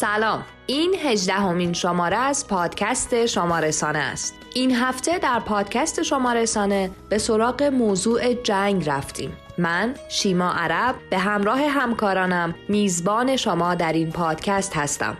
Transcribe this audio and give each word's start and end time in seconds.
سلام. 0.00 0.44
این 0.66 0.94
هجدهمین 1.02 1.72
شماره 1.72 2.16
از 2.16 2.48
پادکست 2.48 3.26
شما 3.26 3.58
رسانه 3.58 3.98
است. 3.98 4.34
این 4.54 4.74
هفته 4.74 5.18
در 5.18 5.40
پادکست 5.40 6.02
شما 6.02 6.32
رسانه 6.32 6.90
به 7.08 7.18
سراغ 7.18 7.62
موضوع 7.62 8.34
جنگ 8.34 8.88
رفتیم. 8.88 9.36
من 9.58 9.94
شیما 10.08 10.52
عرب 10.52 10.94
به 11.10 11.18
همراه 11.18 11.60
همکارانم 11.60 12.54
میزبان 12.68 13.36
شما 13.36 13.74
در 13.74 13.92
این 13.92 14.10
پادکست 14.10 14.76
هستم. 14.76 15.16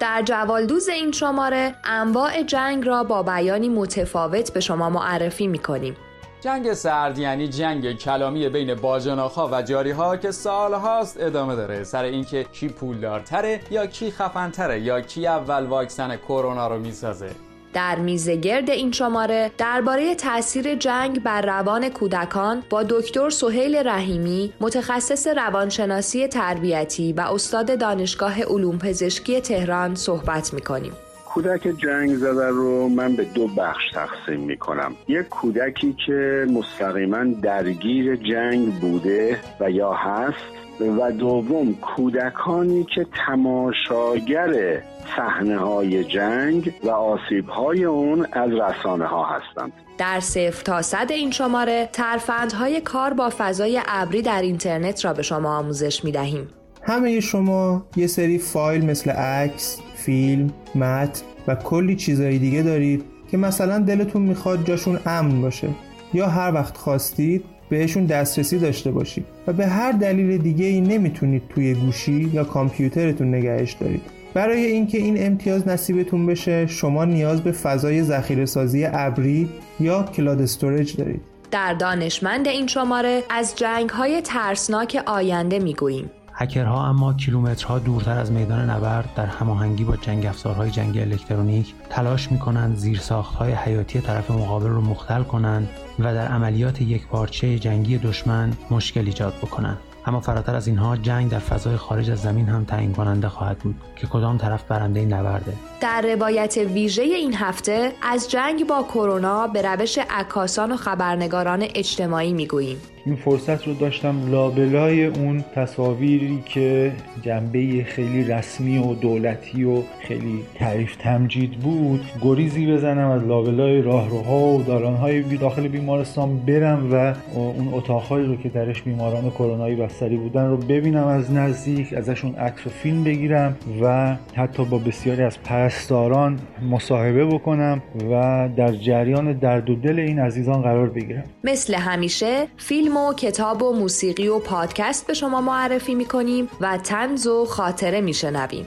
در 0.00 0.22
جوالدوز 0.22 0.88
این 0.88 1.12
شماره 1.12 1.74
انواع 1.84 2.42
جنگ 2.42 2.86
را 2.86 3.04
با 3.04 3.22
بیانی 3.22 3.68
متفاوت 3.68 4.52
به 4.52 4.60
شما 4.60 4.90
معرفی 4.90 5.46
می 5.46 5.58
کنیم. 5.58 5.96
جنگ 6.44 6.72
سرد 6.72 7.18
یعنی 7.18 7.48
جنگ 7.48 7.98
کلامی 7.98 8.48
بین 8.48 8.74
باجناخها 8.74 9.48
و 9.52 9.62
جاریها 9.62 10.16
که 10.16 10.30
سالهاست 10.30 11.20
ادامه 11.20 11.56
داره 11.56 11.84
سر 11.84 12.02
اینکه 12.02 12.44
کی 12.44 12.68
پولدارتره 12.68 13.60
یا 13.70 13.86
کی 13.86 14.10
خفنتره 14.10 14.80
یا 14.80 15.00
کی 15.00 15.26
اول 15.26 15.66
واکسن 15.66 16.16
کرونا 16.16 16.68
رو 16.68 16.78
می‌سازه 16.78 17.30
در 17.72 17.98
میزگرد 17.98 18.70
این 18.70 18.92
شماره 18.92 19.50
درباره 19.58 20.14
تاثیر 20.14 20.74
جنگ 20.74 21.22
بر 21.22 21.42
روان 21.42 21.88
کودکان 21.88 22.62
با 22.70 22.82
دکتر 22.82 23.30
سهیل 23.30 23.76
رحیمی 23.88 24.52
متخصص 24.60 25.26
روانشناسی 25.26 26.28
تربیتی 26.28 27.12
و 27.12 27.20
استاد 27.20 27.78
دانشگاه 27.78 28.42
علوم 28.42 28.78
پزشکی 28.78 29.40
تهران 29.40 29.94
صحبت 29.94 30.54
می‌کنیم. 30.54 30.92
کودک 31.34 31.62
جنگ 31.78 32.14
زده 32.14 32.48
رو 32.48 32.88
من 32.88 33.16
به 33.16 33.24
دو 33.24 33.48
بخش 33.48 33.82
تقسیم 33.94 34.40
می 34.40 34.56
کنم 34.56 34.94
یک 35.08 35.28
کودکی 35.28 35.96
که 36.06 36.46
مستقیما 36.50 37.24
درگیر 37.42 38.16
جنگ 38.16 38.74
بوده 38.74 39.38
و 39.60 39.70
یا 39.70 39.92
هست 39.92 40.44
و 40.80 41.12
دوم 41.12 41.74
کودکانی 41.74 42.86
که 42.94 43.06
تماشاگر 43.26 44.82
صحنه 45.16 45.58
های 45.58 46.04
جنگ 46.04 46.72
و 46.82 46.90
آسیب 46.90 47.48
های 47.48 47.84
اون 47.84 48.26
از 48.32 48.50
رسانه 48.50 49.06
ها 49.06 49.24
هستند. 49.24 49.72
در 49.98 50.20
صفر 50.20 50.62
تا 50.62 50.82
صد 50.82 51.06
این 51.10 51.30
شماره 51.30 51.88
ترفندهای 51.92 52.80
کار 52.80 53.14
با 53.14 53.30
فضای 53.38 53.80
ابری 53.88 54.22
در 54.22 54.42
اینترنت 54.42 55.04
را 55.04 55.12
به 55.12 55.22
شما 55.22 55.58
آموزش 55.58 56.04
می 56.04 56.12
دهیم 56.12 56.48
همه 56.82 57.20
شما 57.20 57.86
یه 57.96 58.06
سری 58.06 58.38
فایل 58.38 58.84
مثل 58.84 59.10
عکس، 59.10 59.80
فیلم، 60.04 60.50
متن 60.74 61.22
و 61.46 61.54
کلی 61.54 61.96
چیزایی 61.96 62.38
دیگه 62.38 62.62
دارید 62.62 63.04
که 63.30 63.36
مثلا 63.36 63.78
دلتون 63.78 64.22
می‌خواد 64.22 64.66
جاشون 64.66 64.98
امن 65.06 65.42
باشه. 65.42 65.68
یا 66.14 66.26
هر 66.28 66.54
وقت 66.54 66.76
خواستید 66.76 67.44
بهشون 67.68 68.06
دسترسی 68.06 68.58
داشته 68.58 68.90
باشید 68.90 69.24
و 69.46 69.52
به 69.52 69.66
هر 69.66 69.92
دلیل 69.92 70.38
دیگه 70.38 70.66
ای 70.66 70.80
نمی‌تونید 70.80 71.42
توی 71.48 71.74
گوشی 71.74 72.30
یا 72.32 72.44
کامپیوترتون 72.44 73.34
نگهش 73.34 73.72
دارید. 73.72 74.02
برای 74.34 74.64
اینکه 74.64 74.98
این 74.98 75.26
امتیاز 75.26 75.68
نصیبتون 75.68 76.26
بشه 76.26 76.66
شما 76.66 77.04
نیاز 77.04 77.40
به 77.40 77.52
فضای 77.52 78.02
ذخیره 78.02 78.46
سازی 78.46 78.86
ابری 78.92 79.48
یا 79.80 80.02
cloud 80.02 80.42
storage 80.42 80.96
دارید. 80.96 81.20
در 81.50 81.74
دانشمند 81.74 82.48
این 82.48 82.66
شماره 82.66 83.22
از 83.30 83.54
جنگ 83.56 83.90
های 83.90 84.20
ترسناک 84.20 85.02
آینده 85.06 85.58
می‌گوییم. 85.58 86.10
هکرها 86.36 86.86
اما 86.86 87.12
کیلومترها 87.12 87.78
دورتر 87.78 88.18
از 88.18 88.32
میدان 88.32 88.70
نبرد 88.70 89.14
در 89.14 89.26
هماهنگی 89.26 89.84
با 89.84 89.96
جنگ 89.96 90.26
افزارهای 90.26 90.70
جنگی 90.70 91.00
الکترونیک 91.00 91.74
تلاش 91.90 92.32
می‌کنند 92.32 92.76
زیرساختهای 92.76 93.52
حیاتی 93.52 94.00
طرف 94.00 94.30
مقابل 94.30 94.68
رو 94.68 94.80
مختل 94.80 95.22
کنند 95.22 95.68
و 95.98 96.14
در 96.14 96.26
عملیات 96.26 96.80
یک 96.80 97.06
پارچه 97.06 97.58
جنگی 97.58 97.98
دشمن 97.98 98.52
مشکل 98.70 99.06
ایجاد 99.06 99.34
بکنند. 99.42 99.78
اما 100.06 100.20
فراتر 100.20 100.54
از 100.54 100.66
اینها 100.66 100.96
جنگ 100.96 101.30
در 101.30 101.38
فضای 101.38 101.76
خارج 101.76 102.10
از 102.10 102.20
زمین 102.20 102.48
هم 102.48 102.64
تعیین 102.64 102.92
کننده 102.92 103.28
خواهد 103.28 103.58
بود 103.58 103.74
که 103.96 104.06
کدام 104.06 104.38
طرف 104.38 104.62
برنده 104.62 105.04
نبرده. 105.04 105.52
در 105.80 106.14
روایت 106.14 106.56
ویژه 106.56 107.02
این 107.02 107.34
هفته 107.34 107.92
از 108.02 108.30
جنگ 108.30 108.66
با 108.66 108.82
کرونا 108.82 109.46
به 109.46 109.62
روش 109.62 109.98
عکاسان 110.10 110.72
و 110.72 110.76
خبرنگاران 110.76 111.64
اجتماعی 111.74 112.32
می‌گوییم. 112.32 112.80
این 113.06 113.16
فرصت 113.16 113.66
رو 113.66 113.74
داشتم 113.74 114.30
لابلای 114.30 115.06
اون 115.06 115.44
تصاویری 115.54 116.42
که 116.44 116.92
جنبه 117.22 117.84
خیلی 117.84 118.24
رسمی 118.24 118.78
و 118.78 118.94
دولتی 118.94 119.64
و 119.64 119.82
خیلی 120.00 120.44
تعریف 120.54 120.96
تمجید 120.96 121.52
بود 121.52 122.04
گریزی 122.22 122.72
بزنم 122.72 123.10
از 123.10 123.22
لابلای 123.22 123.82
راهروها 123.82 124.38
و 124.38 124.62
دالانهای 124.62 125.22
داخل 125.22 125.68
بیمارستان 125.68 126.38
برم 126.38 126.92
و 126.92 127.14
اون 127.34 127.74
اتاقهایی 127.74 128.26
رو 128.26 128.36
که 128.36 128.48
درش 128.48 128.82
بیماران 128.82 129.30
کرونایی 129.30 129.76
بستری 129.76 130.16
بودن 130.16 130.50
رو 130.50 130.56
ببینم 130.56 131.06
از 131.06 131.32
نزدیک 131.32 131.92
ازشون 131.92 132.34
عکس 132.34 132.66
و 132.66 132.70
فیلم 132.70 133.04
بگیرم 133.04 133.56
و 133.82 134.16
حتی 134.34 134.64
با 134.64 134.78
بسیاری 134.78 135.22
از 135.22 135.42
پرستاران 135.42 136.38
مصاحبه 136.70 137.24
بکنم 137.24 137.82
و 138.10 138.48
در 138.56 138.72
جریان 138.72 139.32
درد 139.32 139.70
و 139.70 139.74
دل 139.74 139.98
این 139.98 140.18
عزیزان 140.18 140.62
قرار 140.62 140.88
بگیرم. 140.88 141.24
مثل 141.44 141.74
همیشه 141.74 142.46
فیلم 142.56 142.93
و 142.96 143.14
کتاب 143.14 143.62
و 143.62 143.72
موسیقی 143.72 144.28
و 144.28 144.38
پادکست 144.38 145.06
به 145.06 145.14
شما 145.14 145.40
معرفی 145.40 145.94
می‌کنیم 145.94 146.50
و 146.60 146.78
تنز 146.78 147.26
و 147.26 147.44
خاطره 147.44 148.00
میشنویم 148.00 148.66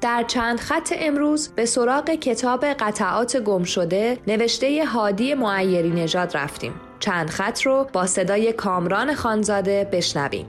در 0.00 0.22
چند 0.22 0.60
خط 0.60 0.92
امروز 0.98 1.48
به 1.48 1.66
سراغ 1.66 2.10
کتاب 2.10 2.64
قطعات 2.64 3.36
گم 3.36 3.64
شده 3.64 4.18
نوشته 4.26 4.84
هادی 4.84 5.34
معیری 5.34 5.90
نژاد 5.90 6.36
رفتیم. 6.36 6.85
چند 7.00 7.30
خط 7.30 7.62
رو 7.62 7.86
با 7.92 8.06
صدای 8.06 8.52
کامران 8.52 9.14
خانزاده 9.14 9.88
بشنویم. 9.92 10.46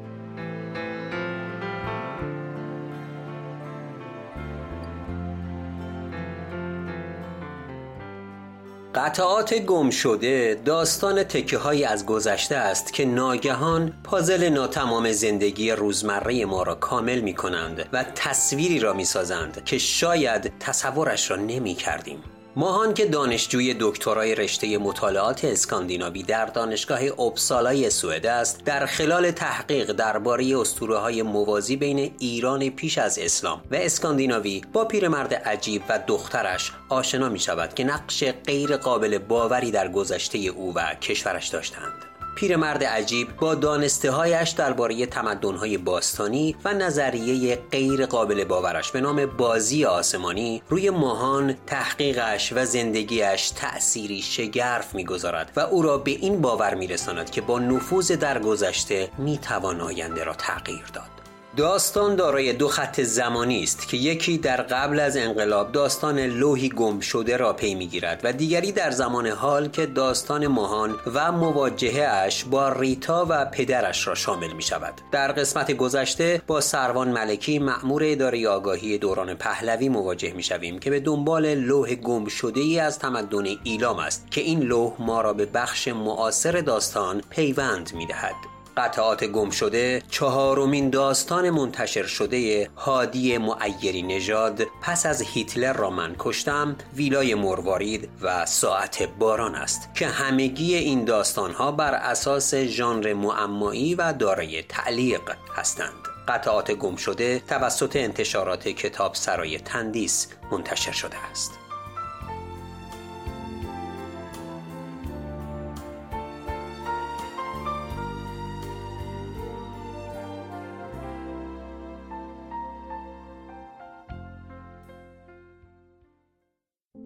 قطعات 8.97 9.53
گم 9.53 9.89
شده 9.89 10.61
داستان 10.65 11.23
تکه 11.23 11.57
های 11.57 11.85
از 11.85 12.05
گذشته 12.05 12.55
است 12.55 12.93
که 12.93 13.05
ناگهان 13.05 13.93
پازل 14.03 14.49
ناتمام 14.49 15.11
زندگی 15.11 15.71
روزمره 15.71 16.45
ما 16.45 16.63
را 16.63 16.75
کامل 16.75 17.19
می 17.19 17.33
کنند 17.33 17.89
و 17.93 18.05
تصویری 18.15 18.79
را 18.79 18.93
می 18.93 19.05
سازند 19.05 19.63
که 19.65 19.77
شاید 19.77 20.53
تصورش 20.59 21.31
را 21.31 21.37
نمی 21.37 21.73
کردیم. 21.73 22.23
ماهان 22.57 22.93
که 22.93 23.05
دانشجوی 23.05 23.75
دکترای 23.79 24.35
رشته 24.35 24.77
مطالعات 24.77 25.45
اسکاندیناوی 25.45 26.23
در 26.23 26.45
دانشگاه 26.45 27.03
اپسالای 27.19 27.89
سوئد 27.89 28.25
است 28.25 28.63
در 28.63 28.85
خلال 28.85 29.31
تحقیق 29.31 29.91
درباره 29.91 30.59
اسطوره 30.59 30.97
های 30.97 31.21
موازی 31.21 31.75
بین 31.75 32.15
ایران 32.19 32.69
پیش 32.69 32.97
از 32.97 33.19
اسلام 33.19 33.61
و 33.71 33.75
اسکاندیناوی 33.75 34.61
با 34.73 34.85
پیرمرد 34.85 35.33
عجیب 35.33 35.81
و 35.89 35.99
دخترش 36.07 36.71
آشنا 36.89 37.29
می 37.29 37.39
شود 37.39 37.73
که 37.73 37.83
نقش 37.83 38.23
غیر 38.45 38.77
قابل 38.77 39.17
باوری 39.17 39.71
در 39.71 39.87
گذشته 39.87 40.37
او 40.37 40.73
و 40.75 40.95
کشورش 41.01 41.47
داشتند. 41.47 42.06
پیرمرد 42.37 42.83
عجیب 42.83 43.35
با 43.37 43.55
دانسته 43.55 44.11
هایش 44.11 44.49
درباره 44.49 45.05
تمدن 45.05 45.77
باستانی 45.77 46.55
و 46.65 46.73
نظریه 46.73 47.55
غیر 47.71 48.05
قابل 48.05 48.43
باورش 48.43 48.91
به 48.91 49.01
نام 49.01 49.25
بازی 49.25 49.85
آسمانی 49.85 50.61
روی 50.69 50.89
ماهان 50.89 51.55
تحقیقش 51.67 52.53
و 52.53 52.65
زندگیش 52.65 53.49
تأثیری 53.49 54.21
شگرف 54.21 54.95
می‌گذارد 54.95 55.51
و 55.55 55.59
او 55.59 55.81
را 55.81 55.97
به 55.97 56.11
این 56.11 56.41
باور 56.41 56.75
میرساند 56.75 57.29
که 57.29 57.41
با 57.41 57.59
نفوذ 57.59 58.11
در 58.11 58.39
گذشته 58.39 59.09
می‌توان 59.17 59.81
آینده 59.81 60.23
را 60.23 60.33
تغییر 60.33 60.85
داد. 60.93 61.26
داستان 61.57 62.15
دارای 62.15 62.53
دو 62.53 62.67
خط 62.67 63.01
زمانی 63.01 63.63
است 63.63 63.87
که 63.87 63.97
یکی 63.97 64.37
در 64.37 64.61
قبل 64.61 64.99
از 64.99 65.17
انقلاب 65.17 65.71
داستان 65.71 66.19
لوحی 66.19 66.69
گم 66.69 66.99
شده 66.99 67.37
را 67.37 67.53
پی 67.53 67.75
می‌گیرد 67.75 68.21
و 68.23 68.33
دیگری 68.33 68.71
در 68.71 68.91
زمان 68.91 69.27
حال 69.27 69.67
که 69.67 69.85
داستان 69.85 70.47
ماهان 70.47 70.95
و 71.13 71.31
مواجهه 71.31 72.07
اش 72.07 72.43
با 72.43 72.69
ریتا 72.69 73.25
و 73.29 73.45
پدرش 73.45 74.07
را 74.07 74.15
شامل 74.15 74.53
می 74.53 74.61
شود 74.61 74.93
در 75.11 75.31
قسمت 75.31 75.71
گذشته 75.71 76.41
با 76.47 76.61
سروان 76.61 77.07
ملکی 77.07 77.59
مأمور 77.59 78.01
اداره 78.05 78.47
آگاهی 78.47 78.97
دوران 78.97 79.33
پهلوی 79.33 79.89
مواجه 79.89 80.33
می 80.33 80.43
شویم 80.43 80.79
که 80.79 80.89
به 80.89 80.99
دنبال 80.99 81.53
لوح 81.53 81.95
گم 81.95 82.27
شده 82.27 82.59
ای 82.59 82.79
از 82.79 82.99
تمدن 82.99 83.45
ایلام 83.63 83.99
است 83.99 84.31
که 84.31 84.41
این 84.41 84.61
لوح 84.61 84.93
ما 84.99 85.21
را 85.21 85.33
به 85.33 85.45
بخش 85.45 85.87
معاصر 85.87 86.61
داستان 86.61 87.21
پیوند 87.29 87.91
می 87.93 88.05
دهد 88.05 88.56
قطعات 88.77 89.23
گم 89.23 89.49
شده 89.49 90.03
چهارمین 90.09 90.89
داستان 90.89 91.49
منتشر 91.49 92.03
شده 92.03 92.69
هادی 92.75 93.37
معیری 93.37 94.01
نژاد 94.01 94.63
پس 94.81 95.05
از 95.05 95.21
هیتلر 95.21 95.73
را 95.73 95.89
من 95.89 96.15
کشتم 96.19 96.75
ویلای 96.95 97.35
مروارید 97.35 98.09
و 98.21 98.45
ساعت 98.45 99.03
باران 99.03 99.55
است 99.55 99.89
که 99.95 100.07
همگی 100.07 100.75
این 100.75 101.05
داستانها 101.05 101.71
بر 101.71 101.93
اساس 101.93 102.55
ژانر 102.55 103.13
معمایی 103.13 103.95
و 103.95 104.13
دارای 104.13 104.63
تعلیق 104.63 105.21
هستند. 105.55 106.07
قطعات 106.27 106.71
گم 106.71 106.95
شده 106.95 107.39
توسط 107.39 107.95
انتشارات 107.95 108.67
کتاب 108.67 109.15
سرای 109.15 109.59
تندیس 109.59 110.27
منتشر 110.51 110.91
شده 110.91 111.17
است. 111.31 111.66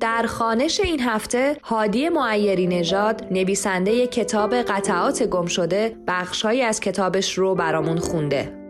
در 0.02 0.26
خانش 0.28 0.80
این 0.80 1.00
هفته 1.00 1.58
هادی 1.64 2.10
معیری 2.10 2.68
نژاد 2.68 3.28
نویسنده 3.32 4.08
کتاب 4.08 4.54
قطعات 4.54 5.24
گم 5.24 5.46
شده 5.46 5.96
بخشهایی 6.08 6.62
از 6.62 6.80
کتابش 6.80 7.38
رو 7.38 7.56
برامون 7.56 7.98
خونده. 7.98 8.61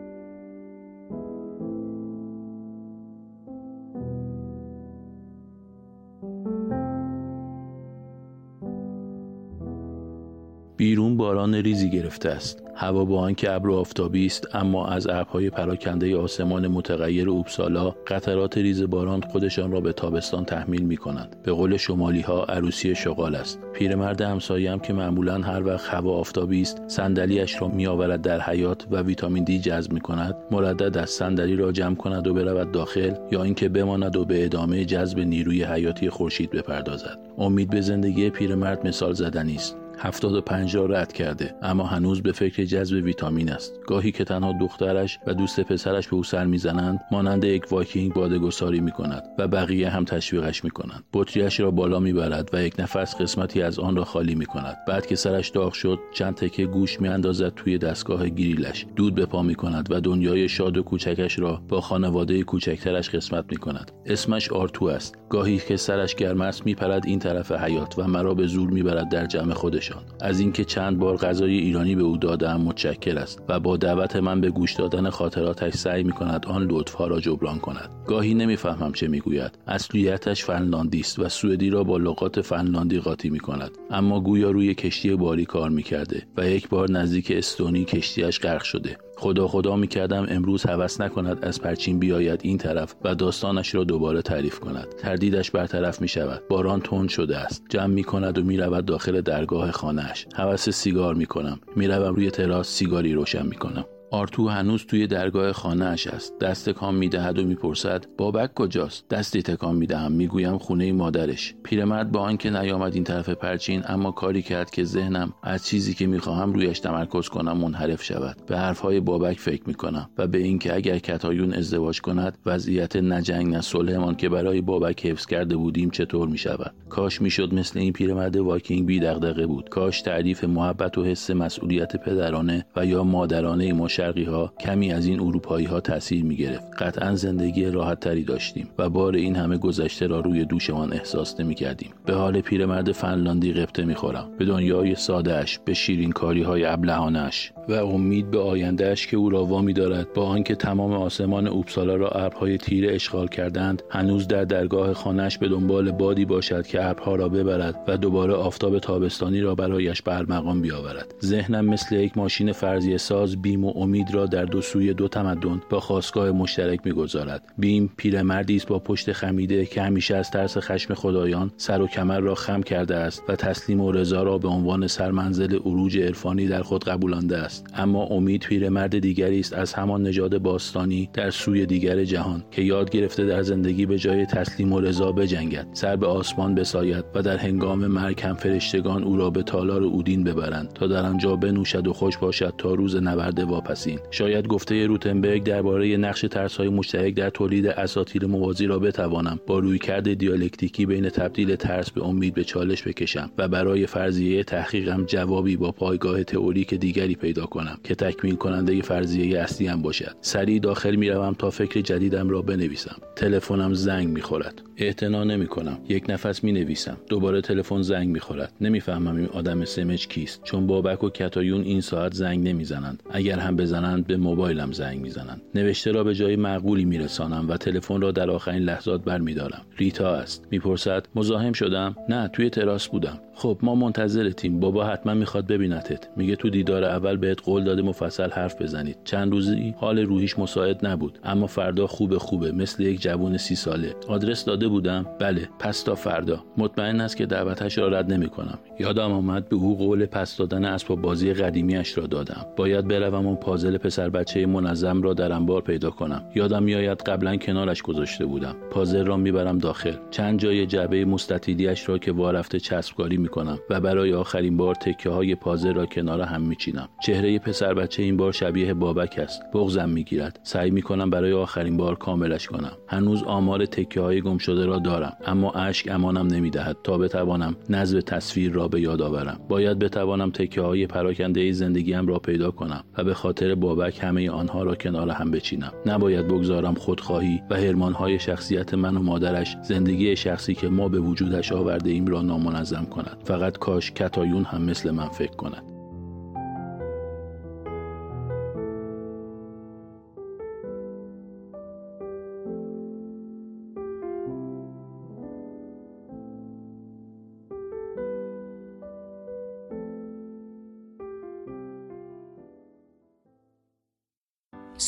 باران 11.22 11.56
ریزی 11.56 11.90
گرفته 11.90 12.30
است. 12.30 12.64
هوا 12.76 13.06
با 13.06 13.20
آنکه 13.20 13.52
ابر 13.52 13.70
و 13.70 13.76
آفتابی 13.76 14.26
است 14.26 14.56
اما 14.56 14.88
از 14.88 15.08
ابرهای 15.08 15.50
پراکنده 15.50 16.18
آسمان 16.18 16.68
متغیر 16.68 17.30
اوبسالا 17.30 17.90
قطرات 18.08 18.58
ریز 18.58 18.84
باران 18.84 19.22
خودشان 19.22 19.72
را 19.72 19.82
به 19.82 19.94
تابستان 19.94 20.46
تحمیل 20.46 20.82
می 20.82 20.98
کنند 20.98 21.36
به 21.44 21.52
قول 21.52 21.78
شمالی 21.78 22.22
ها 22.22 22.44
عروسی 22.44 22.96
شغال 22.96 23.36
است. 23.36 23.60
پیرمرد 23.74 24.22
همسایم 24.22 24.80
که 24.80 24.94
معمولا 24.94 25.42
هر 25.42 25.68
وقت 25.68 25.94
هوا 25.94 26.12
آفتابی 26.12 26.62
است 26.62 26.82
صندلیاش 26.88 27.62
را 27.62 27.68
میآورد 27.68 28.22
در 28.22 28.42
حیات 28.42 28.88
و 28.92 29.02
ویتامین 29.02 29.44
دی 29.44 29.60
جذب 29.60 29.94
می 29.94 30.02
کند 30.02 30.36
مردد 30.52 30.98
از 30.98 31.10
صندلی 31.10 31.56
را 31.56 31.72
جمع 31.72 31.96
کند 31.96 32.28
و 32.28 32.34
برود 32.34 32.72
داخل 32.72 33.14
یا 33.32 33.44
اینکه 33.44 33.70
بماند 33.70 34.16
و 34.16 34.26
به 34.26 34.46
ادامه 34.46 34.86
جذب 34.86 35.20
نیروی 35.20 35.64
حیاتی 35.64 36.10
خورشید 36.10 36.52
بپردازد. 36.52 37.18
امید 37.38 37.70
به 37.70 37.82
زندگی 37.82 38.30
پیرمرد 38.30 38.88
مثال 38.88 39.14
زدنی 39.14 39.56
است. 39.56 39.81
75 40.04 40.76
را 40.76 40.86
رد 40.86 41.14
کرده 41.14 41.56
اما 41.62 41.84
هنوز 41.84 42.22
به 42.22 42.32
فکر 42.32 42.64
جذب 42.64 43.06
ویتامین 43.06 43.52
است. 43.52 43.74
گاهی 43.88 44.12
که 44.12 44.24
تنها 44.24 44.54
دخترش 44.62 45.20
و 45.28 45.34
دوست 45.34 45.60
پسرش 45.60 46.08
به 46.08 46.16
او 46.16 46.24
سر 46.24 46.46
می‌زنند 46.46 47.00
مانند 47.12 47.44
یک 47.44 47.72
واکینگ 47.72 48.14
بادگساری 48.14 48.80
می 48.80 48.92
کند 48.92 49.24
و 49.38 49.48
بقیه 49.48 49.90
هم 49.90 50.06
تشویقش 50.06 50.64
می 50.64 50.70
کنند 50.70 51.04
بطریش 51.14 51.60
را 51.60 51.72
بالا 51.72 52.00
می‌برد 52.00 52.50
و 52.54 52.64
یک 52.64 52.76
نفس 52.80 53.16
قسمتی 53.16 53.62
از 53.62 53.80
آن 53.80 53.96
را 53.96 54.04
خالی 54.04 54.36
می 54.36 54.46
کند 54.46 54.78
بعد 54.88 55.06
که 55.06 55.16
سرش 55.16 55.50
داغ 55.50 55.74
شد 55.74 56.00
چند 56.14 56.36
تکه 56.36 56.66
گوش 56.66 57.02
می 57.02 57.08
اندازد 57.08 57.54
توی 57.56 57.78
دستگاه 57.78 58.30
گریلش. 58.30 58.86
دود 58.96 59.16
به 59.16 59.26
پا 59.26 59.42
می 59.42 59.56
کند 59.56 59.88
و 59.92 60.02
دنیای 60.02 60.50
شاد 60.50 60.78
و 60.78 60.84
کوچکش 60.84 61.40
را 61.40 61.62
با 61.70 61.82
خانواده 61.82 62.44
کوچکترش 62.44 63.10
قسمت 63.10 63.46
می 63.50 63.58
کند 63.58 63.92
اسمش 64.06 64.52
آرتو 64.52 64.86
است. 64.86 65.18
گاهی 65.30 65.58
که 65.58 65.78
سرش 65.78 66.16
گرم 66.16 66.42
است 66.42 66.66
میپرد 66.66 67.06
این 67.06 67.20
طرف 67.20 67.52
حیات 67.52 68.00
و 68.00 68.08
مرا 68.08 68.34
به 68.34 68.48
زور 68.48 68.70
می‌برد 68.70 69.10
در 69.10 69.26
جمع 69.26 69.54
خودش 69.54 69.91
از 70.22 70.40
اینکه 70.40 70.66
چند 70.66 71.00
بار 71.00 71.18
غذای 71.18 71.58
ایرانی 71.58 71.96
به 71.96 72.04
او 72.04 72.18
دادم 72.18 72.62
متشکر 72.62 73.18
است 73.18 73.42
و 73.50 73.60
با 73.60 73.78
دعوت 73.78 74.16
من 74.16 74.42
به 74.42 74.50
گوش 74.50 74.74
دادن 74.74 75.10
خاطراتش 75.10 75.74
سعی 75.74 76.04
می 76.04 76.12
کند 76.12 76.46
آن 76.46 76.68
لطفها 76.70 77.08
را 77.08 77.20
جبران 77.20 77.60
کند. 77.60 77.90
گاهی 78.08 78.34
نمی‌فهمم 78.34 78.94
چه 78.94 79.08
می‌گوید. 79.08 79.58
اصلیتش 79.68 80.44
فنلاندی 80.46 81.00
است 81.00 81.20
و 81.20 81.30
سوئدی 81.30 81.70
را 81.70 81.84
با 81.84 81.98
لغات 81.98 82.42
فنلاندی 82.42 83.00
قاطی 83.00 83.30
می 83.30 83.40
کند 83.40 83.72
اما 83.92 84.22
گویا 84.22 84.52
روی 84.52 84.74
کشتی 84.74 85.16
باری 85.16 85.46
کار 85.46 85.70
می 85.70 85.84
کرده 85.84 86.24
و 86.38 86.50
یک 86.50 86.70
بار 86.70 86.92
نزدیک 86.92 87.32
استونی 87.36 87.86
کشتیش 87.86 88.40
غرق 88.40 88.64
شده. 88.64 88.98
خدا 89.22 89.48
خدا 89.48 89.76
می 89.76 89.88
کردم 89.88 90.26
امروز 90.30 90.64
هوس 90.64 91.02
نکند 91.02 91.46
از 91.46 91.62
پرچین 91.62 92.00
بیاید 92.00 92.40
این 92.44 92.58
طرف 92.58 92.96
و 93.04 93.16
داستانش 93.16 93.76
را 93.76 93.84
دوباره 93.84 94.22
تعریف 94.22 94.60
کند. 94.60 94.88
تردیدش 94.88 95.52
برطرف 95.52 96.02
می 96.02 96.08
شود 96.08 96.42
باران 96.50 96.82
تند 96.82 97.10
شده 97.10 97.38
است. 97.38 97.64
جمع 97.70 97.94
می 97.94 98.04
کند 98.04 98.38
و 98.38 98.44
می 98.44 98.58
رود 98.58 98.86
داخل 98.86 99.22
درگاه 99.22 99.72
خانهاش. 99.72 100.28
هوس 100.36 100.70
سیگار 100.70 101.16
می 101.16 101.26
کنم 101.26 101.60
می 101.76 101.88
روم 101.88 102.16
روی 102.16 102.32
تراس 102.32 102.68
سیگاری 102.68 103.14
روشن 103.14 103.46
می 103.46 103.56
کنم 103.56 103.86
آرتو 104.14 104.48
هنوز 104.48 104.86
توی 104.86 105.08
درگاه 105.08 105.52
خانهاش 105.52 106.08
است. 106.08 106.40
دست 106.40 106.70
تکان 106.70 106.96
می‌دهد 106.96 107.40
و 107.40 107.46
می‌پرسد 107.46 108.06
بابک 108.18 108.54
کجاست؟ 108.54 109.10
دستی 109.10 109.42
تکان 109.42 109.76
می‌دهم. 109.76 110.12
می‌گویم 110.12 110.58
خونه 110.58 110.92
مادرش. 110.92 111.56
پیرمرد 111.64 112.12
با 112.12 112.20
آنکه 112.20 112.50
نیامد 112.50 112.94
این 112.96 113.04
طرف 113.04 113.30
پرچین 113.30 113.84
اما 113.88 114.12
کاری 114.12 114.42
کرد 114.42 114.70
که 114.70 114.84
ذهنم 114.84 115.34
از 115.44 115.66
چیزی 115.66 115.94
که 115.94 116.08
می‌خواهم 116.08 116.54
رویش 116.54 116.80
تمرکز 116.80 117.30
کنم 117.30 117.58
منحرف 117.58 118.04
شود 118.04 118.38
به 118.48 118.58
حرفهای 118.58 119.00
بابک 119.00 119.40
فکر 119.40 119.64
می‌کنم 119.66 120.10
و 120.18 120.28
به 120.28 120.38
اینکه 120.38 120.76
اگر 120.76 121.00
کتایون 121.00 121.54
ازدواج 121.54 122.02
کند 122.02 122.38
وضعیت 122.46 122.96
نجنگ 122.96 123.48
نه 123.48 123.62
صلحمان 123.62 124.16
که 124.16 124.30
برای 124.30 124.62
بابک 124.62 125.06
حفظ 125.06 125.26
کرده 125.26 125.58
بودیم 125.58 125.90
چطور 125.90 126.28
می‌شود؟ 126.28 126.74
کاش 126.90 127.22
می‌شد 127.22 127.54
مثل 127.54 127.80
این 127.80 127.94
پیرمرد 127.94 128.38
واکینگ 128.38 128.86
بی 128.86 129.00
بود. 129.48 129.70
کاش 129.70 130.02
تعریف 130.02 130.44
محبت 130.44 130.98
و 130.98 131.04
حس 131.04 131.32
مسئولیت 131.32 131.96
پدرانه 131.96 132.66
و 132.76 132.86
یا 132.86 133.04
مادرانه 133.04 133.74
شرقی 134.02 134.24
ها 134.24 134.54
کمی 134.60 134.94
از 134.94 135.06
این 135.06 135.20
اروپایی 135.20 135.66
ها 135.66 135.80
تاثیر 135.80 136.24
می 136.24 136.36
گرفت 136.36 136.84
قطعا 136.84 137.16
زندگی 137.16 137.66
راحت 137.66 138.00
تری 138.00 138.24
داشتیم 138.24 138.68
و 138.78 138.90
بار 138.90 139.16
این 139.16 139.36
همه 139.36 139.58
گذشته 139.58 140.08
را 140.08 140.20
روی 140.20 140.46
دوشمان 140.46 140.94
احساس 140.94 141.40
نمی 141.40 141.56
کردیم 141.56 141.92
به 142.06 142.14
حال 142.14 142.42
پیرمرد 142.42 142.92
فنلاندی 142.92 143.54
قبطه 143.54 143.86
می 143.86 143.96
خورم 143.96 144.30
به 144.40 144.46
دنیای 144.46 144.96
سادهش 144.96 145.60
به 145.66 145.74
شیرین 145.74 146.12
کاری 146.12 146.44
های 146.44 146.66
ابلهانش 146.66 147.52
و 147.70 147.74
امید 147.74 148.32
به 148.32 148.40
آیندهش 148.40 149.08
که 149.08 149.18
او 149.18 149.30
را 149.30 149.46
وامی 149.46 149.74
دارد 149.74 150.14
با 150.14 150.26
آنکه 150.26 150.56
تمام 150.56 150.94
آسمان 150.94 151.48
اوبسالا 151.48 151.96
را 151.96 152.10
ابرهای 152.10 152.58
تیره 152.58 152.96
اشغال 152.96 153.28
کردند 153.28 153.84
هنوز 153.90 154.28
در 154.28 154.44
درگاه 154.44 154.94
خانهش 154.94 155.38
به 155.38 155.48
دنبال 155.48 155.92
بادی 155.92 156.26
باشد 156.26 156.68
که 156.68 156.86
ابرها 156.86 157.16
را 157.16 157.30
ببرد 157.30 157.84
و 157.88 157.98
دوباره 157.98 158.34
آفتاب 158.34 158.80
تابستانی 158.80 159.42
را 159.42 159.56
برایش 159.56 160.02
برمقام 160.02 160.62
بیاورد. 160.62 161.16
ذهنم 161.24 161.66
مثل 161.66 161.96
یک 161.96 162.18
ماشین 162.18 162.52
فرضیه 162.52 162.98
ساز 162.98 163.42
بیم 163.42 163.66
و 163.66 163.70
امید 163.92 164.14
را 164.14 164.26
در 164.26 164.46
دو 164.46 164.62
سوی 164.62 164.94
دو 164.94 165.08
تمدن 165.08 165.62
با 165.70 165.80
خواستگاه 165.80 166.32
مشترک 166.32 166.80
می‌گذارد. 166.86 167.44
بیم 167.58 167.90
پیرمردی 167.98 168.56
است 168.56 168.68
با 168.68 168.80
پشت 168.80 169.12
خمیده 169.12 169.66
که 169.66 169.82
همیشه 169.82 170.16
از 170.16 170.32
ترس 170.32 170.58
خشم 170.58 170.94
خدایان 170.94 171.52
سر 171.58 171.82
و 171.82 171.88
کمر 171.88 172.20
را 172.20 172.36
خم 172.36 172.64
کرده 172.64 172.96
است 172.96 173.24
و 173.28 173.36
تسلیم 173.36 173.82
و 173.82 173.92
رضا 173.92 174.24
را 174.24 174.38
به 174.38 174.48
عنوان 174.48 174.88
سرمنزل 174.88 175.56
عروج 175.56 175.98
عرفانی 175.98 176.48
در 176.48 176.62
خود 176.62 176.84
قبولانده 176.84 177.38
است. 177.38 177.66
اما 177.74 178.04
امید 178.04 178.42
پیرمرد 178.42 179.00
دیگری 179.00 179.40
است 179.40 179.54
از 179.54 179.74
همان 179.74 180.04
نژاد 180.04 180.38
باستانی 180.38 181.10
در 181.14 181.30
سوی 181.30 181.66
دیگر 181.66 182.04
جهان 182.04 182.44
که 182.52 182.62
یاد 182.62 182.90
گرفته 182.90 183.26
در 183.26 183.42
زندگی 183.44 183.86
به 183.86 183.98
جای 183.98 184.26
تسلیم 184.26 184.74
و 184.74 184.80
رضا 184.80 185.12
بجنگد. 185.12 185.68
سر 185.74 185.96
به 185.96 186.08
آسمان 186.08 186.56
بساید 186.56 187.06
و 187.16 187.22
در 187.22 187.38
هنگام 187.38 187.88
مرگ 187.88 188.22
هم 188.22 188.36
فرشتگان 188.36 189.04
او 189.04 189.18
را 189.18 189.30
به 189.30 189.44
تالار 189.44 189.84
اودین 189.84 190.24
ببرند 190.24 190.74
تا 190.74 190.88
در 190.88 191.06
آنجا 191.06 191.36
بنوشد 191.36 191.88
و 191.88 191.94
خوش 191.94 192.18
باشد 192.18 192.54
تا 192.58 192.74
روز 192.74 192.96
نبرد 192.96 193.40
واپس 193.40 193.81
شاید 194.12 194.48
گفته 194.48 194.86
روتنبرگ 194.86 195.44
درباره 195.44 195.98
نقش 195.98 196.22
ترسهای 196.22 196.70
مشترک 196.70 197.14
در 197.14 197.30
تولید 197.30 197.68
اساطیر 197.68 198.26
موازی 198.26 198.66
را 198.66 198.80
بتوانم 198.80 199.40
با 199.48 199.60
رویکرد 199.60 200.14
دیالکتیکی 200.14 200.86
بین 200.86 201.10
تبدیل 201.10 201.56
ترس 201.56 201.92
به 201.92 202.04
امید 202.04 202.34
به 202.34 202.44
چالش 202.44 202.88
بکشم 202.88 203.32
و 203.38 203.48
برای 203.48 203.88
فرضیه 203.88 204.44
تحقیقم 204.44 205.06
جوابی 205.06 205.58
با 205.58 205.72
پایگاه 205.72 206.24
تئوریک 206.24 206.74
دیگری 206.74 207.16
پیدا 207.16 207.46
کنم 207.46 207.78
که 207.84 207.96
تکمیل 207.96 208.36
کننده 208.36 208.82
فرضیه 208.82 209.40
اصلی 209.40 209.68
هم 209.68 209.82
باشد. 209.82 210.16
سریع 210.22 210.60
داخل 210.60 210.96
می‌روم 210.96 211.34
تا 211.34 211.50
فکر 211.50 211.82
جدیدم 211.82 212.30
را 212.30 212.42
بنویسم. 212.42 212.96
تلفنم 213.16 213.74
زنگ 213.74 214.08
می‌خورد. 214.08 214.62
اعتنا 214.78 215.24
نمی 215.24 215.48
کنم 215.48 215.78
یک 215.90 216.06
نفس 216.10 216.44
می 216.44 216.52
نویسم 216.52 216.98
دوباره 217.10 217.42
تلفن 217.42 217.82
زنگ 217.82 218.08
می 218.10 218.20
نمی‌فهمم 218.62 219.16
این 219.16 219.26
آدم 219.26 219.66
سمج 219.66 220.08
کیست. 220.08 220.44
چون 220.44 220.68
بابک 220.68 221.04
و 221.04 221.10
کتایون 221.10 221.62
این 221.62 221.82
ساعت 221.82 222.14
زنگ 222.14 222.48
نمی‌زنند. 222.48 223.04
اگر 223.12 223.40
هم 223.40 223.56
بزنند 223.72 224.08
به 224.08 224.18
موبایلم 224.18 224.72
زنگ 224.72 225.00
می‌زنند. 225.02 225.42
نوشته 225.56 225.92
را 225.92 226.04
به 226.04 226.16
جای 226.16 226.36
معقولی 226.36 226.86
میرسانم 226.86 227.50
و 227.50 227.58
تلفن 227.58 228.02
را 228.02 228.12
در 228.12 228.30
آخرین 228.30 228.64
لحظات 228.64 229.04
برمیدارم. 229.04 229.62
ریتا 229.78 230.16
است. 230.16 230.48
می‌پرسد 230.52 231.06
مزاحم 231.16 231.54
شدم؟ 231.54 231.96
نه 232.10 232.28
توی 232.28 232.50
تراس 232.50 232.88
بودم. 232.88 233.20
خب 233.36 233.58
ما 233.62 233.76
منتظرتیم 233.76 234.60
بابا 234.60 234.86
حتما 234.86 235.14
می‌خواد 235.14 235.48
ببینتت. 235.48 236.08
میگه 236.18 236.36
تو 236.36 236.50
دیدار 236.50 236.84
اول 236.84 237.18
بهت 237.18 237.42
قول 237.42 237.64
داده 237.64 237.82
مفصل 237.82 238.30
حرف 238.30 238.62
بزنید. 238.62 238.98
چند 239.04 239.32
روزی 239.32 239.76
حال 239.78 240.00
روحیش 240.00 240.40
مساعد 240.40 240.86
نبود 240.86 241.20
اما 241.24 241.48
فردا 241.48 241.88
خوبه 241.88 242.20
خوبه. 242.20 242.52
مثل 242.52 242.84
یک 242.84 243.02
جوون 243.02 243.38
سی 243.38 243.56
ساله. 243.56 243.96
آدرس 244.08 244.46
داده 244.46 244.68
بودم؟ 244.68 245.06
بله 245.20 245.50
پس 245.60 245.84
تا 245.84 245.96
فردا. 245.96 246.44
مطمئن 246.58 247.02
است 247.02 247.18
که 247.18 247.26
دعوتش 247.26 247.78
را 247.78 247.88
رد 247.88 248.14
نمی‌کنم. 248.14 248.60
یادم 248.80 249.12
آمد 249.12 249.50
به 249.50 249.56
او 249.56 249.78
قول 249.78 250.06
پس 250.06 250.38
دادن 250.38 250.66
اسباب 250.66 251.02
بازی 251.02 251.34
قدیمیش 251.34 251.98
را 251.98 252.08
دادم. 252.08 252.46
باید 252.58 252.88
بروم 252.88 253.28
اون 253.28 253.36
پازل 253.62 253.78
پسر 253.78 254.10
بچه 254.10 254.46
منظم 254.46 255.02
را 255.02 255.14
در 255.14 255.32
انبار 255.32 255.62
پیدا 255.62 255.90
کنم. 255.90 256.24
یادم 256.36 256.64
میآید 256.64 257.02
قبلا 257.02 257.36
کنارش 257.36 257.82
گذاشته 257.82 258.26
بودم. 258.26 258.56
پازل 258.72 259.06
را 259.06 259.18
می‌برم 259.18 259.58
داخل. 259.58 259.94
چند 260.12 260.40
جای 260.40 260.66
جعبه 260.66 261.06
مستطیلیش 261.06 261.90
را 261.90 261.98
که 261.98 262.12
وارفته 262.12 262.60
چسبکاری 262.60 263.18
می‌کنم 263.18 263.60
و 263.70 263.82
برای 263.82 264.14
آخرین 264.14 264.58
بار 264.58 264.76
تکه 264.76 265.10
های 265.10 265.36
پازل 265.36 265.74
را 265.74 265.86
کنار 265.86 266.22
هم 266.22 266.42
میچینم. 266.42 266.90
چهره 267.04 267.40
پسر 267.40 267.74
بچه 267.74 268.04
این 268.04 268.18
بار 268.18 268.32
شبیه 268.32 268.74
بابک 268.74 269.20
است. 269.20 269.42
بغزم 269.54 269.90
می‌گیرد. 269.90 270.40
سعی 270.44 270.72
می‌کنم 270.72 271.10
برای 271.10 271.34
آخرین 271.34 271.78
بار 271.78 271.96
کاملش 271.96 272.48
کنم. 272.48 272.72
هنوز 272.88 273.24
آمار 273.24 273.66
تکه 273.66 274.02
های 274.02 274.22
گم 274.22 274.38
شده 274.38 274.66
را 274.66 274.80
دارم. 274.80 275.18
اما 275.26 275.52
اشک 275.52 275.88
امانم 275.92 276.28
نمی‌دهد 276.28 276.78
تا 276.84 276.98
بتوانم 276.98 277.56
نظم 277.70 278.00
تصویر 278.00 278.52
را 278.52 278.68
به 278.68 278.82
یاد 278.82 279.02
آورم. 279.02 279.40
باید 279.50 279.80
بتوانم 279.80 280.32
تکه 280.32 280.62
های 280.62 280.88
پراکنده 280.88 281.52
زندگیم 281.52 282.08
را 282.08 282.20
پیدا 282.20 282.52
کنم 282.52 282.84
و 282.98 283.04
به 283.04 283.14
خاطر 283.14 283.41
بابک 283.44 284.04
همه 284.04 284.30
آنها 284.30 284.64
را 284.64 284.76
کنار 284.76 285.10
هم 285.10 285.32
بچینم. 285.32 285.74
نباید 285.86 286.28
بگذارم 286.28 286.74
خودخواهی 286.74 287.42
و 287.50 287.56
هرمان 287.56 287.94
های 287.94 288.20
شخصیت 288.20 288.74
من 288.74 288.98
و 288.98 289.04
مادرش 289.04 289.58
زندگی 289.64 290.16
شخصی 290.16 290.56
که 290.56 290.70
ما 290.70 290.88
به 290.88 291.00
وجودش 291.00 291.52
آورده 291.52 291.90
ایم 291.90 292.06
را 292.06 292.22
نامنظم 292.22 292.86
کند. 292.86 293.18
فقط 293.24 293.58
کاش 293.58 293.92
کتایون 293.92 294.44
هم 294.44 294.62
مثل 294.62 294.92
من 294.92 295.08
فکر 295.08 295.36
کند. 295.36 295.71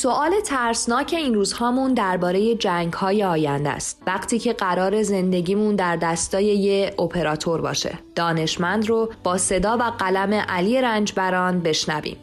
سوال 0.03 0.31
ترسناک 0.45 1.13
این 1.17 1.33
روزهامون 1.33 1.93
درباره 1.93 2.55
جنگ 2.55 2.93
های 2.93 3.24
آینده 3.24 3.69
است. 3.69 4.03
وقتی 4.07 4.39
که 4.39 4.53
قرار 4.53 5.03
زندگیمون 5.03 5.75
در 5.75 5.95
دستای 5.95 6.45
یه 6.45 6.93
اپراتور 7.00 7.62
باشه. 7.62 8.00
دانشمند 8.15 8.89
رو 8.89 9.12
با 9.24 9.38
صدا 9.38 9.77
و 9.77 9.83
قلم 9.83 10.33
علی 10.33 10.81
رنجبران 10.81 11.60
بشنویم. 11.60 12.17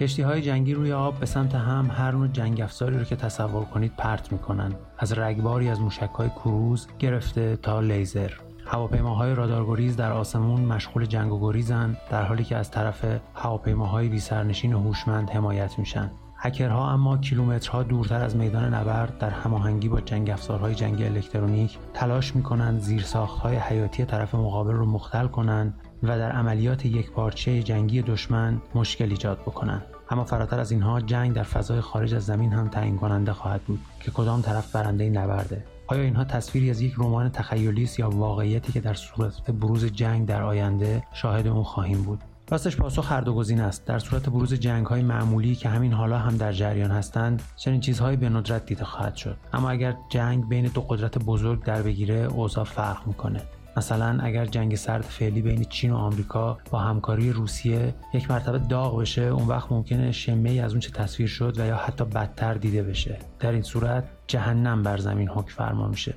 کشتی 0.00 0.22
های 0.22 0.42
جنگی 0.42 0.74
روی 0.74 0.92
آب 0.92 1.20
به 1.20 1.26
سمت 1.26 1.54
هم 1.54 1.90
هر 1.98 2.10
نوع 2.10 2.28
جنگ 2.28 2.60
افزاری 2.60 2.98
رو 2.98 3.04
که 3.04 3.16
تصور 3.16 3.64
کنید 3.64 3.92
پرت 3.98 4.32
می‌کنن. 4.32 4.74
از 4.98 5.12
رگباری 5.12 5.68
از 5.68 5.80
موشک 5.80 6.10
های 6.14 6.28
کروز 6.28 6.86
گرفته 6.98 7.56
تا 7.56 7.80
لیزر. 7.80 8.30
هواپیماهای 8.66 9.34
رادارگریز 9.34 9.96
در 9.96 10.12
آسمون 10.12 10.60
مشغول 10.60 11.06
جنگ 11.06 11.32
و 11.32 11.40
گریزن 11.40 11.96
در 12.10 12.22
حالی 12.22 12.44
که 12.44 12.56
از 12.56 12.70
طرف 12.70 13.04
هواپیماهای 13.34 14.08
بی 14.08 14.20
سرنشین 14.20 14.74
و 14.74 14.80
هوشمند 14.80 15.30
حمایت 15.30 15.78
میشن. 15.78 16.10
هکرها 16.38 16.90
اما 16.90 17.18
کیلومترها 17.18 17.82
دورتر 17.82 18.22
از 18.22 18.36
میدان 18.36 18.74
نبرد 18.74 19.18
در 19.18 19.30
هماهنگی 19.30 19.88
با 19.88 20.00
جنگ 20.00 20.30
افزارهای 20.30 20.74
جنگی 20.74 21.04
الکترونیک 21.04 21.78
تلاش 21.94 22.36
می‌کنند 22.36 22.80
زیرساختهای 22.80 23.56
حیاتی 23.56 24.04
طرف 24.04 24.34
مقابل 24.34 24.72
رو 24.72 24.86
مختل 24.86 25.26
کنند 25.26 25.74
و 26.02 26.18
در 26.18 26.32
عملیات 26.32 26.86
یک 26.86 27.10
پارچه 27.10 27.62
جنگی 27.62 28.02
دشمن 28.02 28.60
مشکل 28.74 29.10
ایجاد 29.10 29.38
بکنند. 29.38 29.82
اما 30.10 30.24
فراتر 30.24 30.60
از 30.60 30.72
اینها 30.72 31.00
جنگ 31.00 31.32
در 31.32 31.42
فضای 31.42 31.80
خارج 31.80 32.14
از 32.14 32.26
زمین 32.26 32.52
هم 32.52 32.68
تعیین 32.68 32.96
کننده 32.96 33.32
خواهد 33.32 33.62
بود 33.62 33.80
که 34.00 34.10
کدام 34.10 34.42
طرف 34.42 34.72
برنده 34.72 35.10
نبرده. 35.10 35.75
آیا 35.88 36.02
اینها 36.02 36.24
تصویری 36.24 36.70
از 36.70 36.80
یک 36.80 36.94
رمان 36.98 37.28
تخیلی 37.28 37.82
است 37.82 37.98
یا 37.98 38.10
واقعیتی 38.10 38.72
که 38.72 38.80
در 38.80 38.94
صورت 38.94 39.50
بروز 39.50 39.84
جنگ 39.84 40.26
در 40.26 40.42
آینده 40.42 41.02
شاهد 41.12 41.46
اون 41.46 41.62
خواهیم 41.62 42.02
بود؟ 42.02 42.20
راستش 42.50 42.76
پاسخ 42.76 43.12
هر 43.12 43.20
دو 43.20 43.34
گزینه 43.34 43.62
است. 43.62 43.84
در 43.84 43.98
صورت 43.98 44.28
بروز 44.28 44.54
جنگ 44.54 44.86
های 44.86 45.02
معمولی 45.02 45.54
که 45.54 45.68
همین 45.68 45.92
حالا 45.92 46.18
هم 46.18 46.36
در 46.36 46.52
جریان 46.52 46.90
هستند 46.90 47.42
چنین 47.56 47.80
چیزهایی 47.80 48.16
به 48.16 48.28
ندرت 48.28 48.66
دیده 48.66 48.84
خواهد 48.84 49.16
شد. 49.16 49.36
اما 49.52 49.70
اگر 49.70 49.96
جنگ 50.08 50.48
بین 50.48 50.66
دو 50.66 50.80
قدرت 50.80 51.18
بزرگ 51.18 51.64
در 51.64 51.82
بگیره 51.82 52.14
اوضاع 52.14 52.64
فرق 52.64 53.06
می‌کنه. 53.06 53.42
مثلا 53.76 54.18
اگر 54.22 54.46
جنگ 54.46 54.74
سرد 54.74 55.02
فعلی 55.02 55.42
بین 55.42 55.64
چین 55.64 55.90
و 55.90 55.96
آمریکا 55.96 56.58
با 56.70 56.78
همکاری 56.78 57.32
روسیه 57.32 57.94
یک 58.14 58.30
مرتبه 58.30 58.58
داغ 58.58 59.00
بشه 59.00 59.22
اون 59.22 59.48
وقت 59.48 59.72
ممکنه 59.72 60.12
شمه 60.12 60.50
از 60.50 60.72
اون 60.72 60.80
چه 60.80 60.90
تصویر 60.90 61.28
شد 61.28 61.58
و 61.58 61.66
یا 61.66 61.76
حتی 61.76 62.04
بدتر 62.04 62.54
دیده 62.54 62.82
بشه. 62.82 63.18
در 63.40 63.52
این 63.52 63.62
صورت 63.62 64.04
جهنم 64.26 64.82
بر 64.82 64.98
زمین 64.98 65.28
حکم 65.28 65.54
فرما 65.54 65.88
میشه. 65.88 66.14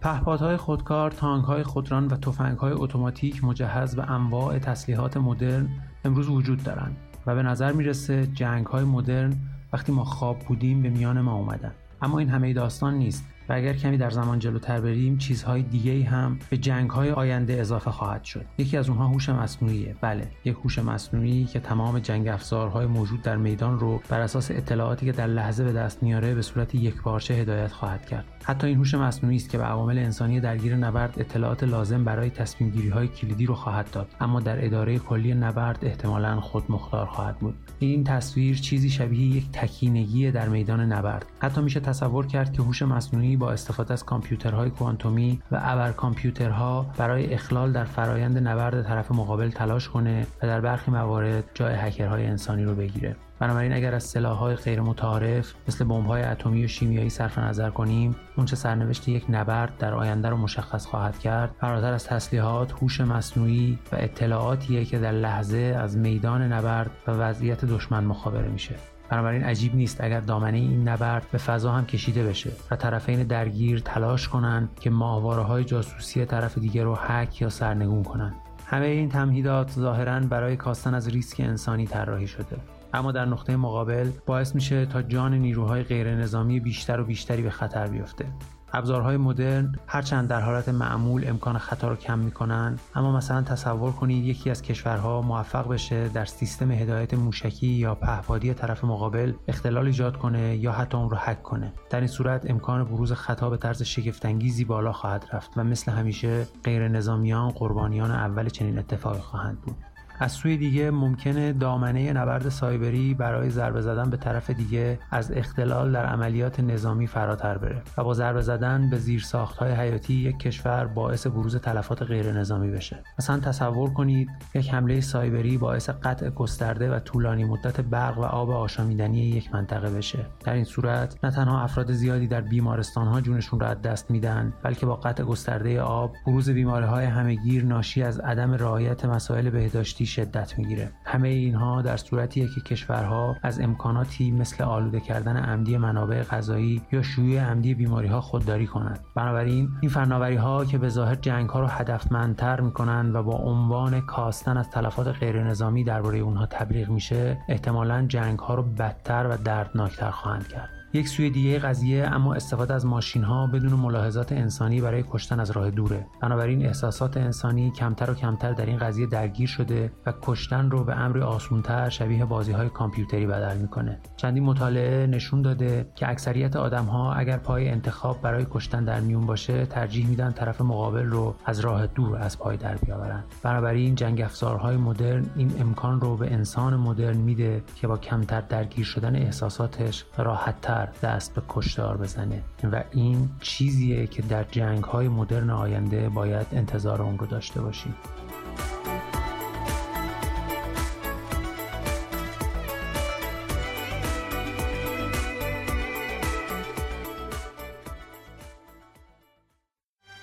پهپادهای 0.00 0.56
خودکار، 0.56 1.10
تانکهای 1.10 1.62
خودران 1.62 2.06
و 2.06 2.16
تفنگهای 2.16 2.72
اتوماتیک 2.72 3.44
مجهز 3.44 3.96
به 3.96 4.10
انواع 4.10 4.58
تسلیحات 4.58 5.16
مدرن 5.16 5.68
امروز 6.04 6.28
وجود 6.28 6.62
دارند 6.62 6.96
و 7.26 7.34
به 7.34 7.42
نظر 7.42 7.72
می‌رسه 7.72 8.26
جنگهای 8.26 8.84
مدرن 8.84 9.36
وقتی 9.72 9.92
ما 9.92 10.04
خواب 10.04 10.38
بودیم 10.38 10.82
به 10.82 10.88
میان 10.90 11.20
ما 11.20 11.34
اومدن. 11.34 11.72
اما 12.02 12.18
این 12.18 12.28
همه 12.28 12.52
داستان 12.52 12.94
نیست. 12.94 13.24
و 13.48 13.52
اگر 13.52 13.72
کمی 13.72 13.96
در 13.96 14.10
زمان 14.10 14.38
جلوتر 14.38 14.80
بریم 14.80 15.18
چیزهای 15.18 15.62
دیگه 15.62 16.04
هم 16.04 16.38
به 16.50 16.56
جنگ 16.56 16.90
های 16.90 17.10
آینده 17.10 17.60
اضافه 17.60 17.90
خواهد 17.90 18.24
شد. 18.24 18.44
یکی 18.58 18.76
از 18.76 18.88
اونها 18.88 19.06
هوش 19.06 19.28
مصنوعیه. 19.28 19.96
بله 20.00 20.28
یک 20.44 20.56
هوش 20.64 20.78
مصنوعی 20.78 21.44
که 21.44 21.60
تمام 21.60 21.98
جنگ 21.98 22.28
افزارهای 22.28 22.86
موجود 22.86 23.22
در 23.22 23.36
میدان 23.36 23.78
رو 23.78 24.00
بر 24.08 24.20
اساس 24.20 24.50
اطلاعاتی 24.50 25.06
که 25.06 25.12
در 25.12 25.26
لحظه 25.26 25.64
به 25.64 25.72
دست 25.72 26.02
میاره 26.02 26.34
به 26.34 26.42
صورت 26.42 26.74
یک 26.74 27.02
پارچه 27.02 27.34
هدایت 27.34 27.72
خواهد 27.72 28.06
کرد. 28.06 28.24
حتی 28.44 28.66
این 28.66 28.76
هوش 28.76 28.94
مصنوعی 28.94 29.36
است 29.36 29.50
که 29.50 29.58
به 29.58 29.64
عوامل 29.64 29.98
انسانی 29.98 30.40
درگیر 30.40 30.76
نبرد 30.76 31.14
اطلاعات 31.18 31.64
لازم 31.64 32.04
برای 32.04 32.30
تصمیم 32.30 32.70
گیری 32.70 32.88
های 32.88 33.08
کلیدی 33.08 33.46
رو 33.46 33.54
خواهد 33.54 33.90
داد 33.90 34.08
اما 34.20 34.40
در 34.40 34.64
اداره 34.64 34.98
کلی 34.98 35.34
نبرد 35.34 35.78
احتمالا 35.82 36.40
خود 36.40 36.64
مختار 36.68 37.06
خواهد 37.06 37.38
بود. 37.38 37.54
این 37.78 38.04
تصویر 38.04 38.56
چیزی 38.56 38.90
شبیه 38.90 39.36
یک 39.36 39.50
تکینگی 39.52 40.30
در 40.30 40.48
میدان 40.48 40.92
نبرد. 40.92 41.26
حتی 41.40 41.60
میشه 41.60 41.80
تصور 41.80 42.26
کرد 42.26 42.52
که 42.52 42.62
هوش 42.62 42.82
مصنوعی 42.82 43.37
با 43.38 43.52
استفاده 43.52 43.92
از 43.92 44.04
کامپیوترهای 44.04 44.70
کوانتومی 44.70 45.42
و 45.52 45.60
ابر 45.62 45.92
کامپیوترها 45.92 46.86
برای 46.96 47.34
اخلال 47.34 47.72
در 47.72 47.84
فرایند 47.84 48.48
نبرد 48.48 48.82
طرف 48.82 49.12
مقابل 49.12 49.50
تلاش 49.50 49.88
کنه 49.88 50.26
و 50.42 50.46
در 50.46 50.60
برخی 50.60 50.90
موارد 50.90 51.44
جای 51.54 51.74
هکرهای 51.74 52.26
انسانی 52.26 52.64
رو 52.64 52.74
بگیره. 52.74 53.16
بنابراین 53.38 53.72
اگر 53.72 53.94
از 53.94 54.04
سلاحهای 54.04 54.54
غیر 54.54 54.80
متعارف 54.80 55.54
مثل 55.68 55.84
بمب‌های 55.84 56.22
اتمی 56.22 56.64
و 56.64 56.68
شیمیایی 56.68 57.10
صرف 57.10 57.38
نظر 57.38 57.70
کنیم 57.70 58.16
اونچه 58.36 58.56
سرنوشت 58.56 59.08
یک 59.08 59.24
نبرد 59.28 59.78
در 59.78 59.94
آینده 59.94 60.28
رو 60.28 60.36
مشخص 60.36 60.86
خواهد 60.86 61.18
کرد. 61.18 61.54
فراتر 61.60 61.92
از 61.92 62.04
تسلیحات 62.04 62.72
هوش 62.72 63.00
مصنوعی 63.00 63.78
و 63.92 63.96
اطلاعاتیه 63.98 64.84
که 64.84 64.98
در 64.98 65.12
لحظه 65.12 65.76
از 65.80 65.96
میدان 65.96 66.52
نبرد 66.52 66.90
و 67.06 67.10
وضعیت 67.10 67.64
دشمن 67.64 68.04
مخابره 68.04 68.48
میشه. 68.48 68.74
بنابراین 69.10 69.44
عجیب 69.44 69.74
نیست 69.74 70.00
اگر 70.00 70.20
دامنه 70.20 70.58
این 70.58 70.88
نبرد 70.88 71.26
به 71.32 71.38
فضا 71.38 71.72
هم 71.72 71.86
کشیده 71.86 72.24
بشه 72.24 72.50
و 72.70 72.76
طرفین 72.76 73.22
درگیر 73.22 73.80
تلاش 73.80 74.28
کنند 74.28 74.68
که 74.80 74.90
ماهواره 74.90 75.42
های 75.42 75.64
جاسوسی 75.64 76.24
طرف 76.24 76.58
دیگر 76.58 76.84
رو 76.84 76.94
حک 76.94 77.42
یا 77.42 77.48
سرنگون 77.48 78.02
کنند 78.02 78.34
همه 78.66 78.86
این 78.86 79.08
تمهیدات 79.08 79.70
ظاهرا 79.70 80.20
برای 80.20 80.56
کاستن 80.56 80.94
از 80.94 81.08
ریسک 81.08 81.40
انسانی 81.40 81.86
طراحی 81.86 82.26
شده. 82.26 82.56
اما 82.94 83.12
در 83.12 83.24
نقطه 83.24 83.56
مقابل 83.56 84.10
باعث 84.26 84.54
میشه 84.54 84.86
تا 84.86 85.02
جان 85.02 85.34
نیروهای 85.34 85.82
غیر 85.82 86.14
نظامی 86.14 86.60
بیشتر 86.60 87.00
و 87.00 87.04
بیشتری 87.04 87.42
به 87.42 87.50
خطر 87.50 87.86
بیفته. 87.86 88.24
ابزارهای 88.72 89.16
مدرن 89.16 89.74
هرچند 89.86 90.28
در 90.28 90.40
حالت 90.40 90.68
معمول 90.68 91.28
امکان 91.28 91.58
خطا 91.58 91.88
رو 91.88 91.96
کم 91.96 92.18
می‌کنن 92.18 92.78
اما 92.94 93.16
مثلا 93.16 93.42
تصور 93.42 93.92
کنید 93.92 94.24
یکی 94.24 94.50
از 94.50 94.62
کشورها 94.62 95.22
موفق 95.22 95.68
بشه 95.68 96.08
در 96.08 96.24
سیستم 96.24 96.70
هدایت 96.70 97.14
موشکی 97.14 97.66
یا 97.66 97.94
پهپادی 97.94 98.54
طرف 98.54 98.84
مقابل 98.84 99.32
اختلال 99.48 99.86
ایجاد 99.86 100.16
کنه 100.16 100.56
یا 100.56 100.72
حتی 100.72 100.96
اون 100.96 101.10
رو 101.10 101.16
حک 101.16 101.42
کنه. 101.42 101.72
در 101.90 101.98
این 101.98 102.08
صورت 102.08 102.50
امکان 102.50 102.84
بروز 102.84 103.12
خطا 103.12 103.50
به 103.50 103.56
طرز 103.56 103.82
شگفتانگیزی 103.82 104.64
بالا 104.64 104.92
خواهد 104.92 105.26
رفت 105.32 105.50
و 105.56 105.64
مثل 105.64 105.92
همیشه 105.92 106.46
غیر 106.64 106.88
نظامیان 106.88 107.50
قربانیان 107.50 108.10
اول 108.10 108.48
چنین 108.48 108.78
اتفاقی 108.78 109.20
خواهند 109.20 109.60
بود. 109.60 109.76
از 110.20 110.32
سوی 110.32 110.56
دیگه 110.56 110.90
ممکنه 110.90 111.52
دامنه 111.52 112.12
نبرد 112.12 112.48
سایبری 112.48 113.14
برای 113.14 113.50
ضربه 113.50 113.80
زدن 113.80 114.10
به 114.10 114.16
طرف 114.16 114.50
دیگه 114.50 114.98
از 115.10 115.32
اختلال 115.32 115.92
در 115.92 116.06
عملیات 116.06 116.60
نظامی 116.60 117.06
فراتر 117.06 117.58
بره 117.58 117.82
و 117.98 118.04
با 118.04 118.14
ضربه 118.14 118.40
زدن 118.40 118.90
به 118.90 118.98
زیر 118.98 119.24
های 119.58 119.72
حیاتی 119.72 120.14
یک 120.14 120.38
کشور 120.38 120.86
باعث 120.86 121.26
بروز 121.26 121.56
تلفات 121.56 122.02
غیر 122.02 122.32
نظامی 122.32 122.70
بشه. 122.70 123.02
مثلا 123.18 123.38
تصور 123.38 123.90
کنید 123.90 124.28
یک 124.54 124.74
حمله 124.74 125.00
سایبری 125.00 125.58
باعث 125.58 125.90
قطع 125.90 126.30
گسترده 126.30 126.90
و 126.90 126.98
طولانی 126.98 127.44
مدت 127.44 127.80
برق 127.80 128.18
و 128.18 128.22
آب 128.22 128.50
آشامیدنی 128.50 129.20
یک 129.20 129.54
منطقه 129.54 129.90
بشه. 129.90 130.26
در 130.44 130.52
این 130.52 130.64
صورت 130.64 131.24
نه 131.24 131.30
تنها 131.30 131.60
افراد 131.60 131.92
زیادی 131.92 132.26
در 132.26 132.40
بیمارستان 132.40 133.06
ها 133.06 133.20
جونشون 133.20 133.60
را 133.60 133.66
از 133.66 133.82
دست 133.82 134.10
میدن 134.10 134.52
بلکه 134.62 134.86
با 134.86 134.96
قطع 134.96 135.24
گسترده 135.24 135.80
آب 135.80 136.14
بروز 136.26 136.50
بیماری 136.50 136.86
های 136.86 137.06
همهگیر 137.06 137.64
ناشی 137.64 138.02
از 138.02 138.20
عدم 138.20 138.52
رعایت 138.52 139.04
مسائل 139.04 139.50
بهداشتی 139.50 140.06
شدت 140.08 140.58
می‌گیره. 140.58 140.90
همه 141.04 141.28
اینها 141.28 141.82
در 141.82 141.96
صورتیه 141.96 142.48
که 142.54 142.60
کشورها 142.60 143.36
از 143.42 143.60
امکاناتی 143.60 144.30
مثل 144.30 144.64
آلوده 144.64 145.00
کردن 145.00 145.36
عمدی 145.36 145.76
منابع 145.76 146.22
غذایی 146.22 146.82
یا 146.92 147.02
شیوع 147.02 147.40
عمدی 147.40 147.74
بیماری 147.74 148.08
ها 148.08 148.20
خودداری 148.20 148.66
کنند. 148.66 149.00
بنابراین 149.16 149.68
این 149.80 149.90
فناوری 149.90 150.36
ها 150.36 150.64
که 150.64 150.78
به 150.78 150.88
ظاهر 150.88 151.14
جنگ 151.14 151.50
ها 151.50 151.60
رو 151.60 151.66
هدفمندتر 151.66 152.60
می‌کنن 152.60 153.12
و 153.12 153.22
با 153.22 153.34
عنوان 153.34 154.00
کاستن 154.00 154.56
از 154.56 154.70
تلفات 154.70 155.08
غیر 155.08 155.42
نظامی 155.42 155.84
درباره 155.84 156.18
اونها 156.18 156.46
تبلیغ 156.46 156.88
میشه 156.88 157.38
احتمالا 157.48 158.06
جنگ 158.06 158.38
ها 158.38 158.54
رو 158.54 158.62
بدتر 158.62 159.26
و 159.30 159.36
دردناکتر 159.36 160.10
خواهند 160.10 160.48
کرد. 160.48 160.77
یک 160.92 161.08
سوی 161.08 161.30
دیگه 161.30 161.58
قضیه 161.58 162.06
اما 162.06 162.34
استفاده 162.34 162.74
از 162.74 162.86
ماشین 162.86 163.22
ها 163.22 163.46
بدون 163.46 163.72
ملاحظات 163.72 164.32
انسانی 164.32 164.80
برای 164.80 165.04
کشتن 165.10 165.40
از 165.40 165.50
راه 165.50 165.70
دوره. 165.70 166.06
بنابراین 166.22 166.66
احساسات 166.66 167.16
انسانی 167.16 167.70
کمتر 167.70 168.10
و 168.10 168.14
کمتر 168.14 168.52
در 168.52 168.66
این 168.66 168.78
قضیه 168.78 169.06
درگیر 169.06 169.48
شده 169.48 169.92
و 170.06 170.12
کشتن 170.22 170.70
رو 170.70 170.84
به 170.84 170.94
امری 170.94 171.20
آسونتر 171.20 171.88
شبیه 171.88 172.24
بازی 172.24 172.52
های 172.52 172.68
کامپیوتری 172.68 173.26
بدل 173.26 173.56
می‌کنه. 173.56 174.00
چندین 174.16 174.44
مطالعه 174.44 175.06
نشون 175.06 175.42
داده 175.42 175.92
که 175.94 176.08
اکثریت 176.08 176.56
آدم 176.56 176.84
ها 176.84 177.12
اگر 177.12 177.36
پای 177.36 177.68
انتخاب 177.68 178.22
برای 178.22 178.46
کشتن 178.50 178.84
در 178.84 179.00
میون 179.00 179.26
باشه 179.26 179.66
ترجیح 179.66 180.06
میدن 180.08 180.32
طرف 180.32 180.60
مقابل 180.60 181.06
رو 181.06 181.34
از 181.44 181.60
راه 181.60 181.86
دور 181.86 182.16
از 182.16 182.38
پای 182.38 182.56
در 182.56 182.74
بیاورن. 182.74 183.24
بنابراین 183.42 183.94
جنگ 183.94 184.20
افزارهای 184.20 184.76
مدرن 184.76 185.26
این 185.36 185.52
امکان 185.60 186.00
رو 186.00 186.16
به 186.16 186.32
انسان 186.32 186.76
مدرن 186.76 187.16
میده 187.16 187.62
که 187.74 187.86
با 187.86 187.96
کمتر 187.96 188.40
درگیر 188.40 188.84
شدن 188.84 189.16
احساساتش 189.16 190.04
راحتتر 190.18 190.77
دست 190.86 191.34
به 191.34 191.42
کشتار 191.48 191.96
بزنه. 191.96 192.42
و 192.72 192.84
این 192.90 193.30
چیزیه 193.40 194.06
که 194.06 194.22
در 194.22 194.44
جنگ 194.44 194.84
های 194.84 195.08
مدرن 195.08 195.50
آینده 195.50 196.08
باید 196.08 196.46
انتظار 196.52 197.02
اون 197.02 197.18
رو 197.18 197.26
داشته 197.26 197.60
باشیم. 197.60 197.94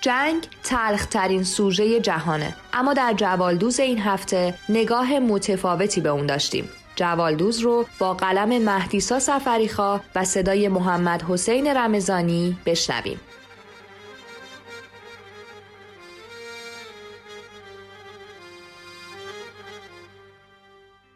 جنگ 0.00 0.48
تلخترین 0.62 1.44
سوژه 1.44 2.00
جهانه. 2.00 2.54
اما 2.72 2.94
در 2.94 3.14
جوالدوز 3.16 3.80
این 3.80 3.98
هفته 3.98 4.54
نگاه 4.68 5.18
متفاوتی 5.18 6.00
به 6.00 6.08
اون 6.08 6.26
داشتیم. 6.26 6.68
جوالدوز 6.96 7.60
رو 7.60 7.86
با 7.98 8.14
قلم 8.14 8.62
مهدیسا 8.62 9.18
سفریخا 9.18 10.00
و 10.14 10.24
صدای 10.24 10.68
محمد 10.68 11.22
حسین 11.22 11.66
رمزانی 11.66 12.58
بشنویم. 12.66 13.20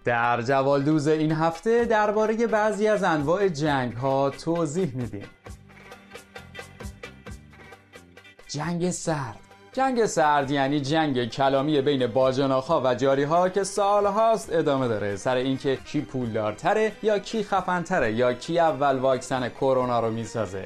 در 0.05 0.43
جوالدوز 0.43 1.09
این 1.09 1.33
هفته 1.33 1.85
درباره 1.85 2.47
بعضی 2.47 2.89
از 2.89 3.03
انواع 3.03 3.49
جنگ 3.49 3.93
ها 3.93 4.31
توضیح 4.31 4.93
میدیم. 4.95 5.31
جنگ 8.49 8.91
سرد 8.91 9.50
جنگ 9.73 10.07
سرد 10.07 10.50
یعنی 10.50 10.81
جنگ 10.81 11.29
کلامی 11.29 11.81
بین 11.81 12.07
باجناخا 12.07 12.81
و 12.81 12.95
جاریها 12.95 13.49
که 13.49 13.65
سالهاست 13.65 14.53
ادامه 14.53 14.89
داره. 14.89 15.17
سر 15.17 15.37
اینکه 15.37 15.77
کی 15.77 16.00
پولدارتره 16.00 16.93
یا 17.03 17.19
کی 17.19 17.45
خفنتره 17.45 18.12
یا 18.12 18.33
کی 18.33 18.59
اول 18.59 18.99
واکسن 18.99 19.49
کرونا 19.49 20.00
رو 20.00 20.11
می‌سازه. 20.11 20.65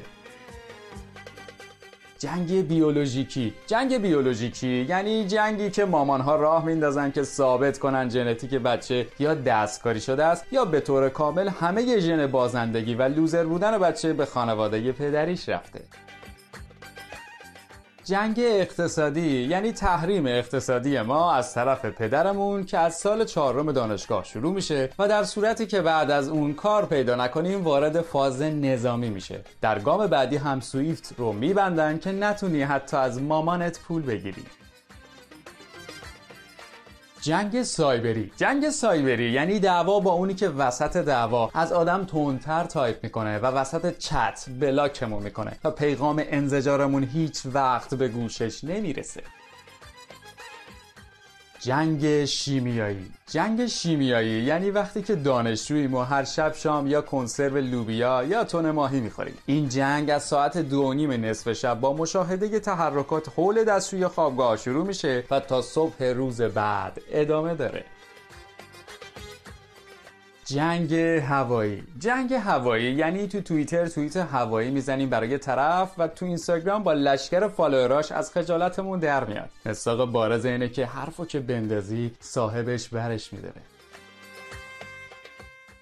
جنگ 2.19 2.67
بیولوژیکی. 2.67 3.53
جنگ 3.67 3.97
بیولوژیکی 3.97 4.85
یعنی 4.89 5.25
جنگی 5.25 5.69
که 5.69 5.85
مامان 5.85 6.21
ها 6.21 6.35
راه 6.35 6.65
میندازن 6.65 7.11
که 7.11 7.23
ثابت 7.23 7.79
کنن 7.79 8.09
ژنتیک 8.09 8.53
بچه 8.53 9.07
یا 9.19 9.33
دستکاری 9.33 10.01
شده 10.01 10.25
است 10.25 10.45
یا 10.51 10.65
به 10.65 10.79
طور 10.79 11.09
کامل 11.09 11.49
همه 11.49 11.99
ژن 11.99 12.27
بازندگی 12.27 12.95
و 12.95 13.01
لوزر 13.01 13.43
بودن 13.43 13.77
بچه 13.77 14.13
به 14.13 14.25
خانواده 14.25 14.91
پدریش 14.91 15.49
رفته. 15.49 15.81
جنگ 18.05 18.39
اقتصادی 18.39 19.41
یعنی 19.41 19.71
تحریم 19.71 20.25
اقتصادی 20.25 21.01
ما 21.01 21.33
از 21.33 21.53
طرف 21.53 21.85
پدرمون 21.85 22.65
که 22.65 22.77
از 22.77 22.95
سال 22.95 23.25
چهارم 23.25 23.71
دانشگاه 23.71 24.23
شروع 24.23 24.53
میشه 24.53 24.89
و 24.99 25.07
در 25.07 25.23
صورتی 25.23 25.67
که 25.67 25.81
بعد 25.81 26.11
از 26.11 26.29
اون 26.29 26.53
کار 26.53 26.85
پیدا 26.85 27.15
نکنیم 27.15 27.63
وارد 27.63 28.01
فاز 28.01 28.41
نظامی 28.41 29.09
میشه. 29.09 29.41
در 29.61 29.79
گام 29.79 30.07
بعدی 30.07 30.37
هم 30.37 30.59
سویفت 30.59 31.15
رو 31.17 31.33
میبندن 31.33 31.97
که 31.97 32.11
نتونی 32.11 32.61
حتی 32.61 32.97
از 32.97 33.21
مامانت 33.21 33.79
پول 33.79 34.01
بگیری. 34.01 34.45
جنگ 37.25 37.63
سایبری. 37.63 38.31
جنگ 38.37 38.69
سایبری 38.69 39.31
یعنی 39.31 39.59
دعوا 39.59 39.99
با 39.99 40.11
اونی 40.11 40.33
که 40.33 40.49
وسط 40.49 40.97
دعوا 40.97 41.49
از 41.53 41.71
آدم 41.71 42.03
تندتر 42.03 42.63
تایپ 42.63 43.03
می‌کنه 43.03 43.39
و 43.39 43.45
وسط 43.45 43.97
چت 43.97 44.45
بلاکمون 44.59 45.23
می‌کنه 45.23 45.51
و 45.63 45.71
پیغام 45.71 46.23
انزجارمون 46.25 47.03
هیچ 47.03 47.41
وقت 47.53 47.95
به 47.95 48.07
گوشش 48.07 48.63
نمی‌رسه. 48.63 49.23
جنگ 51.65 52.25
شیمیایی. 52.25 53.11
جنگ 53.31 53.67
شیمیایی 53.67 54.43
یعنی 54.43 54.71
وقتی 54.71 55.01
که 55.01 55.15
دانشجوییم 55.15 55.93
و 55.93 56.01
هر 56.01 56.23
شب 56.23 56.53
شام 56.53 56.87
یا 56.87 57.01
کنسرو 57.01 57.57
لوبیا 57.57 58.23
یا 58.23 58.43
تون 58.43 58.71
ماهی 58.71 58.99
می‌خوریم. 58.99 59.37
این 59.45 59.69
جنگ 59.69 60.09
از 60.09 60.23
ساعت 60.23 60.57
دو 60.57 60.93
نیم 60.93 61.11
نصف 61.11 61.53
شب 61.53 61.79
با 61.79 61.93
مشاهده 61.93 62.59
تحرکات 62.59 63.29
حول 63.35 63.63
دستشویی 63.63 64.07
خوابگاه 64.07 64.57
شروع 64.57 64.85
میشه 64.85 65.23
و 65.31 65.39
تا 65.39 65.61
صبح 65.61 66.03
روز 66.03 66.41
بعد 66.41 67.01
ادامه 67.11 67.55
داره. 67.55 67.83
جنگ 70.45 70.93
هوایی. 70.93 71.83
جنگ 71.99 72.33
هوایی 72.33 72.93
یعنی 72.93 73.27
تو 73.27 73.41
توییتر 73.41 73.87
توییت 73.87 74.17
هوایی 74.17 74.71
می‌زنیم 74.71 75.09
برای 75.09 75.37
طرف 75.37 75.91
و 75.97 76.07
تو 76.07 76.25
اینستاگرام 76.25 76.83
با 76.83 76.93
لشکر 76.93 77.47
فالووراش 77.47 78.11
از 78.11 78.31
خجالتمون 78.31 78.99
در 78.99 79.23
میاد. 79.23 79.49
مصداق 79.65 80.11
بارز 80.11 80.45
اینه 80.45 80.69
که 80.69 80.85
حرفو 80.85 81.25
که 81.25 81.39
بندازی 81.39 82.11
صاحبش 82.19 82.89
برش 82.89 83.33
میداره. 83.33 83.61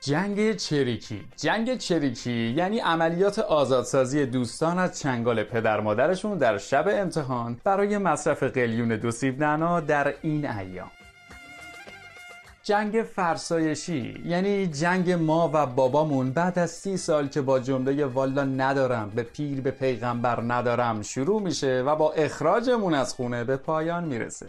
جنگ 0.02 0.56
چریکی. 0.56 1.26
جنگ 1.38 1.78
چریکی 1.78 2.54
یعنی 2.58 2.80
عملیات 2.80 3.40
آزادسازی 3.40 4.26
دوستان 4.26 4.80
از 4.80 5.00
چنگال 5.00 5.44
پدر 5.44 5.80
مادرشون 5.80 6.38
در 6.38 6.58
شب 6.58 6.88
امتحان 6.88 7.58
برای 7.64 7.98
مصرف 7.98 8.44
قلیون 8.44 8.88
دو 8.88 9.12
سیب 9.12 9.44
نعنا 9.44 9.80
در 9.80 10.14
این 10.22 10.50
ایام. 10.50 10.92
جنگ 12.66 13.04
فرسایشی 13.16 14.22
یعنی 14.26 14.68
جنگ 14.68 15.12
ما 15.12 15.52
و 15.54 15.66
بابامون 15.66 16.32
بعد 16.32 16.60
از 16.60 16.72
سی 16.72 16.98
سال 16.98 17.28
که 17.28 17.42
با 17.42 17.60
جمله 17.60 18.06
والا 18.06 18.44
ندارم 18.44 19.12
به 19.16 19.24
پیر 19.24 19.62
به 19.62 19.72
پیغمبر 19.72 20.42
ندارم 20.42 21.02
شروع 21.02 21.42
میشه 21.42 21.84
و 21.86 21.96
با 21.96 22.12
اخراجمون 22.12 22.94
از 22.94 23.14
خونه 23.14 23.44
به 23.44 23.58
پایان 23.58 24.04
می‌رسه. 24.04 24.48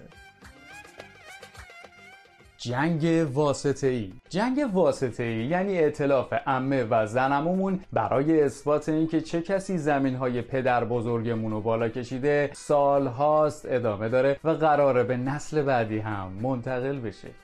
جنگ 2.59 3.29
واسطه 3.33 3.87
ای 3.87 4.12
جنگ 4.29 4.70
واسطه 4.72 5.22
ای 5.22 5.44
یعنی 5.44 5.79
اعتلاف 5.79 6.35
امه 6.46 6.87
و 6.90 7.07
زنمومون 7.07 7.81
برای 7.92 8.42
اثبات 8.42 8.88
اینکه 8.88 9.20
چه 9.20 9.42
کسی 9.42 9.79
زمین 9.79 10.14
های 10.14 10.42
پدر 10.42 10.85
بزرگمون 10.85 11.53
رو 11.53 11.61
بالا 11.61 11.88
کشیده 11.88 12.50
سال 12.53 13.07
هاست 13.07 13.66
ادامه 13.68 14.09
داره 14.09 14.37
و 14.44 14.50
قراره 14.50 15.05
به 15.05 15.16
نسل 15.16 15.62
بعدی 15.62 15.98
هم 15.98 16.33
منتقل 16.42 16.98
بشه. 16.98 17.43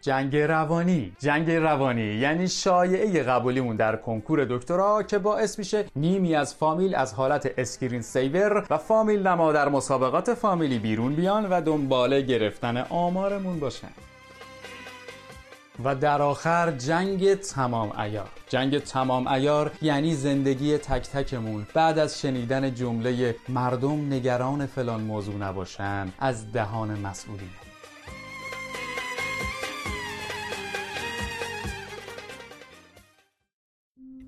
جنگ 0.00 0.36
روانی. 0.36 1.12
جنگ 1.18 1.50
روانی 1.50 2.14
یعنی 2.14 2.48
شایعه 2.48 3.22
قبولیمون 3.22 3.76
در 3.76 3.96
کنکور 3.96 4.44
دکترا 4.44 5.02
که 5.02 5.18
باعث 5.18 5.58
میشه 5.58 5.84
نیمی 5.96 6.34
از 6.34 6.54
فامیل 6.54 6.94
از 6.94 7.14
حالت 7.14 7.50
screen 7.58 8.02
saver 8.02 8.66
و 8.70 8.78
فامیل 8.78 9.26
نما 9.26 9.52
در 9.52 9.68
مسابقات 9.68 10.34
فامیلی 10.34 10.78
بیرون 10.78 11.14
بیان 11.14 11.48
و 11.48 11.60
دنبال 11.60 12.20
گرفتن 12.22 12.76
آمارمون 12.76 13.60
باشن. 13.60 13.88
و 15.84 15.94
در 15.94 16.22
آخر 16.22 16.70
جنگ 16.70 17.34
تمام 17.34 18.00
عیار. 18.00 18.28
جنگ 18.48 18.78
تمام 18.78 19.26
عیار 19.26 19.70
یعنی 19.82 20.14
زندگی 20.14 20.78
تک 20.78 21.08
تکمون. 21.08 21.66
بعد 21.74 21.98
از 21.98 22.20
شنیدن 22.20 22.74
جمله 22.74 23.36
مردم 23.48 24.12
نگران 24.12 24.66
فلان 24.66 25.00
موضوع 25.00 25.34
نباشن 25.36 26.12
از 26.18 26.52
دهان 26.52 26.98
مسئولین. 26.98 27.50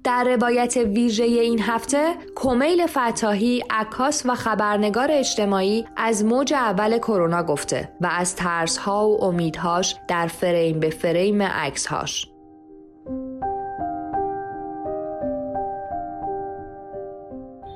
در 0.05 0.25
روایت 0.25 0.77
ویژه 0.77 1.25
این 1.25 1.61
هفته 1.61 2.15
کمیل 2.35 2.87
فتاحی 2.87 3.65
عکاس 3.71 4.23
و 4.27 4.35
خبرنگار 4.35 5.09
اجتماعی 5.11 5.87
از 5.97 6.25
موج 6.25 6.53
اول 6.53 6.99
کرونا 6.99 7.43
گفته 7.43 7.93
و 8.01 8.09
از 8.13 8.37
ترسها 8.37 9.09
و 9.09 9.25
امیدهاش 9.25 9.97
در 10.09 10.27
فریم 10.27 10.81
به 10.81 10.91
فریم 10.91 11.43
عکسهاش. 11.43 12.27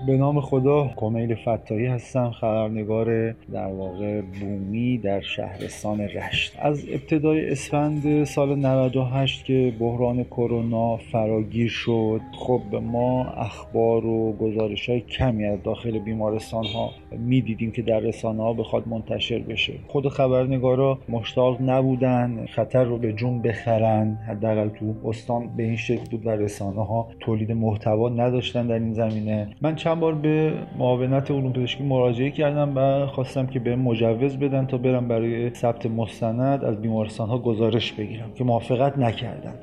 به 0.06 0.16
نام 0.16 0.40
خدا 0.40 0.90
کمیل 0.96 1.34
فتاحی 1.34 1.86
هستم 1.86 2.30
خبرنگار 2.30 3.32
در 3.32 3.66
واقع 3.66 4.20
بومی 4.20 4.98
در 4.98 5.20
شهرستان 5.20 6.00
رشت. 6.00 6.56
از 6.58 6.84
ابتدای 6.88 7.50
اسفند 7.50 8.24
سال 8.24 8.58
98 8.58 9.44
که 9.44 9.72
بحران 9.80 10.24
کرونا 10.24 10.96
فراگیر 10.96 11.68
شد 11.68 12.20
خب 12.38 12.62
ما 12.82 13.24
اخبار 13.24 14.06
و 14.06 14.32
گزارش 14.32 14.88
های 14.88 15.00
کمی 15.00 15.44
از 15.44 15.62
داخل 15.62 15.98
بیمارستان 15.98 16.64
ها 16.64 16.90
می‌دیدیم 17.18 17.70
که 17.70 17.82
در 17.82 18.00
رسانه 18.00 18.42
ها 18.42 18.52
بخواد 18.52 18.88
منتشر 18.88 19.38
بشه. 19.38 19.72
خود 19.88 20.08
خبرنگارا 20.08 20.98
مشتاق 21.08 21.62
نبودن 21.62 22.46
خطر 22.46 22.84
رو 22.84 22.98
به 22.98 23.12
جون 23.12 23.42
بخرن. 23.42 24.18
حداقل 24.28 24.68
تو 24.68 24.94
استان 25.04 25.56
به 25.56 25.62
این 25.62 25.76
شکل 25.76 26.10
بود 26.10 26.26
و 26.26 26.30
رسانه 26.30 26.84
ها 26.84 27.08
تولید 27.20 27.52
محتوا 27.52 28.08
نداشتن 28.08 28.66
در 28.66 28.74
این 28.74 28.92
زمینه. 28.92 29.48
من 29.62 29.74
چند 29.74 29.93
بار 29.94 30.14
به 30.14 30.52
معاونت 30.78 31.30
علوم 31.30 31.52
پزشکی 31.52 31.84
مراجعه 31.84 32.30
کردم 32.30 32.76
و 32.76 33.06
خواستم 33.06 33.46
که 33.46 33.58
به 33.58 33.76
مجوز 33.76 34.36
بدن 34.36 34.66
تا 34.66 34.78
برم 34.78 35.08
برای 35.08 35.54
ثبت 35.54 35.86
مستند 35.86 36.64
از 36.64 36.82
بیمارستان 36.82 37.28
ها 37.28 37.38
گزارش 37.38 37.92
بگیرم 37.92 38.30
که 38.34 38.44
موافقت 38.44 38.98
نکردن. 38.98 39.54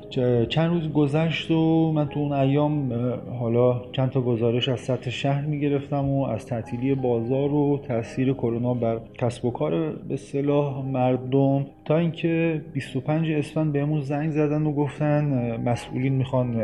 چند 0.48 0.70
روز 0.70 0.92
گذشت 0.92 1.50
و 1.50 1.92
من 1.92 2.08
تو 2.08 2.20
اون 2.20 2.32
ایام 2.32 2.92
حالا 3.40 3.80
چند 3.92 4.10
تا 4.10 4.20
گزارش 4.20 4.68
از 4.68 4.80
سطح 4.80 5.10
شهر 5.10 5.44
می‌گرفتم 5.44 6.08
و 6.08 6.24
از 6.24 6.46
تعطیلی 6.46 6.94
بازار 6.94 7.54
و 7.54 7.80
تاثیر 7.88 8.32
کرونا 8.32 8.74
بر 8.74 8.98
کسب 9.18 9.44
و 9.44 9.50
کار 9.50 9.92
به 10.08 10.16
صلاح 10.16 10.84
مردم. 10.84 11.66
تا 11.84 11.98
اینکه 11.98 12.60
25 12.72 13.30
اسفند 13.30 13.72
بهمون 13.72 14.00
زنگ 14.00 14.30
زدن 14.30 14.66
و 14.66 14.72
گفتن 14.72 15.56
مسئولین 15.64 16.12
می‌خوان 16.12 16.62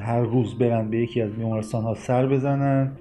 هر 0.00 0.20
روز 0.20 0.58
برن 0.58 0.90
به 0.90 0.98
یکی 0.98 1.22
از 1.22 1.32
بیمارستان 1.32 1.84
ها 1.84 1.94
سر 1.94 2.26
بزنن. 2.26 2.92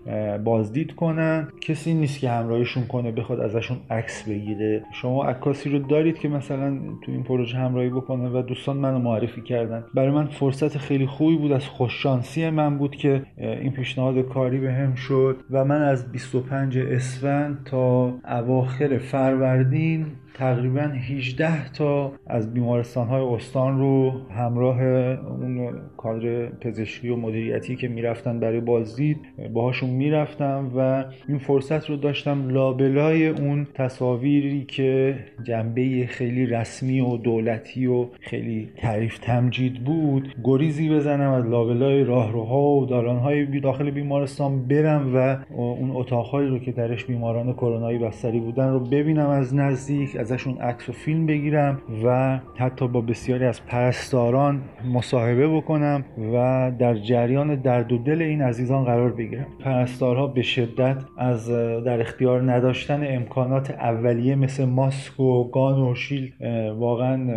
بازدید 0.44 0.96
کنن. 0.96 1.48
کسی 1.62 1.94
نیست 1.94 2.20
که 2.20 2.30
همراهشون 2.30 2.88
کنه 2.88 3.12
بخواد 3.12 3.40
ازشون 3.40 3.78
عکس 3.90 4.30
بگیره. 4.30 4.84
شما 4.94 5.24
عکاسی 5.24 5.70
رو 5.70 5.80
دارید 5.80 6.20
که 6.20 6.28
مثلا 6.28 6.78
تو 7.02 7.12
این 7.12 7.24
پروژه 7.24 7.58
همراهی 7.58 7.90
بکنه 7.90 8.30
و 8.30 8.42
دوستان 8.42 8.78
منو 8.78 9.00
معرفی 9.00 9.42
کردن. 9.42 9.84
برای 9.94 10.12
من 10.12 10.26
فرصت 10.26 10.78
خیلی 10.78 11.06
خوبی 11.06 11.38
بود 11.38 11.52
از 11.52 11.66
خوششانسی 11.66 12.50
من 12.50 12.78
بود 12.78 12.96
که 12.96 13.22
این 13.38 13.72
پیشنهاد 13.72 14.20
کاری 14.22 14.58
به 14.60 14.74
هم 14.74 14.96
شد. 14.96 15.38
و 15.52 15.66
من 15.66 15.82
از 15.82 16.12
25 16.12 16.78
اسفند 16.78 17.62
تا 17.66 18.14
اواخر 18.28 18.98
فروردین 18.98 20.06
تقریبا 20.36 20.82
18 20.82 21.70
تا 21.70 22.12
از 22.28 22.54
بیمارستان 22.54 23.08
های 23.08 23.22
استان 23.22 23.80
رو 23.80 24.12
همراه 24.32 24.82
اون 24.82 25.74
کادر 25.98 26.46
پزشکی 26.46 27.10
و 27.10 27.16
مدیریتی 27.16 27.76
که 27.76 27.88
می‌رفتن 27.88 28.40
برای 28.40 28.60
بازدید 28.60 29.18
باهاشون 29.54 29.90
می‌رفتم 29.90 30.72
و 30.78 31.06
این 31.28 31.38
فرصت 31.38 31.90
رو 31.90 31.96
داشتم 31.96 32.50
لابلای 32.50 33.28
اون 33.28 33.68
تصاویری 33.74 34.66
که 34.66 35.16
جنبه 35.44 36.06
خیلی 36.08 36.46
رسمی 36.46 37.00
و 37.00 37.18
دولتی 37.18 37.88
و 37.88 38.06
خیلی 38.22 38.70
تعریف 38.78 39.18
تمجید 39.18 39.84
بود 39.84 40.36
گریزی 40.44 40.90
بزنم 40.90 41.32
از 41.32 41.46
لابلای 41.46 42.04
راهروها 42.04 42.62
و 42.62 42.86
دالانهای 42.86 43.60
داخل 43.60 43.92
بیمارستان 43.92 44.68
برم 44.68 45.16
و 45.16 45.38
اون 45.54 45.92
اتاقهایی 45.92 46.50
رو 46.50 46.60
که 46.60 46.72
درش 46.72 47.06
بیماران 47.06 47.54
کرونایی 47.54 47.98
بستری 47.98 48.40
بودن 48.40 48.72
رو 48.72 48.80
ببینم 48.80 49.30
از 49.30 49.56
نزدیک 49.56 50.18
ازشون 50.26 50.58
عکس 50.58 50.90
و 50.90 50.92
فیلم 50.92 51.26
بگیرم 51.26 51.82
و 52.06 52.40
حتی 52.56 52.88
با 52.88 53.02
بسیاری 53.02 53.46
از 53.46 53.66
پرستاران 53.66 54.62
مصاحبه 54.94 55.48
بکنم 55.48 56.06
و 56.34 56.72
در 56.80 56.96
جریان 56.96 57.56
درد 57.56 57.92
و 57.92 57.98
دل 57.98 58.22
این 58.22 58.42
عزیزان 58.42 58.84
قرار 58.84 59.12
بگیرم. 59.12 59.46
پرستارها 59.60 60.28
به 60.28 60.42
شدت 60.42 61.04
از 61.18 61.50
در 61.86 62.02
اختیار 62.02 62.52
نداشتن 62.52 63.04
امکانات 63.08 63.72
اولیه 63.72 64.36
مثل 64.36 64.66
ماسک 64.66 65.20
و 65.20 65.52
گان 65.52 65.82
و 65.82 65.96
شیل 65.96 66.34
واقعا 66.78 67.28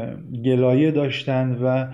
گلایه 0.44 0.90
داشتن 0.90 1.58
و 1.62 1.86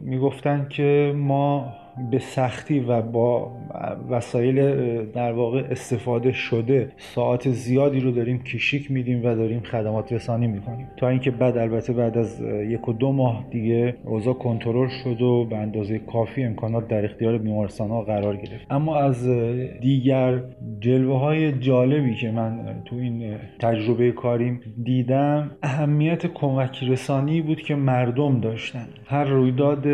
می‌گفتن 0.00 0.66
که 0.70 1.14
ما 1.16 1.72
به 2.10 2.18
سختی 2.18 2.80
و 2.80 3.02
با 3.02 3.52
وسایل 4.10 4.56
در 5.04 5.32
واقع 5.32 5.62
استفاده 5.70 6.32
شده 6.32 6.88
ساعت 6.96 7.50
زیادی 7.50 8.00
رو 8.00 8.10
داریم 8.10 8.42
کشیک 8.42 8.90
میدیم 8.90 9.20
و 9.24 9.34
داریم 9.34 9.60
خدمات 9.60 10.12
رسانی 10.12 10.46
می‌کنیم. 10.46 10.86
تا 10.96 11.08
اینکه 11.08 11.30
بعد 11.30 11.58
البته 11.58 11.92
بعد 11.92 12.18
از 12.18 12.40
یک 12.68 12.88
و 12.88 12.92
دو 12.92 13.12
ماه 13.12 13.44
دیگه 13.50 13.94
اوضاع 14.04 14.34
کنترل 14.34 14.88
شد 14.88 15.22
و 15.22 15.44
به 15.44 15.56
اندازه 15.56 15.98
کافی 15.98 16.44
امکانات 16.44 16.88
در 16.88 17.04
اختیار 17.04 17.38
بیمارستان 17.38 17.90
ها 17.90 18.02
قرار 18.02 18.36
گرفت. 18.36 18.66
اما 18.70 18.96
از 18.96 19.28
دیگر 19.80 20.42
جلوه 20.80 21.18
های 21.18 21.52
جالبی 21.52 22.14
که 22.14 22.30
من 22.30 22.82
تو 22.84 22.96
این 22.96 23.34
تجربه 23.58 24.12
کاریم 24.12 24.60
دیدم 24.84 25.50
اهمیت 25.62 26.26
کمک 26.26 26.84
رسانی 26.88 27.42
بود 27.42 27.60
که 27.60 27.74
مردم 27.74 28.40
داشتن. 28.40 28.86
هر 29.06 29.24
رویداد 29.24 29.86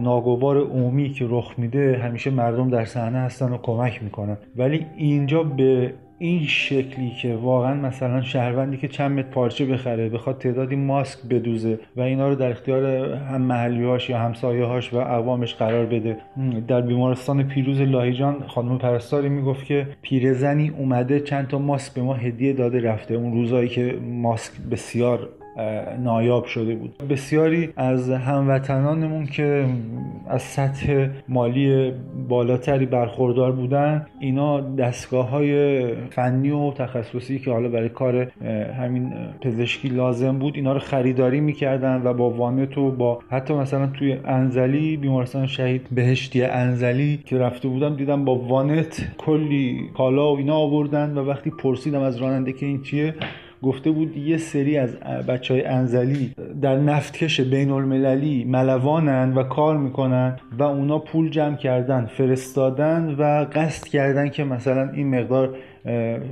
ناگوار 0.00 0.58
عمومی 0.58 1.10
که 1.10 1.25
رخ 1.30 1.54
میده 1.58 2.00
همیشه 2.04 2.30
مردم 2.30 2.70
در 2.70 2.84
صحنه 2.84 3.18
هستن 3.18 3.52
و 3.52 3.58
کمک 3.58 4.02
می‌کنن. 4.02 4.36
ولی 4.56 4.86
اینجا 4.96 5.42
به 5.42 5.94
این 6.18 6.46
شکلی 6.46 7.10
که 7.22 7.34
واقعا 7.34 7.74
مثلا 7.74 8.22
شهروندی 8.22 8.76
که 8.76 8.88
چند 8.88 9.18
متر 9.18 9.28
پارچه 9.28 9.66
بخره 9.66 10.08
بخواد 10.08 10.38
تعدادی 10.38 10.76
ماسک 10.76 11.18
بدوزه 11.30 11.78
و 11.96 12.00
اینا 12.00 12.28
رو 12.28 12.34
در 12.34 12.50
اختیار 12.50 13.14
هم 13.14 13.42
محلی 13.42 13.84
هاش 13.84 14.10
یا 14.10 14.18
همسایه 14.18 14.64
هاش 14.64 14.92
و 14.92 14.96
اقوامش 14.96 15.54
قرار 15.54 15.86
بده. 15.86 16.16
در 16.68 16.80
بیمارستان 16.80 17.42
پیروز 17.42 17.80
لاهیجان 17.80 18.44
خانم 18.46 18.78
پرستاری 18.78 19.28
می‌گفت 19.28 19.66
که 19.66 19.86
پیرزنی 20.02 20.68
اومده 20.68 21.20
چند 21.20 21.48
تا 21.48 21.58
ماسک 21.58 21.94
به 21.94 22.02
ما 22.02 22.14
هدیه 22.14 22.52
داده 22.52 22.80
رفته. 22.80 23.14
اون 23.14 23.32
روزایی 23.32 23.68
که 23.68 23.98
ماسک 24.02 24.52
بسیار 24.70 25.28
نایاب 25.98 26.44
شده 26.44 26.74
بود. 26.74 26.98
بسیاری 27.10 27.68
از 27.76 28.10
هموطنانمون 28.10 29.26
که 29.26 29.66
از 30.28 30.42
سطح 30.42 31.08
مالی 31.28 31.92
بالاتری 32.28 32.86
برخوردار 32.86 33.52
بودن 33.52 34.06
اینا 34.20 34.60
دستگاه 34.60 35.30
های 35.30 35.86
فنی 36.10 36.50
و 36.50 36.70
تخصصی 36.70 37.38
که 37.38 37.50
حالا 37.50 37.68
برای 37.68 37.88
کار 37.88 38.16
همین 38.80 39.12
پزشکی 39.40 39.88
لازم 39.88 40.38
بود 40.38 40.56
اینا 40.56 40.72
رو 40.72 40.78
خریداری 40.78 41.40
می‌کردن 41.40 42.02
و 42.04 42.14
با 42.14 42.30
وانت 42.30 42.78
و 42.78 42.90
با 42.90 43.18
حتی 43.30 43.54
مثلا 43.54 43.86
توی 43.86 44.16
انزلی 44.24 44.96
بیمارستان 44.96 45.46
شهید 45.46 45.86
بهشتی 45.92 46.42
انزلی 46.42 47.20
که 47.24 47.38
رفته 47.38 47.68
بودم 47.68 47.96
دیدم 47.96 48.24
با 48.24 48.34
وانت 48.34 49.08
کلی 49.18 49.90
کالا 49.96 50.34
و 50.34 50.36
اینا 50.38 50.56
آوردن 50.56 51.18
و 51.18 51.24
وقتی 51.24 51.50
پرسیدم 51.50 52.00
از 52.00 52.16
راننده 52.16 52.52
که 52.52 52.66
این 52.66 52.82
چیه 52.82 53.14
گفته 53.66 53.90
بود 53.90 54.16
یه 54.16 54.36
سری 54.36 54.78
از 54.78 54.96
بچه 55.28 55.54
های 55.54 55.64
انزلی 55.64 56.32
در 56.62 56.76
نفتکش 56.76 57.40
بین 57.40 57.70
المللی 57.70 58.44
ملوانن 58.44 59.34
و 59.34 59.42
کار 59.42 59.76
می‌کنن 59.76 60.36
و 60.58 60.62
اونا 60.62 60.98
پول 60.98 61.30
جمع 61.30 61.56
کردن 61.56 62.06
فرستادن 62.06 63.14
و 63.18 63.46
قصد 63.52 63.84
کردن 63.84 64.28
که 64.28 64.44
مثلا 64.44 64.90
این 64.90 65.20
مقدار 65.20 65.56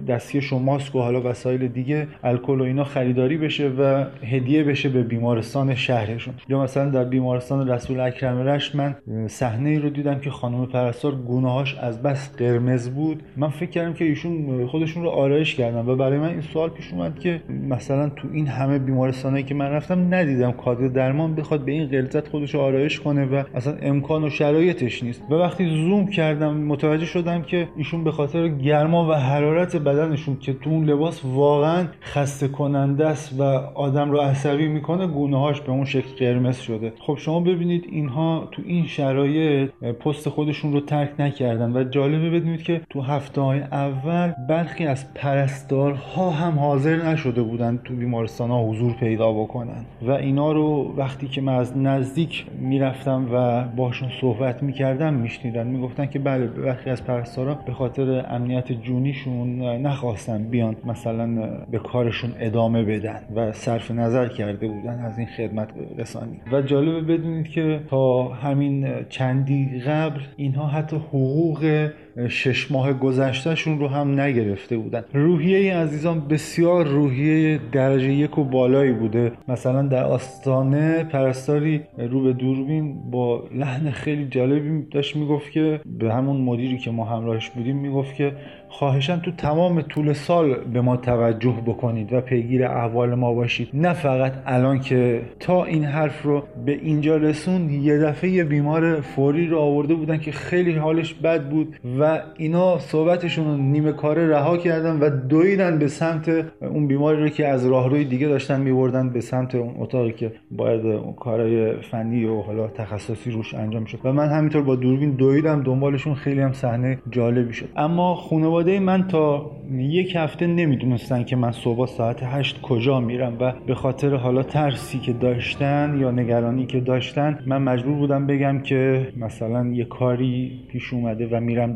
دستی 0.09 0.41
ماسک 0.65 0.95
و 0.95 1.01
حالا 1.01 1.31
وسایل 1.31 1.69
دیگه 1.69 2.09
الکل 2.25 2.61
و 2.61 2.63
اینا 2.63 2.85
خریداری 2.85 3.37
بشه 3.37 3.69
و 3.69 4.05
هدیه 4.27 4.65
بشه 4.65 4.89
به 4.89 5.03
بیمارستان 5.03 5.75
شهرشون. 5.75 6.35
یا 6.49 6.63
مثلا 6.63 6.91
در 6.91 7.05
بیمارستان 7.05 7.69
رسول 7.71 8.01
اکرم 8.01 8.39
رشت 8.39 8.75
من 8.75 8.97
صحنه 9.27 9.71
ای 9.71 9.79
رو 9.79 9.91
دیدم 9.91 10.19
که 10.19 10.31
خانم 10.31 10.67
پرستار 10.67 11.15
گونه‌هاش 11.15 11.75
از 11.75 12.03
بس 12.03 12.37
قرمز 12.37 12.91
بود. 12.91 13.23
من 13.37 13.49
فکر 13.49 13.71
کردم 13.71 13.93
که 13.93 14.05
ایشون 14.05 14.67
خودشون 14.67 15.03
رو 15.03 15.09
آرایش 15.09 15.55
کردن 15.55 15.87
و 15.87 15.97
برای 15.97 16.19
من 16.19 16.29
این 16.29 16.41
سوال 16.41 16.71
پیش 16.71 16.93
اومد 16.93 17.19
که 17.19 17.41
مثلا 17.69 18.09
تو 18.09 18.29
این 18.33 18.47
همه 18.47 18.79
بیمارستانایی 18.79 19.45
که 19.45 19.55
من 19.55 19.71
رفتم 19.71 20.15
ندیدم 20.15 20.53
کادر 20.53 20.89
درمان 20.89 21.35
بخواد 21.35 21.65
به 21.65 21.73
این 21.73 21.87
غلظت 21.87 22.29
خودش 22.29 22.55
رو 22.55 22.61
آرایش 22.61 23.01
کنه 23.01 23.25
و 23.25 23.43
اصلا 23.55 23.77
امکان 23.83 24.25
و 24.25 24.31
شرایطش 24.31 25.03
نیست. 25.03 25.23
و 25.31 25.35
وقتی 25.35 25.67
زوم 25.67 26.07
کردم 26.07 26.57
متوجه 26.57 27.07
شدم 27.07 27.43
که 27.43 27.69
ایشون 27.77 28.05
به 28.05 28.13
خاطر 28.13 28.49
گرما 28.49 29.11
و 29.11 29.13
حرارت 29.45 29.77
بدنشون 29.77 30.37
که 30.41 30.53
تو 30.53 30.71
اون 30.71 30.85
لباس 30.85 31.25
واقعا 31.25 31.87
خسته 32.03 32.49
کننده 32.49 33.07
است 33.07 33.41
و 33.41 33.43
آدم 33.75 34.11
رو 34.11 34.19
عصبی 34.19 34.69
می‌کنه 34.69 35.07
گونه 35.07 35.41
هاش 35.41 35.61
به 35.61 35.71
اون 35.71 35.85
شکل 35.85 36.09
قرمز 36.19 36.59
شده. 36.59 36.93
خب 36.99 37.15
شما 37.19 37.41
ببینید 37.41 37.85
اینها 37.93 38.49
تو 38.53 38.63
این 38.67 38.87
شرایط 38.87 39.71
پست 39.71 40.29
خودشون 40.29 40.73
رو 40.73 40.81
ترک 40.81 41.11
نکردن 41.19 41.77
و 41.77 41.85
جالبه 41.85 42.31
بدونید 42.31 42.63
که 42.63 42.81
تو 42.91 43.01
هفته 43.01 43.41
های 43.41 43.61
اول 43.61 44.33
برخی 44.49 44.87
از 44.87 45.15
پرستارها 45.15 46.31
هم 46.31 46.59
حاضر 46.59 46.97
نشده 46.97 47.43
بودن 47.43 47.81
تو 47.85 47.95
بیمارستان 47.95 48.51
ها 48.51 48.65
حضور 48.65 48.93
پیدا 48.93 49.33
بکنن. 49.33 49.85
و 50.03 50.11
اینا 50.11 50.53
رو 50.53 50.95
وقتی 50.97 51.29
که 51.29 51.41
من 51.41 51.55
از 51.55 51.79
نزدیک 51.79 52.47
می‌رفتم 52.59 53.27
و 53.33 53.65
باشون 53.77 54.09
صحبت 54.21 54.63
می‌کردم 54.63 55.15
میشنیدن 55.15 55.67
می‌گفتن 55.67 56.07
که 56.07 56.19
بله 56.19 56.47
برخی 56.47 56.91
از 56.91 57.05
پرستارا 57.05 57.55
به 57.55 57.73
خاطر 57.73 58.27
امنیت 58.29 58.73
جونیشون 58.73 59.34
نخواستن 59.83 60.45
بیان 60.45 60.77
مثلا 60.85 61.27
به 61.71 61.79
کارشون 61.79 62.35
ادامه 62.39 62.85
بدن 62.85 63.21
و 63.35 63.53
صرف 63.53 63.91
نظر 63.91 64.29
کرده 64.29 64.69
بودن 64.69 65.01
از 65.05 65.19
این 65.19 65.27
خدمت 65.27 65.69
رسانی. 65.99 66.41
و 66.53 66.63
جالبه 66.63 67.01
بدونید 67.01 67.49
که 67.49 67.81
تا 67.91 68.29
همین 68.29 69.05
چندی 69.09 69.81
قبل 69.87 70.21
اینها 70.37 70.67
حتی 70.67 70.97
حقوق 70.97 71.91
شش 72.29 72.71
ماه 72.71 72.93
گذشتهشون 72.93 73.79
رو 73.79 73.89
هم 73.89 74.21
نگرفته 74.21 74.77
بودن. 74.77 75.05
روحیه 75.13 75.77
عزیزان 75.77 76.21
بسیار 76.21 76.87
روحیه 76.87 77.61
درجه 77.73 78.13
یک 78.13 78.39
و 78.39 78.45
بالایی 78.45 78.93
بوده. 78.93 79.33
مثلا 79.49 79.83
در 79.83 80.05
آستانه 80.05 81.05
پرستاری 81.05 81.81
رو 81.99 82.23
به 82.23 82.33
دوربین 82.33 83.11
با 83.11 83.45
لحن 83.55 83.91
خیلی 83.91 84.27
جالبی 84.27 84.83
داشت 84.91 85.17
می‌گفت 85.17 85.51
که 85.51 85.81
به 85.99 86.15
همون 86.15 86.37
مدیری 86.37 86.79
که 86.79 86.91
ما 86.91 87.05
همراهش 87.05 87.51
بودیم 87.51 87.77
می‌گفت 87.77 88.15
که 88.15 88.33
خواهشم 88.69 89.21
تو 89.25 89.31
تمام 89.31 89.83
طول 89.83 90.13
سال 90.13 90.55
به 90.55 90.81
ما 90.81 90.97
توجه 90.97 91.55
بکنید 91.67 92.13
و 92.13 92.21
پیگیر 92.21 92.65
احوال 92.65 93.15
ما 93.15 93.35
باشید. 93.35 93.69
نه 93.75 93.93
فقط 93.93 94.33
الان 94.47 94.81
که 94.81 95.21
تا 95.41 95.65
این 95.65 95.85
حرف 95.85 96.23
رو 96.23 96.43
به 96.67 96.73
اینجا 96.73 97.17
رسون 97.17 97.71
یه 97.71 97.99
دفعه 97.99 98.45
بیمار 98.45 99.01
فوری 99.01 99.47
رو 99.47 99.59
آورده 99.59 99.95
بودن 99.95 100.19
که 100.19 100.33
خیلی 100.33 100.73
حالش 100.73 101.15
بد 101.15 101.49
بود 101.49 101.77
و 101.99 102.04
اینا 102.37 102.79
صحبتشون 102.79 103.45
رو 103.45 103.57
نیمه 103.57 103.93
کاره 103.93 104.29
رها 104.29 104.57
کردن 104.57 104.99
و 105.01 105.11
دویدن 105.11 105.79
به 105.79 105.89
سمت 105.89 106.29
اون 106.61 106.87
بیماری 106.87 107.23
رو 107.23 107.29
که 107.29 107.49
از 107.49 107.67
راهروی 107.67 108.05
دیگه 108.05 108.29
داشتن 108.29 108.61
میبردن 108.61 109.11
به 109.11 109.21
سمت 109.21 109.55
اون 109.55 109.75
اتاقی 109.79 110.13
که 110.13 110.33
باید 110.51 110.87
اون 110.87 111.13
کارهای 111.13 111.73
فنی 111.73 112.25
و 112.25 112.41
حالا 112.41 112.69
تخصصی 112.69 113.31
روش 113.31 113.55
انجام 113.55 113.85
شد. 113.85 113.99
و 114.05 114.13
من 114.13 114.29
همینطور 114.29 114.63
با 114.63 114.77
دوربین 114.77 115.11
دویدم 115.11 115.63
دنبالشون 115.63 116.15
خیلی 116.15 116.41
هم 116.41 116.53
صحنه 116.53 116.99
جالبی 117.11 117.53
شد. 117.53 117.69
اما 117.77 118.15
خانواده 118.15 118.81
من 118.81 119.09
تا 119.09 119.51
یک 119.73 120.17
هفته 120.17 120.47
نمی‌دونستن 120.47 121.25
که 121.25 121.37
من 121.37 121.53
صبح 121.53 121.87
ساعت 121.87 122.23
هشت 122.23 122.61
کجا 122.61 123.01
میرم 123.01 123.37
و 123.41 123.53
به 123.67 123.75
خاطر 123.75 124.15
حالا 124.15 124.43
ترسی 124.43 124.99
که 124.99 125.13
داشتن 125.13 125.97
یا 126.01 126.11
نگرانی 126.11 126.67
که 126.67 126.81
داشتن 126.81 127.39
من 127.47 127.63
مجبور 127.63 127.95
بودم 127.95 128.27
بگم 128.27 128.61
که 128.61 129.09
مثلا 129.17 129.67
یه 129.67 129.85
کاری 129.85 130.61
پیش 130.69 130.93
اومده 130.93 131.29
و 131.31 131.41
میرم 131.41 131.73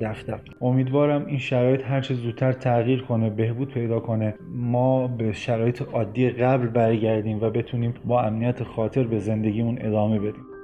امیدوارم 0.61 1.27
این 1.27 1.39
شرایط 1.39 1.85
هرچه 1.85 2.15
زودتر 2.15 2.53
تغییر 2.53 3.03
کنه 3.03 3.31
بهبود 3.31 3.69
پیدا 3.69 4.01
کنه. 4.01 4.35
ما 4.55 5.07
به 5.07 5.33
شرایط 5.33 5.83
عادی 5.83 6.31
قبل 6.31 6.67
برگردیم 6.67 7.39
و 7.41 7.51
بتونیم 7.51 7.95
با 8.05 8.23
امنیت 8.23 8.63
خاطر 8.63 9.05
به 9.05 9.19
زندگیمون 9.19 9.79
ادامه 9.81 10.19
بدیم. 10.19 10.58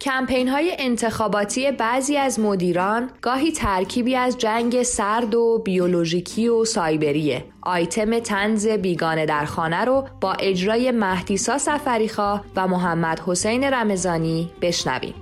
کمپین 0.00 0.48
های 0.48 0.76
انتخاباتی 0.78 1.70
بعضی 1.70 2.16
از 2.16 2.40
مدیران 2.40 3.10
گاهی 3.22 3.52
ترکیبی 3.52 4.16
از 4.16 4.38
جنگ 4.38 4.82
سرد 4.82 5.34
و 5.34 5.62
بیولوژیکی 5.64 6.48
و 6.48 6.64
سایبریه. 6.64 7.44
آیتم 7.62 8.18
تنز 8.18 8.68
بیگانه 8.68 9.26
در 9.26 9.44
خانه 9.44 9.84
رو 9.84 10.08
با 10.20 10.32
اجرای 10.32 10.90
مهدیسا 10.90 11.58
سفریخا 11.58 12.40
و 12.56 12.68
محمد 12.68 13.20
حسین 13.20 13.64
رمزانی 13.64 14.50
بشنویم. 14.62 15.14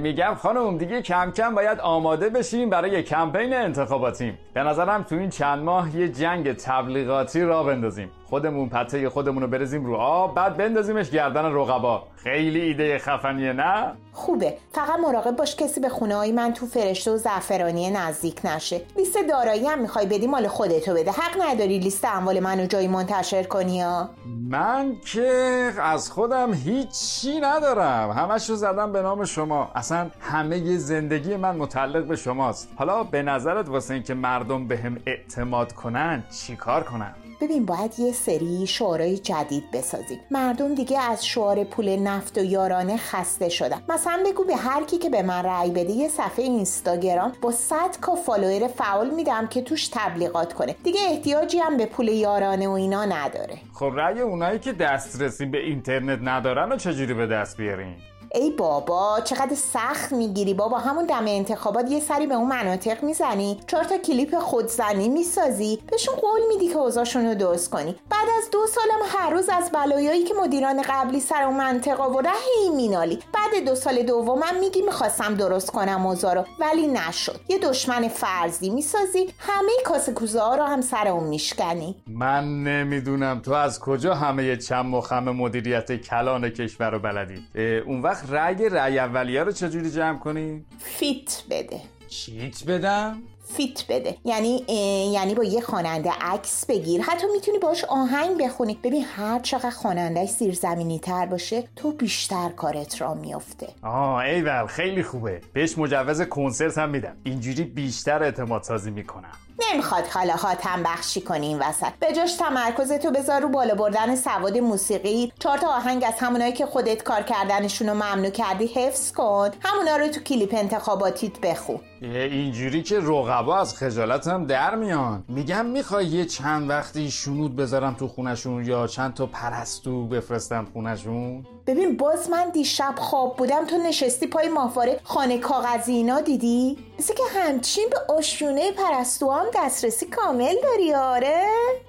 میگم 0.00 0.34
خانم 0.34 0.78
دیگه 0.78 1.02
کم 1.02 1.30
کم 1.30 1.54
باید 1.54 1.80
آماده 1.80 2.28
بشیم 2.28 2.70
برای 2.70 3.02
کمپین 3.02 3.54
انتخاباتیم 3.54 4.38
به 4.54 4.62
نظرم 4.62 5.02
تو 5.02 5.14
این 5.14 5.30
چند 5.30 5.62
ماه 5.62 5.96
یه 5.96 6.08
جنگ 6.08 6.52
تبلیغاتی 6.52 7.42
را 7.42 7.62
بندازیم 7.62 8.10
خودمون 8.28 8.68
پته 8.68 9.08
خودمون 9.08 9.42
رو 9.42 9.48
برزیم 9.48 9.84
رو 9.84 9.96
آب 9.96 10.34
بعد 10.34 10.56
بندازیمش 10.56 11.10
گردن 11.10 11.44
رقبا. 11.44 12.02
خیلی 12.16 12.60
ایده 12.60 12.98
خفنیه 12.98 13.52
نه؟ 13.52 13.92
خوبه. 14.12 14.54
فقط 14.72 15.00
مراقب 15.00 15.36
باش 15.36 15.56
کسی 15.56 15.80
به 15.80 15.88
خونه 15.88 16.16
های 16.16 16.32
من 16.32 16.52
تو 16.52 16.66
فرشته 16.66 17.10
و 17.10 17.16
زعفرانی 17.16 17.90
نزدیک 17.90 18.40
نشه. 18.44 18.80
لیست 18.96 19.18
دارایی 19.28 19.66
هم 19.66 19.78
می‌خوای 19.78 20.06
بدی 20.06 20.26
مال 20.26 20.48
خودتو 20.48 20.94
بده. 20.94 21.10
حق 21.10 21.42
نداری 21.42 21.78
لیست 21.78 22.04
اموال 22.04 22.40
منو 22.40 22.66
جایی 22.66 22.88
منتشر 22.88 23.42
کنی 23.42 23.82
ها 23.82 24.08
من 24.50 24.96
که 25.06 25.72
از 25.82 26.10
خودم 26.10 26.54
هیچی 26.54 27.40
ندارم. 27.40 28.10
همش 28.10 28.50
رو 28.50 28.56
زدم 28.56 28.92
به 28.92 29.02
نام 29.02 29.24
شما. 29.24 29.70
اصلا 29.74 30.10
همه 30.20 30.76
زندگی 30.76 31.36
من 31.36 31.56
متعلق 31.56 32.04
به 32.04 32.16
شماست. 32.16 32.68
حالا 32.76 33.04
به 33.04 33.22
نظرت 33.22 33.68
واسه 33.68 33.94
اینکه 33.94 34.14
مردم 34.14 34.68
به 34.68 34.76
هم 34.76 34.96
اعتماد 35.06 35.72
کنن 35.72 36.24
چیکار 36.46 36.82
کنن 36.82 37.14
ببین 37.40 37.66
باید 37.66 37.98
یه 37.98 38.12
سری 38.12 38.66
شعارهای 38.66 39.18
جدید 39.18 39.70
بسازیم. 39.72 40.20
مردم 40.30 40.74
دیگه 40.74 41.00
از 41.00 41.26
شعار 41.26 41.64
پول 41.64 41.96
نفت 41.96 42.38
و 42.38 42.44
یارانه 42.44 42.96
خسته 42.96 43.48
شدن. 43.48 43.82
مثلا 43.88 44.22
بگو 44.26 44.44
به 44.44 44.56
هر 44.56 44.84
کی 44.84 44.98
که 44.98 45.10
به 45.10 45.22
من 45.22 45.42
رأی 45.42 45.70
بده 45.70 45.92
یه 45.92 46.08
صفحه 46.08 46.44
اینستاگرام 46.44 47.32
با 47.42 47.52
100 47.52 47.76
K 48.00 48.14
follower 48.14 48.68
فعال 48.68 49.10
میدم 49.10 49.46
که 49.46 49.62
توش 49.62 49.88
تبلیغات 49.88 50.52
کنه. 50.52 50.76
دیگه 50.84 51.00
احتیاجی 51.08 51.58
هم 51.58 51.76
به 51.76 51.86
پول 51.86 52.08
یارانه 52.08 52.68
و 52.68 52.72
اینا 52.72 53.04
نداره. 53.04 53.58
خب 53.74 53.92
رأی 53.94 54.20
اونایی 54.20 54.58
که 54.58 54.72
دسترسی 54.72 55.46
به 55.46 55.58
اینترنت 55.58 56.18
ندارن 56.22 56.72
رو 56.72 56.76
چجوری 56.76 57.14
به 57.14 57.26
دست 57.26 57.56
بیارین؟ 57.56 57.96
ای 58.34 58.50
بابا 58.50 59.20
چقدر 59.24 59.54
سخت 59.54 60.12
می‌گیری 60.12 60.54
بابا. 60.54 60.78
همون 60.78 61.06
دم 61.06 61.24
انتخابات 61.26 61.90
یه 61.90 62.00
سری 62.00 62.26
به 62.26 62.34
اون 62.34 62.48
مناطق 62.48 63.02
می‌زنی. 63.02 63.60
چهار 63.66 63.84
تا 63.84 63.98
کلیپ 63.98 64.38
خودزنی 64.38 65.08
می‌سازی. 65.08 65.78
بهشون 65.90 66.14
قول 66.14 66.40
میدی 66.48 66.68
که 66.68 66.76
اوضاعشون 66.76 67.26
رو 67.26 67.34
درست 67.34 67.70
کنی. 67.70 67.96
بعد 68.10 68.28
از 68.38 68.50
دو 68.50 68.66
سالم 68.66 69.06
هر 69.08 69.30
روز 69.30 69.48
از 69.48 69.70
بلایایی 69.72 70.24
که 70.24 70.34
مدیران 70.34 70.82
قبلی 70.82 71.20
سر 71.20 71.42
اون 71.42 71.56
منطقه 71.56 72.02
آورده 72.02 72.28
هی 72.28 72.70
مینالی. 72.70 73.18
بعد 73.34 73.64
دو 73.64 73.74
سال 73.74 74.02
دومم 74.02 74.60
میگی 74.60 74.82
می‌خواستم 74.82 75.34
درست 75.34 75.70
کنم 75.70 76.06
اوضاع 76.06 76.34
رو. 76.34 76.44
ولی 76.60 76.86
نشد. 76.86 77.40
یه 77.48 77.58
دشمن 77.58 78.08
فرضی 78.08 78.70
می‌سازی. 78.70 79.32
همه 79.38 79.72
کاسه 79.84 80.12
کوزه 80.12 80.40
ها 80.40 80.54
رو 80.56 80.64
هم 80.64 80.80
سر 80.80 81.08
اون 81.08 81.24
میشکنی. 81.24 81.96
من 82.06 82.62
نمی‌دونم 82.62 83.40
تو 83.40 83.52
از 83.52 83.80
کجا 83.80 84.14
همه 84.14 84.56
چم 84.56 84.94
و 84.94 85.00
خم 85.00 85.24
مدیریت 85.24 85.92
کلان 85.92 86.48
کشور 86.50 86.90
رو 86.90 86.98
بلدی. 86.98 87.44
اون 87.86 88.02
وقت 88.02 88.17
وقت 88.18 88.30
رأی 88.30 88.68
رأی 88.68 88.98
اولیه 88.98 89.42
رو 89.42 89.52
چجوری 89.52 89.90
جمع 89.90 90.18
کنی؟ 90.18 90.64
feat 90.78 91.42
بده. 91.50 91.80
چیت 92.08 92.64
بدم؟ 92.64 93.22
feat 93.56 93.84
بده. 93.88 94.16
یعنی 94.24 94.64
یعنی 95.12 95.34
با 95.34 95.44
یه 95.44 95.60
خواننده 95.60 96.10
عکس 96.20 96.66
بگیر. 96.66 97.02
حتی 97.02 97.26
می‌تونی 97.32 97.58
باش 97.58 97.84
آهنگ 97.84 98.42
بخونی. 98.42 98.78
ببین 98.84 99.04
هر 99.04 99.38
چقدر 99.38 99.70
خوانندهش 99.70 100.30
زیرزمینی 100.30 100.98
تر 100.98 101.26
باشه 101.26 101.64
تو 101.76 101.92
بیشتر 101.92 102.48
کارت 102.48 103.00
راه 103.00 103.14
میفته 103.14 103.68
آه 103.82 104.16
ایول 104.16 104.66
خیلی 104.66 105.02
خوبه. 105.02 105.40
بهش 105.52 105.78
مجوز 105.78 106.22
کنسرت 106.22 106.78
هم 106.78 106.90
میدم. 106.90 107.16
اینجوری 107.24 107.64
بیشتر 107.64 108.22
اعتماد 108.22 108.62
سازی 108.62 108.90
می‌کنم. 108.90 109.32
نمی‌خواد 109.72 110.06
حالا 110.06 110.36
خاتم 110.36 110.82
بخشی 110.82 111.20
کنی 111.20 111.46
این 111.46 111.58
وسط. 111.58 111.92
به 112.00 112.12
جاش 112.12 112.34
تمرکز 112.34 112.92
تو 112.92 113.10
بذار 113.10 113.40
رو 113.40 113.48
بالا 113.48 113.74
بردن 113.74 114.16
سواد 114.16 114.58
موسیقی. 114.58 115.32
چهار 115.38 115.58
تا 115.58 115.68
آهنگ 115.68 116.04
از 116.04 116.14
همونایی 116.18 116.52
که 116.52 116.66
خودت 116.66 117.02
کار 117.02 117.22
کردنشون 117.22 117.88
رو 117.88 117.94
ممنوع 117.94 118.30
کردی 118.30 118.66
حفظ 118.66 119.12
کن. 119.12 119.50
همونا 119.60 119.96
رو 119.96 120.08
تو 120.08 120.20
کلیپ 120.20 120.54
انتخاباتیت 120.54 121.40
بخو. 121.40 121.76
اینجوری 122.02 122.82
که 122.82 122.98
رقبا 122.98 123.58
از 123.58 123.74
خجالت 123.74 124.26
هم 124.26 124.46
در 124.46 124.74
میان. 124.74 125.24
میگم 125.28 125.66
می‌خوای 125.66 126.06
یه 126.06 126.24
چند 126.24 126.70
وقتی 126.70 127.10
شنود 127.10 127.56
بذارم 127.56 127.94
تو 127.94 128.08
خونشون 128.08 128.64
یا 128.64 128.86
چند 128.86 129.14
تا 129.14 129.26
پرستو 129.26 130.06
بفرستم 130.06 130.66
خونشون؟ 130.72 131.46
ببین 131.66 131.96
باز 131.96 132.30
من 132.30 132.50
دیشب 132.50 132.94
خواب 132.98 133.36
بودم 133.36 133.66
تو 133.66 133.76
نشستی 133.76 134.26
پای 134.26 134.48
ماهواره 134.48 135.00
خانه 135.04 135.38
کاغذی 135.38 135.92
اینا 135.92 136.20
دیدی؟ 136.20 136.78
مثل 136.98 137.14
که 137.14 137.22
همچین 137.34 137.88
به 137.90 138.14
آشیونه 138.14 138.72
پرستو 138.72 139.26
دسترسی 139.54 140.06
کامل 140.06 140.54
داری 140.62 140.94
آره. 140.94 141.44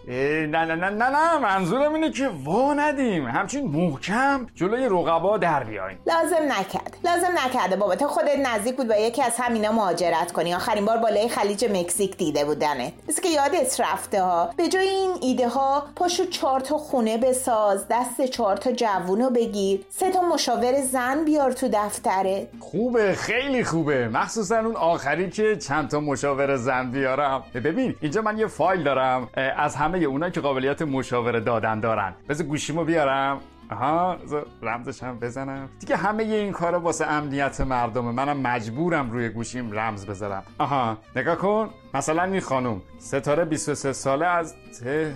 نه 0.08 0.46
نه 0.46 0.76
نه 0.76 0.90
نه 0.90 1.10
نه 1.10 1.38
منظورم 1.38 1.94
اینه 1.94 2.12
که 2.12 2.30
وا 2.44 2.74
ندیم. 2.74 3.26
همچین 3.26 3.68
محکم 3.68 4.48
جلوی 4.56 4.86
رقبا 4.86 5.38
در 5.38 5.64
بیایم. 5.64 6.00
لازم 6.08 6.44
نکرد. 6.60 6.98
لازم 7.04 7.32
نکرده 7.46 7.76
بابا. 7.76 7.96
تا 7.96 8.08
خودت 8.08 8.40
نزدیک 8.40 8.76
بود 8.76 8.88
با 8.88 8.96
یکی 8.96 9.22
از 9.24 9.34
همینا 9.38 9.72
مهاجرت 9.72 10.32
کنی. 10.32 10.54
آخرین 10.54 10.86
بار 10.86 10.98
بالای 10.98 11.30
خلیج 11.30 11.66
مکزیک 11.66 12.18
دیده 12.18 12.46
بودنه. 12.46 12.94
مثل 13.10 13.22
که 13.22 13.30
یادت 13.30 13.82
رفته 13.82 14.22
ها. 14.22 14.50
به 14.58 14.68
جای 14.68 14.88
این 14.88 15.12
ایده 15.22 15.48
ها 15.48 15.84
پاشو 15.96 16.26
چهار 16.26 16.60
تا 16.60 16.78
خونه 16.78 17.18
بساز 17.18 17.86
دست 17.90 18.22
چهار 18.22 18.58
تا 18.58 18.72
جوونو 18.72 19.30
بگیر. 19.30 19.86
سه 19.90 20.12
تا 20.12 20.22
مشاور 20.22 20.82
زن 20.82 21.26
بیار 21.26 21.52
تو 21.52 21.68
دفتره. 21.74 22.48
خوبه 22.60 23.14
خیلی 23.14 23.64
خوبه. 23.64 24.08
مخصوصا 24.08 24.58
اون 24.60 24.76
آخری 24.76 25.30
که 25.30 25.56
چند 25.56 25.90
تا 25.90 26.00
مشاور 26.00 26.56
زن 26.56 26.92
بیارم. 26.92 27.44
ببین 27.54 27.96
اینجا 28.02 28.22
من 28.22 28.38
یه 28.38 28.48
فایل 28.48 28.84
دارم 28.84 29.30
از 29.58 29.76
همه 29.76 29.98
اونا 29.98 30.30
که 30.30 30.42
قابلیت 30.42 30.82
مشاوره 30.82 31.40
دادن 31.40 31.80
دارن. 31.80 32.14
بذار 32.30 32.48
گوشیمو 32.48 32.84
بیارم. 32.84 33.40
آها 33.72 34.18
رمزش 34.62 35.04
هم 35.04 35.20
بزنم. 35.20 35.70
دیگه 35.80 35.96
همه 35.96 36.24
این 36.24 36.52
کارا 36.52 36.80
واسه 36.80 37.06
امنیت 37.06 37.62
مردمه. 37.62 38.12
منم 38.12 38.40
مجبورم 38.40 39.12
روی 39.12 39.30
گوشیم 39.30 39.72
رمز 39.72 40.06
بذارم. 40.06 40.44
آها 40.58 40.98
نگاه 41.16 41.36
کن. 41.36 41.70
مثلا 41.94 42.24
این 42.24 42.42
خانم 42.42 42.82
ستاره 43.00 43.46
23 43.46 43.94
ساله 43.94 44.26
از 44.26 44.56
ته 44.80 45.14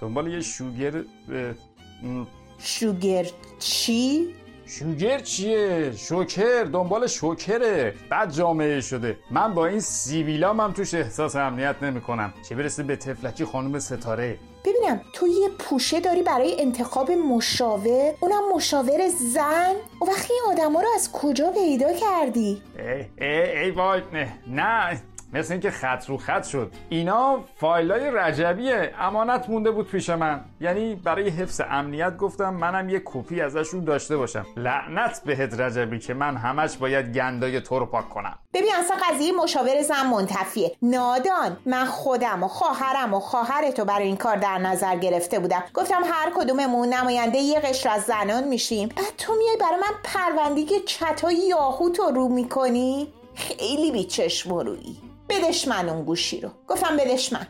دنبال 0.00 0.26
یه 0.26 0.40
شوگر 0.40 1.02
شوگر 2.58 3.26
چی؟ 3.58 4.34
شوگر 4.68 5.18
چیه؟ 5.18 5.92
شوکر 5.96 6.64
دنبال 6.64 7.06
شوکره 7.06 7.94
بعد 8.10 8.32
جامعه 8.32 8.80
شده. 8.80 9.18
من 9.30 9.54
با 9.54 9.66
این 9.66 9.80
سیبیلام 9.80 10.60
هم 10.60 10.72
توش 10.72 10.94
احساس 10.94 11.36
امنیت 11.36 11.76
نمی 11.82 12.00
کنم 12.00 12.34
چه 12.48 12.54
برسه 12.54 12.82
به 12.82 12.96
تفلکی 12.96 13.44
خانم 13.44 13.78
ستاره؟ 13.78 14.38
ببینم 14.64 15.00
تو 15.14 15.26
یه 15.26 15.48
پوشه 15.58 16.00
داری 16.00 16.22
برای 16.22 16.60
انتخاب 16.60 17.10
مشاور 17.10 18.14
اونم 18.20 18.54
مشاور 18.54 19.08
زن؟ 19.08 19.74
و 20.02 20.04
وقتی 20.04 20.32
این 20.32 20.42
آدم 20.58 20.76
رو 20.76 20.86
از 20.94 21.12
کجا 21.12 21.50
پیدا 21.50 21.92
کردی؟ 21.92 22.62
ای, 22.78 23.26
ای, 23.26 23.58
ای 23.58 23.70
وای 23.70 24.02
نه 24.12 24.28
نه. 24.46 25.02
مثل 25.32 25.52
اینکه 25.52 25.70
خط 25.70 26.06
رو 26.08 26.16
خط 26.16 26.44
شد. 26.44 26.72
اینا 26.88 27.40
فایلای 27.56 28.10
رجبیه. 28.10 28.94
امانت 28.98 29.48
مونده 29.48 29.70
بود 29.70 29.90
پیش 29.90 30.10
من. 30.10 30.40
یعنی 30.60 30.94
برای 30.94 31.28
حفظ 31.28 31.60
امنیت 31.70 32.16
گفتم 32.16 32.54
منم 32.54 32.88
یه 32.88 33.02
کپی 33.04 33.40
ازشون 33.40 33.84
داشته 33.84 34.16
باشم. 34.16 34.46
لعنت 34.56 35.22
بهت 35.24 35.60
رجبی 35.60 35.98
که 35.98 36.14
من 36.14 36.36
همش 36.36 36.76
باید 36.76 37.14
گندای 37.14 37.60
تو 37.60 37.78
رو 37.78 37.86
پاک 37.86 38.08
کنم. 38.08 38.38
ببین 38.54 38.70
اصلا 38.78 38.96
قضیه 39.10 39.32
مشاور 39.32 39.82
زن 39.82 40.06
منتفیه. 40.06 40.76
نادان 40.82 41.56
من 41.66 41.84
خودم 41.84 42.42
و 42.42 42.48
خواهرم 42.48 43.14
و 43.14 43.20
خواهرتو 43.20 43.84
برای 43.84 44.06
این 44.06 44.16
کار 44.16 44.36
در 44.36 44.58
نظر 44.58 44.96
گرفته 44.96 45.38
بودم. 45.38 45.64
گفتم 45.74 46.02
هر 46.04 46.32
کدوممون 46.36 46.88
نماینده 46.88 47.38
یه 47.38 47.60
قشر 47.60 47.88
از 47.88 48.02
زنان 48.02 48.44
میشیم. 48.44 48.88
تو 49.18 49.32
میای 49.38 49.56
برای 49.60 49.80
من 49.80 49.94
پروندگی 50.04 50.80
چتای 50.80 51.36
یاهوت 51.48 51.98
رو 51.98 52.10
رو 52.10 52.28
می‌کنی؟ 52.28 53.12
خیلی 53.34 53.92
بیچشم 53.92 54.54
رویی 54.54 55.07
بدش 55.28 55.68
من 55.68 55.88
اون 55.88 56.04
گوشی 56.04 56.40
رو. 56.40 56.50
گفتم 56.68 56.96
بدش 56.96 57.32
من. 57.32 57.46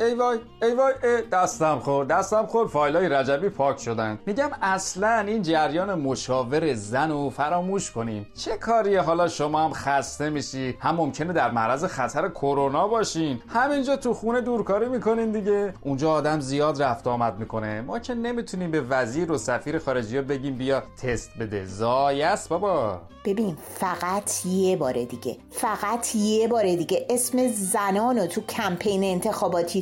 ای 0.00 0.14
وای 0.14 0.38
ای 0.62 0.74
وای 0.74 0.92
ای. 1.02 1.22
دستم 1.32 1.78
خورد 1.78 2.08
دستم 2.08 2.46
خورد. 2.46 2.68
فایل 2.68 2.96
های 2.96 3.08
رجبی 3.08 3.48
پاک 3.48 3.78
شدن. 3.78 4.18
میگم 4.26 4.50
اصلا 4.62 5.18
این 5.18 5.42
جریان 5.42 5.94
مشاور 5.94 6.74
زن 6.74 7.10
رو 7.10 7.30
فراموش 7.30 7.90
کنیم. 7.90 8.26
چه 8.34 8.56
کاریه؟ 8.56 9.00
حالا 9.00 9.28
شما 9.28 9.64
هم 9.64 9.72
خسته 9.72 10.30
میشی. 10.30 10.76
هم 10.80 10.94
ممکنه 10.94 11.32
در 11.32 11.50
معرض 11.50 11.84
خطر 11.84 12.28
کرونا 12.28 12.88
باشین. 12.88 13.42
همینجا 13.48 13.96
تو 13.96 14.14
خونه 14.14 14.40
دورکاری 14.40 14.88
می‌کنین 14.88 15.32
دیگه. 15.32 15.74
اونجا 15.80 16.10
آدم 16.10 16.40
زیاد 16.40 16.82
رفت 16.82 17.06
آمد 17.06 17.38
می‌کنه. 17.38 17.80
ما 17.80 17.98
که 17.98 18.14
نمی‌تونیم 18.14 18.70
به 18.70 18.80
وزیر 18.80 19.32
و 19.32 19.38
سفیر 19.38 19.78
خارجی 19.78 20.16
ها 20.16 20.22
بگیم 20.22 20.58
بیا 20.58 20.82
تست 21.02 21.30
بده. 21.40 21.64
زایست 21.64 22.48
بابا. 22.48 23.00
ببین 23.24 23.56
فقط 23.74 24.46
یه 24.46 24.76
بار 24.76 24.92
دیگه. 24.92 25.36
فقط 25.50 26.14
یه 26.14 26.48
بار 26.48 26.62
دیگه. 26.62 27.06
اسم 27.10 27.48
زنانو 27.48 28.26
تو 28.26 28.40
کمپین 28.40 29.04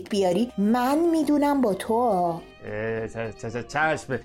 انتخاباتیت 0.07 0.11
بیاری؟ 0.11 0.53
من 0.59 0.99
می‌دونم 0.99 1.61
با 1.61 1.75
تو. 1.75 2.41
چشم. 3.69 4.19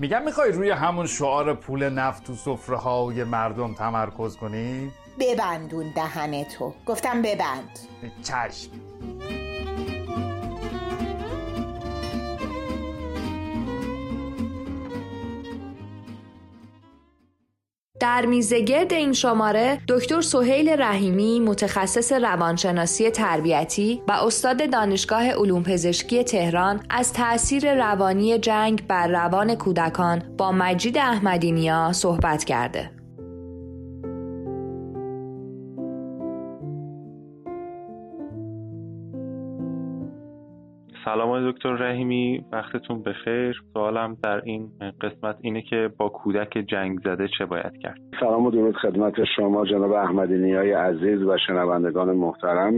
میگم 0.00 0.22
می‌خوای 0.22 0.52
روی 0.52 0.70
همون 0.70 1.06
شعار 1.06 1.54
پول 1.54 1.88
نفت 1.88 2.24
تو 2.24 2.34
سفره 2.34 2.76
های 2.76 3.24
مردم 3.24 3.74
تمرکز 3.74 4.36
کنی؟ 4.36 4.90
ببندون 5.20 5.92
دهن 5.96 6.44
تو. 6.44 6.74
گفتم 6.86 7.22
ببند. 7.22 7.78
چشم. 8.22 8.70
در 18.00 18.26
میزگرد 18.26 18.92
این 18.92 19.12
شماره 19.12 19.78
دکتر 19.88 20.20
سهیل 20.20 20.68
رحیمی 20.68 21.40
متخصص 21.40 22.12
روانشناسی 22.12 23.10
تربیتی 23.10 24.02
و 24.08 24.12
استاد 24.12 24.70
دانشگاه 24.70 25.30
علوم 25.30 25.62
پزشکی 25.62 26.24
تهران 26.24 26.80
از 26.90 27.12
تأثیر 27.12 27.74
روانی 27.74 28.38
جنگ 28.38 28.86
بر 28.86 29.08
روان 29.08 29.54
کودکان 29.54 30.22
با 30.38 30.52
مجید 30.52 30.98
احمدینیا 30.98 31.92
صحبت 31.92 32.44
کرده. 32.44 32.95
سلام 41.06 41.50
دکتر 41.50 41.72
رحیمی 41.72 42.44
وقتتون 42.52 43.02
بخیر. 43.02 43.62
سوالم 43.72 44.16
در 44.24 44.40
این 44.44 44.68
قسمت 45.00 45.36
اینه 45.40 45.62
که 45.62 45.90
با 45.98 46.08
کودک 46.08 46.64
جنگ 46.68 46.98
زده 47.04 47.28
چه 47.38 47.46
باید 47.46 47.78
کرد؟ 47.82 47.98
سلام 48.20 48.46
و 48.46 48.50
درود 48.50 48.76
خدمت 48.76 49.14
شما 49.36 49.66
جناب 49.66 49.92
احمدی 49.92 50.34
نیای 50.34 50.72
عزیز 50.72 51.22
و 51.22 51.36
شنوندگان 51.46 52.16
محترم 52.16 52.74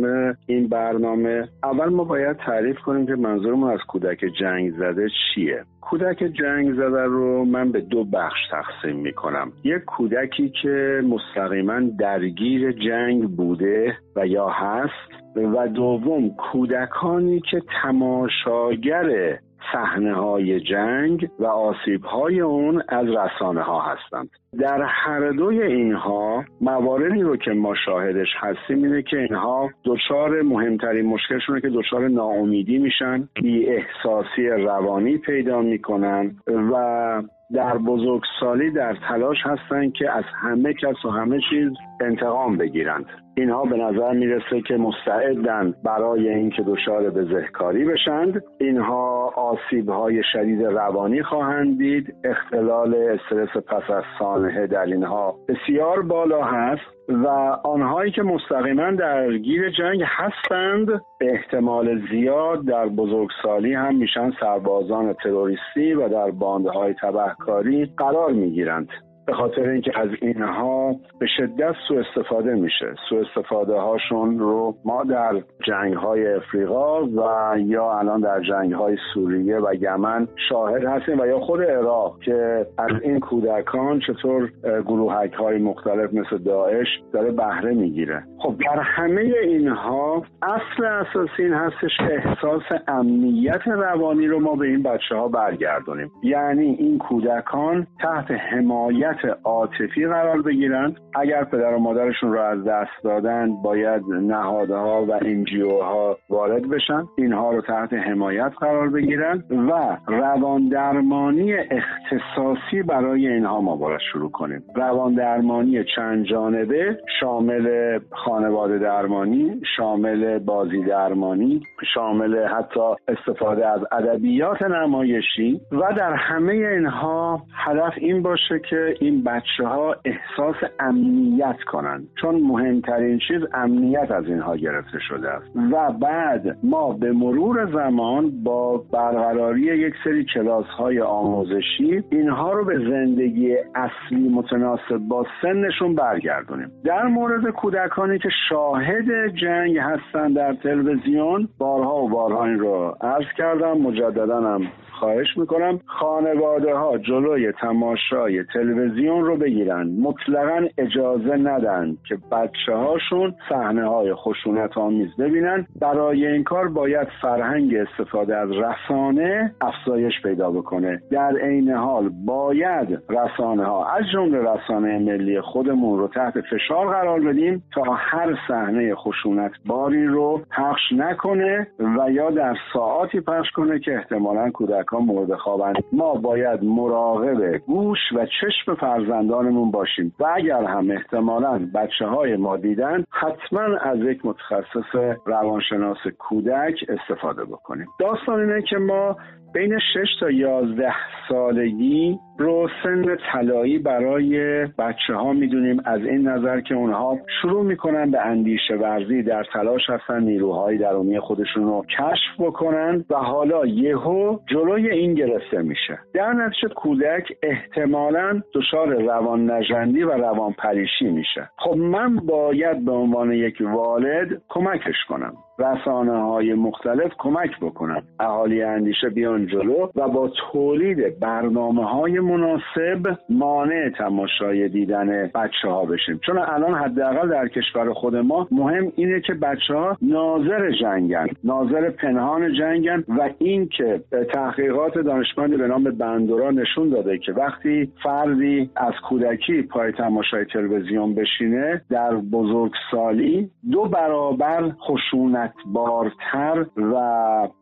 این 0.47 0.69
برنامه. 0.69 1.49
اول 1.63 1.89
ما 1.89 2.05
باید 2.05 2.37
تعریف 2.37 2.79
کنیم 2.79 3.07
که 3.07 3.15
منظورمون 3.15 3.71
از 3.71 3.81
کودک 3.89 4.25
جنگ 4.41 4.73
زده 4.73 5.09
چیه. 5.35 5.65
کودک 5.81 6.19
جنگ 6.19 6.75
زده 6.75 7.03
رو 7.03 7.45
من 7.45 7.73
به 7.73 7.81
دو 7.81 8.05
بخش 8.05 8.39
تقسیم 8.51 8.97
می 8.97 9.13
کنم 9.13 9.53
یک 9.65 9.85
کودکی 9.85 10.53
که 10.63 11.03
مستقیما 11.05 11.81
درگیر 11.99 12.73
جنگ 12.73 13.37
بوده 13.37 13.97
و 14.17 14.27
یا 14.27 14.49
هست 14.49 15.18
و 15.47 15.69
دوم 15.69 16.31
کودکانی 16.31 17.41
که 17.41 17.63
تماشاگر 17.83 19.39
صحنه 19.73 20.15
های 20.15 20.61
جنگ 20.61 21.29
و 21.39 21.47
آسیب 21.47 22.05
های 22.05 22.41
اون 22.41 22.83
از 22.89 23.07
رسانه 23.07 23.63
ها 23.63 23.81
هستند. 23.81 24.31
در 24.53 24.83
هر 24.83 25.31
دوی 25.31 25.63
اینها 25.63 26.45
مواردی 26.61 27.23
رو 27.23 27.37
که 27.37 27.51
ما 27.51 27.75
شاهدش 27.85 28.29
هستیم 28.37 28.85
اینه 28.85 29.03
که 29.03 29.19
اینها 29.19 29.71
دچار 29.85 30.43
مهمترین 30.43 31.07
مشکلشونه 31.07 31.61
که 31.61 31.69
دچار 31.69 32.09
ناامیدی 32.09 32.79
میشن 32.79 33.29
بی 33.43 33.67
احساسی 33.67 34.49
روانی 34.49 35.19
پیدا 35.19 35.63
می‌کنن 35.63 36.37
و 36.73 37.23
در 37.55 37.79
بزرگسالی 37.79 38.71
در 38.71 38.97
تلاش 39.09 39.37
هستند 39.45 39.93
که 39.93 40.11
از 40.11 40.25
همه 40.35 40.75
کس 40.75 41.05
و 41.05 41.11
همه 41.11 41.41
چیز 41.51 41.73
انتقام 42.01 42.57
بگیرند. 42.57 43.07
اینها 43.35 43.65
به 43.65 43.77
نظر 43.77 44.13
می‌رسه 44.13 44.61
که 44.61 44.77
مستعدن 44.77 45.75
برای 45.85 46.29
اینکه 46.29 46.63
دچار 46.63 47.11
بزهکاری 47.11 47.85
بشند. 47.85 48.43
اینها 48.61 49.33
آسیب 49.37 49.89
های 49.89 50.23
شدید 50.33 50.63
روانی 50.63 51.23
خواهند 51.23 51.79
دید. 51.79 52.15
اختلال 52.25 52.95
استرس 52.95 53.57
پس 53.57 53.91
از 53.91 54.03
سانحه 54.39 54.67
در 54.67 54.85
اینها 54.85 55.35
بسیار 55.49 56.03
بالا 56.03 56.43
هست 56.43 56.83
و 57.09 57.29
آنهایی 57.65 58.13
که 58.13 58.23
مستقیما 58.23 58.91
درگیر 58.91 59.71
جنگ 59.71 60.03
هستند 60.07 60.87
به 61.19 61.33
احتمال 61.33 62.01
زیاد 62.11 62.65
در 62.65 62.89
بزرگسالی 62.89 63.75
هم 63.75 63.97
میشن 63.97 64.33
سربازان 64.41 65.13
تروریستی 65.13 65.95
و 65.95 66.09
در 66.09 66.31
باندهای 66.31 66.95
تبهکاری 66.95 67.93
قرار 67.97 68.33
می‌گیرند. 68.33 68.89
به 69.29 69.35
خاطر 69.35 69.69
اینکه 69.69 69.93
از 70.01 70.09
اینها 70.23 70.95
به 71.19 71.27
شدت 71.37 71.75
سوء 71.89 72.01
استفاده 72.01 72.55
میشه. 72.55 72.95
سوء 73.09 73.21
استفاده 73.21 73.75
هاشون 73.75 74.39
رو 74.39 74.75
ما 74.85 75.05
در 75.05 75.43
جنگ 75.67 75.95
های 75.95 76.35
افریقا 76.35 77.05
و 77.05 77.21
یا 77.59 77.99
الان 77.99 78.21
در 78.21 78.41
جنگ 78.41 78.73
های 78.73 78.97
سوریه 79.15 79.59
و 79.59 79.75
یمن 79.81 80.29
شاهد 80.49 80.85
هستیم 80.85 81.21
و 81.21 81.27
یا 81.27 81.41
خود 81.41 81.63
عراق 81.63 82.19
که 82.21 82.67
از 82.79 83.03
این 83.03 83.21
کودکان 83.21 84.01
چطور 84.01 84.53
گروهک 84.87 85.33
های 85.33 85.59
مختلف 85.59 86.15
مثل 86.15 86.39
داعش 86.39 86.89
داره 87.13 87.31
بهره 87.31 87.75
می‌گیره. 87.75 88.23
خب 88.39 88.55
در 88.67 88.81
همه 88.81 89.35
اینها 89.43 90.23
اصل 90.43 90.85
اساسی 90.85 91.43
این 91.43 91.53
هستش 91.53 91.97
که 91.99 92.15
احساس 92.15 92.63
امنیت 92.89 93.67
روانی 93.67 94.27
رو 94.27 94.41
ما 94.41 94.55
به 94.55 94.67
این 94.67 94.83
بچه 94.83 95.17
ها 95.17 95.29
برگردونیم. 95.29 96.11
یعنی 96.23 96.67
این 96.67 96.99
کودکان 96.99 97.87
تحت 98.01 98.31
حمایت 98.31 99.18
سطح 99.23 99.29
عاطفی 99.45 100.07
قرار 100.07 100.43
بگیرند 100.43 100.97
اگر 101.15 101.45
پدر 101.45 101.75
و 101.75 101.79
مادرشون 101.79 102.33
رو 102.33 102.41
از 102.41 102.65
دست 102.65 103.05
دادن 103.05 103.63
باید 103.63 104.03
نهادها 104.09 105.05
و 105.05 105.13
انجیو 105.13 105.79
ها 105.81 106.19
وارد 106.31 106.69
بشن. 106.69 107.05
اینها 107.19 107.51
رو 107.51 107.61
تحت 107.61 107.93
حمایت 107.93 108.53
قرار 108.61 108.89
بگیرند 108.89 109.53
و 109.53 109.97
روان 110.07 110.69
درمانی 110.69 111.55
اختصاصی 111.55 112.83
برای 112.83 113.29
اینها 113.29 113.61
ما 113.61 113.77
باید 113.77 114.01
شروع 114.13 114.31
کنیم. 114.31 114.63
روان 114.75 115.15
درمانی 115.15 115.85
چند 115.97 116.25
جانبه 116.25 116.99
شامل 117.21 117.99
خانواده 118.11 118.79
درمانی 118.79 119.61
شامل 119.77 120.39
بازی 120.39 120.83
درمانی 120.83 121.61
شامل 121.95 122.45
حتی 122.47 122.81
استفاده 123.09 123.67
از 123.67 123.81
ادبیات 123.93 124.63
نمایشی. 124.63 125.61
و 125.73 125.93
در 125.97 126.13
همه 126.13 126.53
اینها 126.53 127.43
هدف 127.55 127.93
این 127.97 128.23
باشه 128.23 128.61
که 128.71 128.95
این 129.09 129.23
بچه 129.23 129.67
ها 129.67 129.97
احساس 130.05 130.57
امنیت 130.81 131.57
کنند 131.67 132.09
چون 132.21 132.35
مهمترین 132.35 133.19
چیز 133.29 133.41
امنیت 133.55 134.11
از 134.11 134.25
اینها 134.25 134.57
گرفته 134.57 134.99
شده 135.09 135.31
است. 135.31 135.47
و 135.73 135.93
بعد 135.93 136.57
ما 136.63 136.93
به 136.93 137.13
مرور 137.13 137.67
زمان 137.73 138.45
با 138.45 138.85
برقراری 138.93 139.61
یک 139.61 139.95
سری 140.05 140.25
کلاس 140.35 140.67
های 140.67 141.01
آموزشی 141.01 142.05
اینها 142.11 142.53
رو 142.53 142.65
به 142.65 142.79
زندگی 142.79 143.57
اصلی 143.75 144.29
متناسب 144.29 144.99
با 144.99 145.27
سنشون 145.43 145.95
برگردونیم. 145.95 146.71
در 146.85 147.07
مورد 147.07 147.51
کودکانی 147.51 148.19
که 148.19 148.29
شاهد 148.49 149.27
جنگ 149.35 149.79
هستند 149.79 150.37
در 150.37 150.55
تلویزیون 150.55 151.49
بارها 151.59 151.97
و 151.97 152.09
بارها 152.09 152.45
این 152.45 152.59
رو 152.59 152.97
عرض 153.01 153.27
کردم. 153.37 153.79
مجددا 153.79 154.41
هم 154.41 154.63
خواهش 154.99 155.37
می‌کنم 155.37 155.81
خانواده 155.87 156.75
ها 156.75 156.99
جلوی 156.99 157.53
تماشای 157.53 158.45
تلویزیون 158.45 159.25
رو 159.25 159.37
بگیرن. 159.37 159.87
مطلقا 160.01 160.67
اجازه 160.79 161.37
ندن 161.37 161.97
که 162.09 162.19
بچه 162.33 162.75
هاشون 162.75 163.35
صحنه 163.49 163.89
های 163.89 164.15
خشونت 164.15 164.79
آمیز 164.79 165.17
ببینن. 165.19 165.67
برای 165.81 166.27
این 166.27 166.45
کار 166.45 166.69
باید 166.69 167.09
فرهنگ 167.23 167.75
استفاده 167.75 168.37
از 168.37 168.51
رسانه 168.51 169.55
افزایش 169.61 170.23
پیدا 170.23 170.51
بکنه. 170.51 171.03
در 171.11 171.37
عین 171.37 171.71
حال 171.71 172.11
باید 172.27 172.99
رسانه 173.11 173.65
ها 173.65 173.87
از 173.87 174.05
جمله 174.13 174.39
رسانه 174.39 174.99
ملی 174.99 175.41
خودمون 175.41 175.99
رو 175.99 176.09
تحت 176.09 176.41
فشار 176.41 176.89
قرار 176.89 177.21
بدیم 177.21 177.63
تا 177.75 177.83
هر 177.83 178.39
صحنه 178.49 178.95
خشونت 178.95 179.53
باری 179.67 180.07
رو 180.07 180.41
پخش 180.57 180.93
نکنه 180.93 181.67
و 181.79 182.11
یا 182.11 182.31
در 182.31 182.57
ساعاتی 182.73 183.21
پخش 183.21 183.51
کنه 183.51 183.79
که 183.79 183.95
احتمالا 183.95 184.51
کودک 184.51 184.88
کودکان 184.89 185.05
مورد 185.07 185.35
خوابند 185.35 185.85
ما 185.93 186.15
باید 186.15 186.65
مراقب 186.65 187.57
گوش 187.57 187.99
و 188.17 188.27
چشم 188.27 188.75
فرزندانمون 188.75 189.71
باشیم. 189.71 190.15
و 190.21 190.25
اگر 190.35 190.65
هم 190.65 190.91
احتمالا 190.91 191.71
بچه 191.75 192.07
های 192.07 192.37
ما 192.37 192.57
دیدن 192.57 193.05
حتما 193.11 193.77
از 193.77 193.99
یک 193.99 194.27
متخصص 194.27 195.17
روانشناس 195.27 195.99
کودک 196.19 196.75
استفاده 196.89 197.45
بکنیم. 197.45 197.87
داستان 198.01 198.41
اینه 198.41 198.63
که 198.63 198.77
ما 198.77 199.17
بین 199.59 199.79
6 199.79 200.09
تا 200.21 200.31
11 200.31 200.93
سالگی 201.29 202.19
رو 202.39 202.69
سن 202.83 203.17
طلایی 203.33 203.79
برای 203.79 204.65
بچه 204.67 205.15
ها 205.15 205.33
می‌دونیم. 205.33 205.83
از 205.85 206.01
این 206.01 206.29
نظر 206.29 206.61
که 206.61 206.75
اونها 206.75 207.19
شروع 207.43 207.65
می‌کنن 207.65 208.11
به 208.11 208.21
اندیشه 208.21 208.75
ورزی 208.75 209.23
در 209.23 209.45
تلاش 209.53 209.91
هستن 209.91 210.23
نیروهای 210.23 210.79
درونی 210.79 211.21
خودشون 211.21 211.63
رو 211.63 211.85
کشف 211.99 212.41
بکنن 212.41 213.05
و 213.11 213.17
حالا 213.17 213.67
یهو 213.67 214.39
جلوی 214.47 214.91
این 214.91 215.15
گرفته 215.15 215.63
میشه. 215.63 215.99
در 216.15 216.33
نتیجه 216.33 216.69
کودک 216.69 217.33
احتمالا 217.43 218.43
دچار 218.55 219.03
روان 219.03 219.51
نجندی 219.51 220.03
و 220.03 220.11
روان 220.11 220.53
پریشی 220.53 221.09
میشه. 221.11 221.51
خب 221.59 221.77
من 221.77 222.17
باید 222.17 222.85
به 222.85 222.93
عنوان 222.93 223.33
یک 223.33 223.57
والد 223.61 224.43
کمکش 224.49 225.05
کنم. 225.09 225.33
رسانه 225.59 226.23
های 226.23 226.55
مختلف 226.55 227.13
کمک 227.19 227.61
بکنن 227.61 228.03
اهالی 228.21 228.63
اندیشه 228.63 229.09
بیان 229.09 229.47
جلو 229.47 229.89
و 229.97 230.09
با 230.09 230.31
تولید 230.53 231.19
برنامه 231.21 231.85
های 231.85 232.21
مناسب 232.21 233.17
مانع 233.29 233.91
تماشای 233.99 234.69
دیدن 234.69 235.27
بچه 235.35 235.69
ها 235.69 235.85
بشیم. 235.85 236.21
چون 236.27 236.39
الان 236.39 236.75
حداقل 236.75 237.29
در 237.29 237.49
کشور 237.49 237.93
خود 237.93 238.17
ما 238.17 238.49
مهم 238.51 238.93
اینه 238.97 239.21
که 239.21 239.35
بچه 239.35 239.75
ها 239.75 239.97
ناظر 240.03 240.71
جنگن 240.71 241.27
ناظر 241.45 241.91
پنهان 241.91 242.55
جنگن 242.55 243.05
و 243.09 243.31
این 243.39 243.69
که 243.69 244.01
تحقیقات 244.35 244.99
دانشمند 244.99 245.59
به 245.59 245.67
نام 245.67 245.85
بندورا 245.85 246.51
نشون 246.51 246.89
داده 246.89 247.19
که 247.19 247.33
وقتی 247.33 247.93
فردی 248.03 248.71
از 248.77 248.95
کودکی 249.09 249.63
پای 249.63 249.93
تماشای 249.93 250.45
تلویزیون 250.45 251.15
بشینه 251.15 251.83
در 251.91 252.15
بزرگسالی 252.15 253.51
دو 253.73 253.85
برابر 253.85 254.71
خشونت 254.71 255.48
بارتر 255.67 256.67
و 256.77 256.95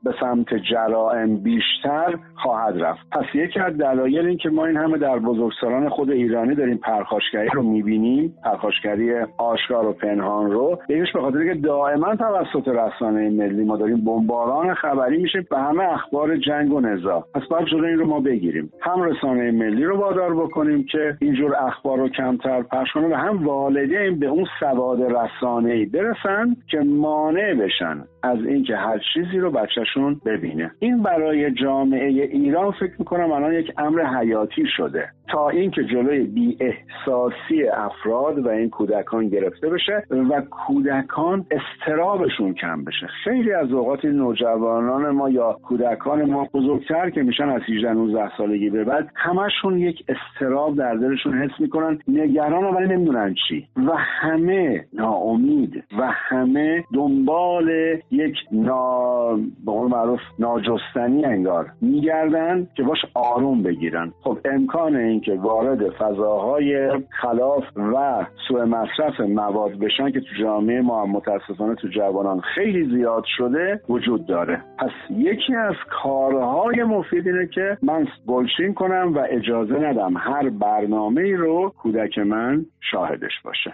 به 0.02 0.14
سمت 0.20 0.54
جرائم 0.54 1.36
بیشتر 1.36 2.18
خواهد 2.34 2.82
رفت. 2.82 3.10
پس 3.12 3.24
یکی 3.34 3.60
از 3.60 3.78
دلایل 3.78 4.26
این 4.26 4.38
که 4.38 4.48
ما 4.48 4.66
این 4.66 4.76
همه 4.76 4.98
در 4.98 5.18
بزرگسالان 5.18 5.88
خود 5.88 6.10
ایرانی 6.10 6.54
داریم 6.54 6.76
پرخاشگری 6.76 7.48
رو 7.54 7.62
می‌بینیم 7.62 8.34
پرخاشگری 8.44 9.12
آشکار 9.38 9.86
و 9.86 9.92
پنهان 9.92 10.50
رو 10.50 10.78
یکیش 10.88 11.12
به 11.12 11.20
خاطر 11.20 11.44
که 11.44 11.54
دائما 11.54 12.16
توسط 12.16 12.68
رسانه 12.68 13.30
ملی 13.30 13.64
ما 13.64 13.76
داریم 13.76 14.04
بمباران 14.04 14.74
خبری 14.74 15.18
میشه 15.18 15.46
به 15.50 15.58
همه 15.58 15.84
اخبار 15.84 16.36
جنگ 16.36 16.72
و 16.72 16.80
نزاع. 16.80 17.24
پس 17.34 17.42
باید 17.50 17.66
جلوی 17.66 17.88
این 17.88 17.98
رو 17.98 18.06
ما 18.06 18.20
بگیریم. 18.20 18.70
هم 18.80 19.02
رسانه 19.02 19.50
ملی 19.50 19.84
رو 19.84 19.96
وادار 19.96 20.34
بکنیم 20.34 20.84
که 20.92 21.16
اینجور 21.20 21.56
اخبار 21.56 21.98
رو 21.98 22.08
کمتر 22.08 22.62
پخش 22.62 22.92
کنه 22.92 23.08
و 23.08 23.14
هم 23.14 23.46
والدین 23.46 24.18
به 24.18 24.26
اون 24.26 24.46
سواد 24.60 25.02
رسانه 25.02 25.72
ای 25.72 25.84
برسن 25.84 26.56
که 26.70 26.78
مانع 26.78 27.54
بشن 27.76 28.08
از 28.26 28.44
اینکه 28.44 28.76
هر 28.76 29.00
چیزی 29.14 29.38
رو 29.38 29.50
بچهشون 29.50 30.20
ببینه. 30.24 30.70
این 30.78 31.02
برای 31.02 31.50
جامعه 31.50 32.08
ایران 32.08 32.70
فکر 32.70 32.92
می‌کنم 32.98 33.32
الان 33.32 33.52
یک 33.52 33.72
امر 33.78 34.02
حیاتی 34.02 34.64
شده. 34.76 35.08
تا 35.28 35.48
اینکه 35.48 35.84
جلوی 35.84 36.24
بی 36.24 36.58
احساسی 36.60 37.68
افراد 37.68 38.38
و 38.38 38.48
این 38.48 38.70
کودکان 38.70 39.28
گرفته 39.28 39.68
بشه 39.68 40.02
و 40.10 40.40
کودکان 40.40 41.46
استرابشون 41.50 42.54
کم 42.54 42.84
بشه. 42.84 43.06
خیلی 43.24 43.52
از 43.52 43.72
اوقات 43.72 44.04
نوجوانان 44.04 45.10
ما 45.10 45.30
یا 45.30 45.58
کودکان 45.62 46.30
ما 46.30 46.48
بزرگتر 46.54 47.10
که 47.10 47.22
میشن 47.22 47.48
از 47.48 47.62
18 47.68 47.92
19 47.92 48.36
سالگی 48.36 48.70
به 48.70 48.84
بعد 48.84 49.10
همشون 49.14 49.78
یک 49.78 50.04
استراب 50.08 50.76
در 50.76 50.94
دلشون 50.94 51.34
حس 51.42 51.60
می‌کنن 51.60 51.98
نگران 52.08 52.64
ولی 52.74 52.94
نمی‌دونن 52.94 53.34
چی. 53.48 53.66
و 53.76 53.90
همه 53.96 54.84
ناامید 54.92 55.84
و 55.98 56.10
همه 56.12 56.84
دنبال 56.94 57.96
یک 58.16 58.36
نا 58.52 59.34
به 59.36 59.72
قول 59.72 59.90
معروف 59.90 60.20
ناجستنی 60.38 61.24
انگار 61.24 61.66
میگردن 61.80 62.68
که 62.76 62.82
باش 62.82 62.98
آروم 63.14 63.62
بگیرن. 63.62 64.12
خب 64.22 64.38
امکان 64.44 64.96
اینکه 64.96 65.34
وارد 65.34 65.90
فضاهای 65.90 66.90
خلاف 67.10 67.64
و 67.76 68.26
سوء 68.48 68.64
مصرف 68.64 69.20
مواد 69.20 69.78
بشن 69.78 70.10
که 70.10 70.20
تو 70.20 70.26
جامعه 70.40 70.80
ما 70.80 71.06
متاسفانه 71.06 71.74
تو 71.74 71.88
جوانان 71.88 72.40
خیلی 72.40 72.96
زیاد 72.96 73.24
شده 73.36 73.80
وجود 73.88 74.26
داره. 74.26 74.62
پس 74.78 74.90
یکی 75.10 75.54
از 75.54 75.74
کارهای 76.02 76.82
مفید 76.82 77.26
اینه 77.26 77.46
که 77.46 77.78
من 77.82 78.06
گلچین 78.26 78.74
کنم 78.74 79.12
و 79.14 79.26
اجازه 79.30 79.74
ندم 79.74 80.16
هر 80.16 80.50
برنامه 80.50 81.36
رو 81.36 81.72
کودک 81.78 82.18
من 82.18 82.66
شاهدش 82.80 83.40
باشه. 83.44 83.72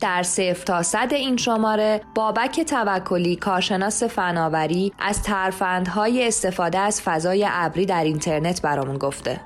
در 0.00 0.22
صفر 0.22 0.64
تا 0.64 0.82
صد 0.82 1.08
این 1.12 1.36
شماره 1.36 2.00
بابک 2.14 2.60
توکلی 2.60 3.36
کارشناس 3.36 4.02
فناوری 4.02 4.92
از 4.98 5.22
ترفندهای 5.22 6.26
استفاده 6.26 6.78
از 6.78 7.02
فضای 7.02 7.46
ابری 7.50 7.86
در 7.86 8.04
اینترنت 8.04 8.62
برامون 8.62 8.98
گفته 8.98 9.40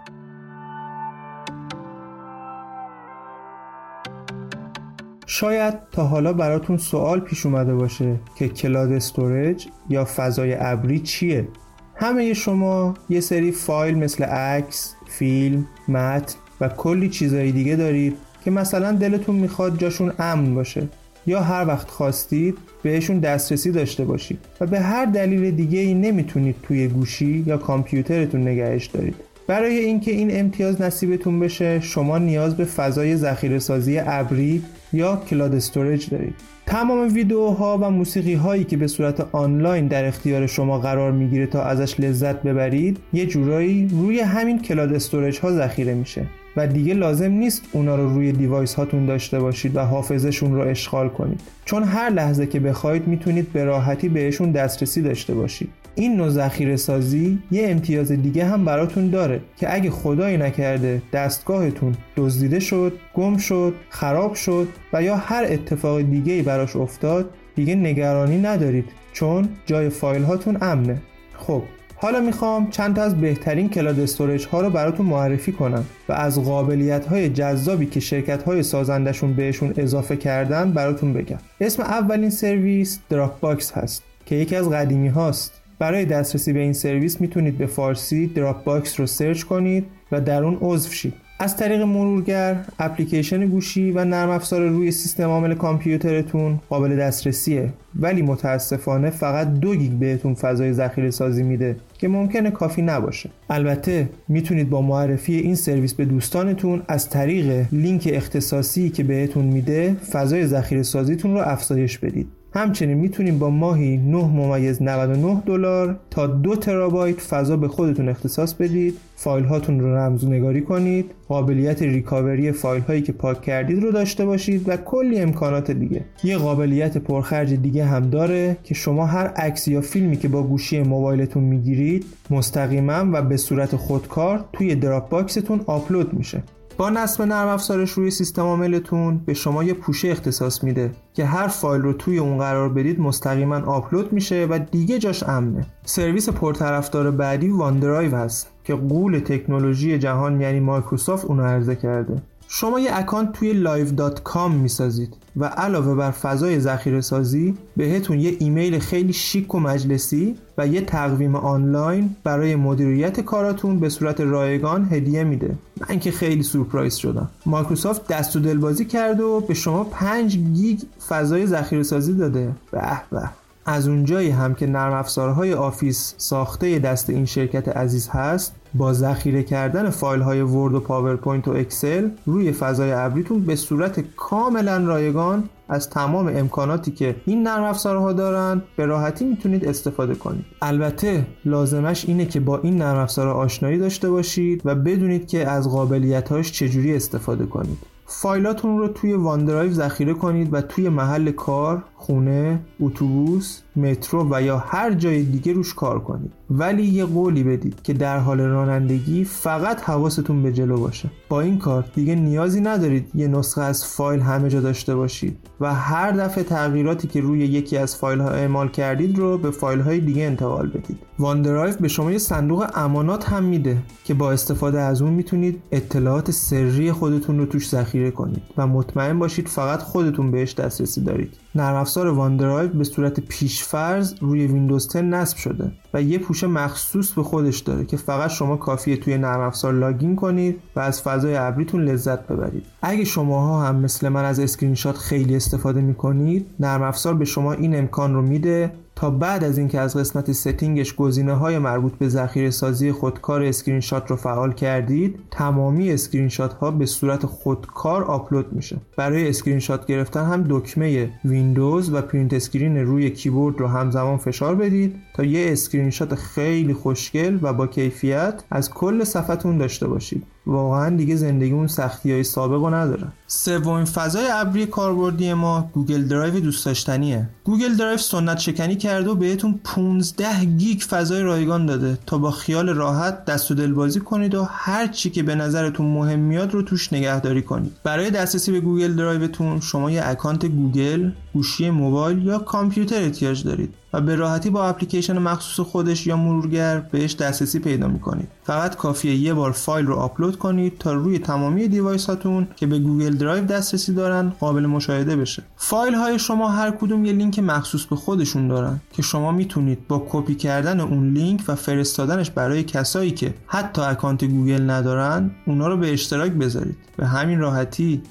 شاید 5.27 5.75
تا 5.93 6.05
حالا 6.05 6.33
براتون 6.33 6.77
سوال 6.77 7.21
پیش 7.21 7.47
اومده 7.47 7.75
باشه 7.75 8.21
که 8.37 8.49
کلاد 8.49 8.93
استورج 8.93 9.69
یا 9.89 10.05
فضای 10.05 10.57
ابری 10.61 11.01
چیه؟ 11.01 11.49
همه 11.95 12.35
شما 12.35 12.95
یه 13.09 13.21
سری 13.21 13.53
فایل 13.53 13.99
مثل 13.99 14.25
عکس، 14.25 14.95
فیلم، 15.07 15.67
متن 15.89 16.39
و 16.61 16.69
کلی 16.69 17.09
چیزهای 17.09 17.53
دیگه 17.53 17.77
دارید 17.77 18.17
که 18.49 18.53
مثلا 18.53 18.93
دلتون 18.93 19.37
می‌خواد 19.37 19.79
جاشون 19.79 20.13
امن 20.19 20.55
باشه 20.55 20.83
یا 21.27 21.41
هر 21.41 21.67
وقت 21.67 21.91
خواستید 21.91 22.59
بهشون 22.83 23.19
دسترسی 23.19 23.73
داشته 23.73 24.05
باشید 24.05 24.39
و 24.61 24.67
به 24.67 24.81
هر 24.81 25.05
دلیل 25.05 25.51
دیگه 25.51 25.79
ای 25.79 25.95
نمی‌تونید 25.95 26.57
توی 26.63 26.89
گوشی 26.89 27.45
یا 27.47 27.57
کامپیوترتون 27.57 28.49
نگهش 28.49 28.87
دارید. 28.87 29.15
برای 29.47 29.79
اینکه 29.79 30.11
این 30.11 30.41
امتیاز 30.41 30.83
نصیبتون 30.83 31.41
بشه 31.41 31.81
شما 31.81 32.19
نیاز 32.19 32.57
به 32.57 32.65
فضای 32.65 33.17
ذخیره 33.17 33.59
سازی 33.59 33.99
ابری 33.99 34.63
یا 34.93 35.23
cloud 35.31 35.55
storage 35.55 36.11
دارید. 36.11 36.35
تمام 36.67 37.15
ویدیوها 37.15 37.79
و 37.83 37.91
موسیقی 37.91 38.35
هایی 38.35 38.65
که 38.65 38.77
به 38.77 38.87
صورت 38.87 39.27
آنلاین 39.33 39.87
در 39.87 40.05
اختیار 40.05 40.47
شما 40.47 40.79
قرار 40.79 41.13
می‌گیره 41.13 41.47
تا 41.47 41.63
ازش 41.63 42.01
لذت 42.01 42.43
ببرید 42.43 42.99
یه 43.13 43.27
جورایی 43.27 43.89
روی 43.89 44.21
همین 44.21 44.63
cloud 44.62 44.93
storage 44.93 45.39
ها 45.39 45.53
ذخیره 45.53 45.95
میشه. 45.95 46.27
و 46.57 46.67
دیگه 46.67 46.95
لازم 46.95 47.31
نیست 47.31 47.65
اونا 47.73 47.97
رو 47.97 48.15
روی 48.15 48.33
device 48.33 48.75
هاتون 48.75 49.07
داشته 49.07 49.41
باشید 49.41 49.77
و 49.77 49.81
حافظشون 49.81 50.55
رو 50.55 50.61
اشغال 50.61 51.09
کنید. 51.09 51.41
چون 51.65 51.83
هر 51.83 52.11
لحظه 52.11 52.47
که 52.47 52.61
بخواید 52.61 53.07
می‌تونید 53.07 53.53
به 53.53 53.65
راحتی 53.65 54.09
بهشون 54.09 54.51
دسترسی 54.51 55.03
داشته 55.03 55.35
باشید. 55.35 55.69
این 55.95 56.17
نوع 56.17 56.29
ذخیره 56.29 56.77
سازی 56.77 57.39
یه 57.51 57.69
امتیاز 57.69 58.13
دیگه 58.13 58.45
هم 58.45 58.65
براتون 58.65 59.11
داره 59.11 59.41
که 59.57 59.75
اگه 59.75 59.91
خدایی 59.91 60.37
نکرده 60.37 61.03
دستگاهتون 61.13 61.95
دزدیده 62.17 62.61
شد، 62.61 62.93
گم 63.15 63.37
شد، 63.37 63.75
خراب 63.91 64.35
شد 64.35 64.69
و 64.93 65.03
یا 65.03 65.17
هر 65.17 65.45
اتفاق 65.49 66.01
دیگه 66.01 66.33
ای 66.33 66.43
براش 66.43 66.77
افتاد 66.77 67.31
دیگه 67.57 67.75
نگرانی 67.75 68.39
ندارید. 68.39 68.85
چون 69.13 69.49
جای 69.67 69.89
فایل 69.89 70.23
هاتون 70.23 70.59
امنه. 70.61 70.97
خب 71.37 71.63
حالا 72.01 72.21
می‌خوام 72.21 72.71
چند 72.71 72.97
تا 72.97 73.03
از 73.03 73.21
بهترین 73.21 73.69
cloud 73.69 74.01
storage 74.01 74.47
ها 74.47 74.61
رو 74.61 74.71
براتون 74.71 75.07
معرفی 75.07 75.53
کنم 75.53 75.85
و 76.09 76.13
از 76.13 76.45
قابلیت 76.45 77.07
های 77.07 77.29
جذابی 77.29 77.87
که 77.87 78.01
شرکت 78.01 78.43
های 78.43 78.63
سازندشون 78.63 79.33
بهشون 79.33 79.75
اضافه 79.77 80.17
کردن 80.17 80.73
براتون 80.73 81.13
بگم. 81.13 81.39
اسم 81.61 81.83
اولین 81.83 82.31
سرویس 82.31 82.99
Dropbox 83.09 83.73
هست 83.73 84.03
که 84.27 84.35
یکی 84.35 84.57
از 84.57 84.71
قدیمی 84.71 85.09
هاست. 85.09 85.53
برای 85.79 86.05
دسترسی 86.05 86.53
به 86.53 86.61
این 86.61 86.73
سرویس 86.73 87.21
می‌تونید 87.21 87.59
به 87.59 87.67
فارسی 87.67 88.27
Dropbox 88.27 89.01
رو 89.01 89.07
search 89.07 89.43
کنید 89.43 89.87
و 90.13 90.21
در 90.21 90.45
اون 90.45 90.59
عضو 90.61 90.91
شید. 90.91 91.15
از 91.41 91.57
طریق 91.57 91.80
مرورگر 91.80 92.57
اپلیکیشن 92.78 93.47
گوشی 93.47 93.91
و 93.91 94.05
نرم 94.05 94.30
افزار 94.30 94.68
روی 94.68 94.91
سیستم 94.91 95.28
عامل 95.28 95.55
کامپیوترتون 95.55 96.61
قابل 96.68 96.97
دسترسیه. 96.97 97.72
ولی 98.01 98.22
متاسفانه 98.22 99.11
فقط 99.11 99.55
دو 99.55 99.74
گیگ 99.74 99.93
بهتون 99.93 100.34
فضای 100.34 100.72
ذخیره 100.72 101.11
سازی 101.11 101.43
میده 101.43 101.76
که 101.99 102.09
ممکنه 102.09 102.51
کافی 102.51 102.82
نباشه. 102.82 103.30
البته 103.51 104.09
می‌تونید 104.28 104.70
با 104.70 104.82
معرفی 104.82 105.34
این 105.34 105.55
سرویس 105.55 105.95
به 105.95 106.05
دوستانتون 106.05 106.82
از 106.89 107.11
طریق 107.11 107.66
لینک 107.72 108.09
اختصاصی 108.12 108.91
که 108.91 109.05
بهتون 109.05 109.45
میده 109.45 109.97
فضای 110.12 110.47
ذخیره 110.47 110.82
سازیتون 110.82 111.34
رو 111.34 111.41
افزایش 111.41 111.99
بدید. 111.99 112.38
همچنین 112.53 112.99
می‌تونیم 112.99 113.39
با 113.39 113.51
ماهی 113.51 113.97
9 113.97 114.17
ممیز 114.17 114.83
99 114.83 115.43
دلار 115.47 116.01
تا 116.11 116.27
2 116.27 116.57
ترابایت 116.57 117.21
فضا 117.21 117.57
به 117.57 117.69
خودتون 117.69 118.09
اختصاص 118.09 118.55
بدید 118.55 118.95
فایل 119.17 119.45
هاتون 119.45 119.81
رو 119.81 119.97
رمزنگاری 119.97 120.61
کنید 120.61 121.11
قابلیت 121.29 121.83
recovery 121.83 122.53
فایل 122.53 122.83
هایی 122.83 123.03
که 123.03 123.13
پاک 123.13 123.43
کردید 123.43 123.83
رو 123.83 123.93
داشته 123.93 124.25
باشید 124.25 124.69
و 124.69 124.77
کلی 124.77 125.21
امکانات 125.21 125.71
دیگه. 125.71 126.05
یه 126.25 126.39
قابلیت 126.39 126.99
پرخرج 126.99 127.55
دیگه 127.55 127.85
هم 127.85 128.11
داره 128.11 128.57
که 128.65 128.75
شما 128.75 129.07
هر 129.07 129.27
عکس 129.27 129.69
یا 129.69 129.81
فیلمی 129.81 130.17
که 130.17 130.29
با 130.29 130.43
گوشی 130.43 130.81
موبایلتون 130.81 131.43
می‌گیرید 131.43 132.05
مستقیما 132.31 133.05
و 133.13 133.23
به 133.23 133.37
صورت 133.37 133.77
خودکار 133.77 134.45
توی 134.53 134.75
Dropbox 134.75 135.09
تون 135.09 135.61
آپلود 135.67 136.15
میشه. 136.15 136.43
با 136.79 136.91
نصب 136.91 137.22
نرم 137.22 137.49
افزارش 137.49 137.91
روی 137.91 138.11
سیستم 138.11 138.43
عاملتون 138.43 139.18
به 139.26 139.35
شما 139.35 139.64
یه 139.64 139.74
پوشه 139.74 140.09
اختصاص 140.09 140.64
میده 140.64 140.91
که 141.14 141.24
هر 141.24 141.49
فایل 141.49 141.83
رو 141.83 141.93
توی 141.93 142.18
اون 142.18 142.39
قرار 142.39 142.68
بدید 142.68 143.01
مستقیما 143.01 143.57
آپلود 143.57 144.12
میشه 144.12 144.47
و 144.51 144.59
دیگه 144.70 144.99
جاش 144.99 145.22
امنه. 145.22 145.66
سرویس 145.85 146.29
پرطرفدار 146.29 147.11
بعدی 147.11 147.49
OneDrive 147.49 148.16
هست 148.16 148.51
که 148.64 148.74
غول 148.75 149.19
تکنولوژی 149.18 149.99
جهان 149.99 150.41
یعنی 150.41 150.61
مایکروسافت 150.61 151.24
اونو 151.24 151.45
عرضه 151.45 151.76
کرده. 151.76 152.22
شما 152.51 152.81
یه 152.81 152.91
account 152.93 153.33
توی 153.33 153.65
live.com 153.65 154.51
می‌سازید 154.51 155.17
و 155.37 155.45
علاوه 155.45 155.95
بر 155.95 156.11
فضای 156.11 156.61
ذخیره 156.61 157.01
سازی 157.01 157.55
بهتون 157.77 158.21
یه 158.21 158.37
ایمیل 158.39 158.79
خیلی 158.79 159.13
شیک 159.13 159.55
و 159.55 159.61
مجلسی 159.61 160.37
و 160.59 160.67
یه 160.67 160.81
تقویم 160.81 161.37
آنلاین 161.37 162.17
برای 162.25 162.57
مدیریت 162.57 163.21
کاراتون 163.21 163.81
به 163.81 163.89
صورت 163.89 164.21
رایگان 164.21 164.89
هدیه 164.91 165.25
میده. 165.25 165.55
من 165.89 165.99
که 165.99 166.11
خیلی 166.11 166.43
سورپرایز 166.43 166.95
شدم. 166.95 167.31
مایکروسافت 167.47 168.07
دست 168.07 168.37
و 168.37 168.41
دلبازی 168.41 168.85
کرده 168.85 169.23
و 169.23 169.41
به 169.41 169.55
شما 169.55 169.85
5 169.85 170.39
گیگ 170.39 170.81
فضای 171.09 171.47
ذخیره 171.47 171.83
سازی 171.83 172.13
داده. 172.13 172.53
به 172.73 172.81
به. 173.11 173.31
از 173.67 173.89
اونجایی 173.89 174.31
هم 174.31 174.55
که 174.55 174.67
نرم 174.67 174.93
افزارهای 174.93 175.55
Office 175.55 176.14
ساخته 176.17 176.79
دست 176.79 177.11
این 177.11 177.25
شرکت 177.25 177.69
عزیز 177.69 178.09
هست 178.09 178.55
با 178.75 178.93
ذخیره 178.93 179.43
کردن 179.43 179.91
فایل 179.91 180.23
های 180.23 180.41
Word 180.41 180.75
و 180.75 180.81
PowerPoint 180.81 181.49
و 181.49 181.51
Excel 181.51 182.11
روی 182.27 182.53
فضای 182.53 182.93
ابریتون 182.93 183.41
به 183.41 183.57
صورت 183.57 184.01
کاملا 184.16 184.77
رایگان 184.77 185.49
از 185.69 185.91
تمام 185.91 186.27
امکاناتی 186.27 186.91
که 186.91 187.16
این 187.27 187.43
نرم 187.43 187.64
افزارها 187.64 188.12
دارن 188.12 188.62
به 188.77 188.87
راحتی 188.87 189.25
می‌تونید 189.25 189.64
استفاده 189.64 190.14
کنید. 190.14 190.45
البته 190.62 191.27
لازمش 191.45 192.05
اینه 192.05 192.27
که 192.27 192.41
با 192.41 192.59
این 192.59 192.77
نرم 192.77 192.99
افزارها 192.99 193.33
آشنایی 193.33 193.79
داشته 193.79 194.11
باشید 194.11 194.62
و 194.64 194.75
بدونید 194.75 195.29
که 195.29 195.49
از 195.49 195.71
قابلیتاش 195.71 196.53
چجوری 196.53 196.97
استفاده 196.97 197.47
کنید. 197.47 197.79
فایلاتون 198.07 198.79
رو 198.79 198.89
توی 198.89 199.12
OneDrive 199.12 199.73
ذخیره 199.73 200.14
کنید 200.14 200.55
و 200.55 200.61
توی 200.61 200.89
محل 200.89 201.31
کار، 201.31 201.83
خونه، 202.01 202.61
اتوبوس، 202.81 203.61
مترو 203.77 204.29
و 204.31 204.43
یا 204.43 204.59
هر 204.59 204.95
جای 204.95 205.23
دیگه 205.23 205.53
روش 205.53 205.75
کار 205.75 206.01
کنید. 206.01 206.33
ولی 206.51 206.83
یه 206.83 207.05
قولی 207.05 207.43
بدید 207.43 207.83
که 207.83 207.93
در 207.93 208.19
حال 208.19 208.41
رانندگی 208.41 209.25
فقط 209.25 209.81
حواستون 209.81 210.43
به 210.43 210.53
جلو 210.53 210.81
باشه. 210.81 211.11
با 211.29 211.41
این 211.41 211.59
کار 211.59 211.85
دیگه 211.95 212.15
نیازی 212.15 212.61
ندارید 212.61 213.11
یه 213.15 213.29
نسخه 213.29 213.63
از 213.63 213.87
فایل 213.87 214.21
همه 214.21 214.49
جا 214.49 214.61
داشته 214.61 214.97
باشید 214.97 215.39
و 215.61 215.75
هر 215.75 216.11
دفعه 216.11 216.45
تغییراتی 216.45 217.09
که 217.09 217.21
روی 217.21 217.39
یکی 217.39 217.77
از 217.77 217.97
فایل 217.97 218.21
ها 218.21 218.29
اعمال 218.29 218.69
کردید 218.69 219.19
رو 219.19 219.39
به 219.39 219.51
فایل 219.51 219.81
های 219.81 220.01
دیگه 220.01 220.23
انتقال 220.23 220.67
بدید. 220.67 220.99
OneDrive 221.19 221.75
به 221.81 221.89
شما 221.89 222.13
یه 222.13 222.19
صندوق 222.19 222.67
امانات 222.75 223.29
هم 223.29 223.45
میده 223.45 223.77
که 224.05 224.15
با 224.15 224.33
استفاده 224.33 224.81
از 224.81 225.03
اون 225.03 225.13
می‌تونید 225.13 225.63
اطلاعات 225.73 226.31
سری 226.31 226.93
خودتون 226.93 227.39
رو 227.39 227.47
توش 227.47 227.69
ذخیره 227.69 228.11
کنید 228.11 228.43
و 228.57 228.67
مطمئن 228.67 229.19
باشید 229.19 229.49
فقط 229.49 229.83
خودتون 229.83 230.31
بهش 230.31 230.55
دسترسی 230.55 231.01
دارید. 231.01 231.35
نرم 231.55 231.77
افزار 231.77 232.07
OneDrive 232.07 232.69
به 232.69 232.85
صورت 232.85 233.21
پیشفرض 233.21 234.15
روی 234.21 234.47
ویندوز 234.47 234.89
10 234.89 235.03
نصب 235.03 235.37
شده 235.37 235.73
و 235.95 236.03
یه 236.03 236.19
پوشه 236.19 236.47
مخصوص 236.47 237.13
به 237.13 237.23
خودش 237.23 237.59
داره 237.59 237.85
که 237.85 237.97
فقط 237.97 238.31
شما 238.31 238.57
کافیه 238.57 238.97
توی 238.97 239.19
نرم 239.19 239.41
افزار 239.41 239.73
login 239.73 240.16
کنید 240.17 240.61
و 240.77 240.81
از 240.81 241.03
فضای 241.03 241.37
ابریتون 241.37 241.85
لذت 241.85 242.27
ببرید. 242.27 242.67
اگه 242.83 243.05
شماها 243.05 243.67
هم 243.67 243.77
مثل 243.77 244.09
من 244.09 244.25
از 244.25 244.41
اسکرین 244.41 244.75
شات 244.75 244.97
خیلی 244.97 245.37
استفاده 245.37 245.81
می‌کنید 245.81 246.47
نرم 246.61 246.83
افزار 246.83 247.15
به 247.15 247.25
شما 247.25 247.53
این 247.53 247.79
امکان 247.79 248.15
رو 248.15 248.23
میده 248.23 248.73
تا 248.99 249.11
بعد 249.11 249.45
از 249.45 249.59
اینکه 249.59 249.81
از 249.81 249.97
قسمت 249.97 250.33
setting 250.33 250.81
ش 250.81 250.95
گزینه 250.95 251.35
های 251.35 251.59
مربوط 251.59 251.93
به 251.93 252.09
ذخیره 252.09 252.51
سازی 252.51 252.93
خودکار 252.93 253.43
اسکرین 253.43 253.81
شات 253.81 254.11
رو 254.11 254.17
فعال 254.17 254.53
کردید 254.53 255.19
تمامی 255.31 255.93
اسکرین 255.93 256.29
شات 256.29 256.53
ها 256.53 256.71
به 256.71 256.87
صورت 256.87 257.27
خودکار 257.27 258.05
آپلود 258.05 258.53
میشه. 258.53 258.77
برای 258.97 259.29
اسکرین 259.29 259.59
شات 259.59 259.87
گرفتن 259.87 260.25
هم 260.25 260.45
دکمه 260.51 261.11
ویندوز 261.25 261.93
و 261.93 262.01
Print 262.01 262.35
Screen 262.35 262.77
روی 262.77 263.11
کیبورد 263.11 263.61
رو 263.61 263.67
همزمان 263.67 264.17
فشار 264.17 264.55
بدید. 264.55 264.95
تا 265.19 265.25
یه 265.25 265.53
اسکرین 265.53 265.91
شات 265.91 266.14
خیلی 266.14 266.75
خوشگل 266.75 267.39
و 267.43 267.53
با 267.53 267.66
کیفیت 267.66 268.43
از 268.51 268.71
کل 268.71 269.05
صفحتون 269.05 269.59
داشته 269.59 269.87
باشید. 269.89 270.27
واقعا 270.47 270.97
دیگه 270.97 271.16
زندگی 271.16 271.53
اون 271.53 271.66
سختی 271.66 272.12
های 272.12 272.25
سابق 272.25 272.55
رو 272.55 272.75
نداره 272.75 273.07
سومین 273.27 273.85
فضای 273.85 274.25
ابری 274.31 274.66
کاربردی 274.66 275.33
ما 275.33 275.71
گوگل 275.73 276.05
درایو 276.05 276.41
دوست 276.41 276.66
داشتنیه. 276.66 277.29
گوگل 277.45 277.75
درایو 277.75 277.97
سنت 277.97 278.39
شکنی 278.39 278.77
کرده 278.77 279.11
و 279.11 279.14
بهتون 279.14 279.61
15 279.64 280.45
گیگ 280.45 280.81
فضای 280.81 281.23
رایگان 281.23 281.66
داده 281.66 281.99
تا 282.07 282.19
با 282.19 282.31
خیال 282.31 282.69
راحت 282.69 283.25
دست 283.25 283.51
و 283.51 283.55
دلبازی 283.55 284.01
کنید 284.01 284.35
و 284.35 284.45
هر 284.51 284.87
چی 284.87 285.11
که 285.11 285.23
به 285.23 285.35
نظرتون 285.35 285.87
مهم 285.87 286.19
میاد 286.19 286.55
رو 286.55 286.62
توش 286.62 286.93
نگهداری 286.93 287.43
کنید. 287.43 287.73
برای 287.85 288.11
دسترسی 288.11 288.53
به 288.53 288.61
گوگل 288.61 288.95
درایوتون 288.95 289.61
شما 289.61 289.91
یه 289.91 290.03
اکانت 290.05 290.47
گوگل 290.47 291.11
گوشی 291.39 291.70
موبایل 291.70 292.26
یا 292.26 292.39
کامپیوتر 292.39 293.03
احتیاج 293.03 293.45
دارید 293.45 293.74
و 293.93 294.01
به 294.01 294.14
راحتی 294.14 294.51
با 294.51 294.64
اپلیکیشن 294.64 295.18
مخصوص 295.18 295.66
خودش 295.66 296.07
یا 296.07 296.16
مرورگر 296.16 296.80
بهش 296.80 297.14
دسترسی 297.14 297.59
پیدا 297.59 297.89
می‌کنید. 297.89 298.28
فقط 298.45 298.76
کافیه 298.76 299.14
یه 299.14 299.34
بار 299.34 299.53
فایل 299.53 299.86
رو 299.86 299.95
آپلود 299.95 300.39
کنید 300.39 300.78
تا 300.78 300.93
روی 300.93 301.18
تمامی 301.18 301.68
device 301.69 302.07
هاتون 302.07 302.49
که 302.57 302.66
به 302.66 302.78
گوگل 302.78 303.16
درایو 303.16 303.45
دسترسی 303.45 303.95
دارن 303.95 304.32
قابل 304.41 304.66
مشاهده 304.66 305.16
بشه. 305.16 305.43
فایل 305.57 305.95
های 305.95 306.18
شما 306.18 306.49
هر 306.49 306.70
کدوم 306.70 307.05
یه 307.05 307.12
لینک 307.12 307.39
مخصوص 307.39 307.84
به 307.84 307.97
خودشون 307.97 308.49
دارن 308.49 308.80
که 308.93 309.03
شما 309.03 309.32
می‌تونید 309.32 309.89
با 309.89 310.07
کپی 310.11 310.34
کردن 310.34 310.80
اون 310.80 311.12
لینک 311.12 311.41
و 311.49 311.55
فرستادنش 311.55 312.30
برای 312.30 312.62
کسایی 312.62 313.11
که 313.11 313.34
حتی 313.47 313.82
اکانت 313.82 314.24
گوگل 314.24 314.70
ندارن 314.70 315.30
اونا 315.47 315.68
رو 315.68 315.76
به 315.76 315.93
اشتراک 315.93 316.32
بذارید. 316.32 316.76
به 316.97 317.07
همین 317.07 317.39
راحتی 317.39 318.03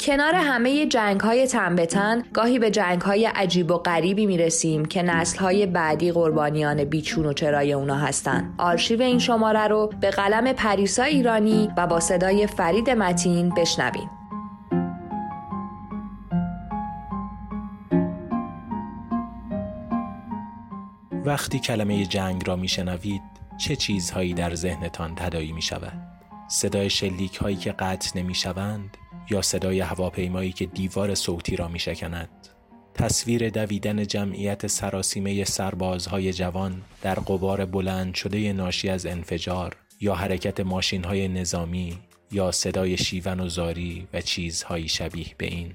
کنار 0.00 0.34
همه 0.34 0.86
جنگ 0.86 1.20
های 1.20 1.46
تن 1.46 1.76
به 1.76 1.86
تن 1.86 2.22
گاهی 2.32 2.58
به 2.58 2.70
جنگ 2.70 3.00
های 3.00 3.26
عجیب 3.26 3.70
و 3.70 3.78
غریبی 3.78 4.26
می 4.26 4.38
رسیم 4.38 4.84
که 4.84 5.02
نسل 5.02 5.38
های 5.38 5.66
بعدی 5.66 6.12
قربانیان 6.12 6.84
بیچون 6.84 7.26
و 7.26 7.32
چرای 7.32 7.72
اونا 7.72 7.96
هستن 7.96 8.54
آرشیو 8.58 9.02
این 9.02 9.18
شماره 9.18 9.66
رو 9.68 9.90
به 10.00 10.10
قلم 10.10 10.52
پریسا 10.52 11.02
ایرانی 11.02 11.70
و 11.76 11.86
با 11.86 12.00
صدای 12.00 12.46
فرید 12.46 12.90
متین 12.90 13.48
بشنویم 13.48 14.10
وقتی 21.24 21.58
کلمه 21.58 22.06
جنگ 22.06 22.48
را 22.48 22.56
میشنوید 22.56 23.22
چه 23.58 23.76
چیزهایی 23.76 24.34
در 24.34 24.54
ذهنتان 24.54 25.14
تدایی 25.14 25.52
می 25.52 25.62
شود؟ 25.62 25.92
صدای 26.48 26.90
شلیک 26.90 27.36
هایی 27.36 27.56
که 27.56 27.72
قطع 27.72 28.18
نمی 28.18 28.34
شوند 28.34 28.96
یا 29.30 29.42
صدای 29.42 29.80
هواپیمایی 29.80 30.52
که 30.52 30.66
دیوار 30.66 31.14
صوتی 31.14 31.56
را 31.56 31.68
می 31.68 31.78
شکند؟ 31.78 32.28
تصویر 32.94 33.50
دویدن 33.50 34.06
جمعیت 34.06 34.66
سراسیمه 34.66 35.44
سربازهای 35.44 36.32
جوان 36.32 36.82
در 37.02 37.14
قبار 37.14 37.64
بلند 37.64 38.14
شده 38.14 38.52
ناشی 38.52 38.88
از 38.88 39.06
انفجار 39.06 39.76
یا 40.00 40.14
حرکت 40.14 40.60
ماشین 40.60 41.04
های 41.04 41.28
نظامی 41.28 41.98
یا 42.32 42.50
صدای 42.50 42.96
شیون 42.96 43.40
و 43.40 43.48
زاری 43.48 44.08
و 44.12 44.20
چیزهایی 44.20 44.88
شبیه 44.88 45.26
به 45.38 45.46
این. 45.46 45.72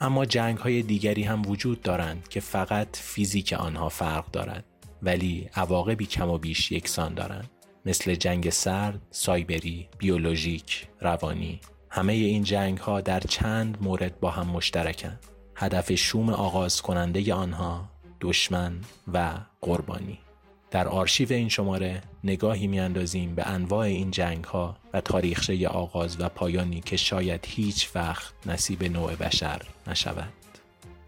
اما 0.00 0.24
جنگ 0.24 0.58
های 0.58 0.82
دیگری 0.82 1.22
هم 1.22 1.42
وجود 1.46 1.82
دارند 1.82 2.28
که 2.28 2.40
فقط 2.40 2.88
فیزیک 2.96 3.52
آنها 3.52 3.88
فرق 3.88 4.30
دارد 4.30 4.64
ولی 5.02 5.48
عواقبی 5.54 6.06
کم 6.06 6.28
و 6.28 6.38
بیش 6.38 6.72
یکسان 6.72 7.14
دارند. 7.14 7.50
مثل 7.86 8.14
جنگ 8.14 8.50
سرد، 8.50 9.00
سایبری، 9.10 9.88
بیولوژیک، 9.98 10.86
روانی. 11.00 11.60
همه 11.94 12.12
این 12.12 12.42
جنگ 12.42 12.78
ها 12.78 13.00
در 13.00 13.20
چند 13.20 13.78
مورد 13.80 14.20
با 14.20 14.30
هم 14.30 14.46
مشترکند 14.46 15.26
هدف 15.56 15.94
شوم 15.94 16.30
آغاز 16.30 16.82
کننده 16.82 17.34
آنها 17.34 17.88
دشمن 18.20 18.80
و 19.12 19.30
قربانی 19.60 20.18
در 20.70 20.88
آرشیو 20.88 21.32
این 21.32 21.48
شماره 21.48 22.02
نگاهی 22.24 22.66
میاندازیم 22.66 23.34
به 23.34 23.46
انواع 23.46 23.86
این 23.86 24.10
جنگ 24.10 24.44
ها 24.44 24.76
و 24.92 25.00
تاریخچه 25.00 25.68
آغاز 25.68 26.20
و 26.20 26.28
پایانی 26.28 26.80
که 26.80 26.96
شاید 26.96 27.44
هیچ 27.48 27.88
وقت 27.94 28.32
نصیب 28.46 28.84
نوع 28.84 29.14
بشر 29.14 29.62
نشود. 29.86 30.32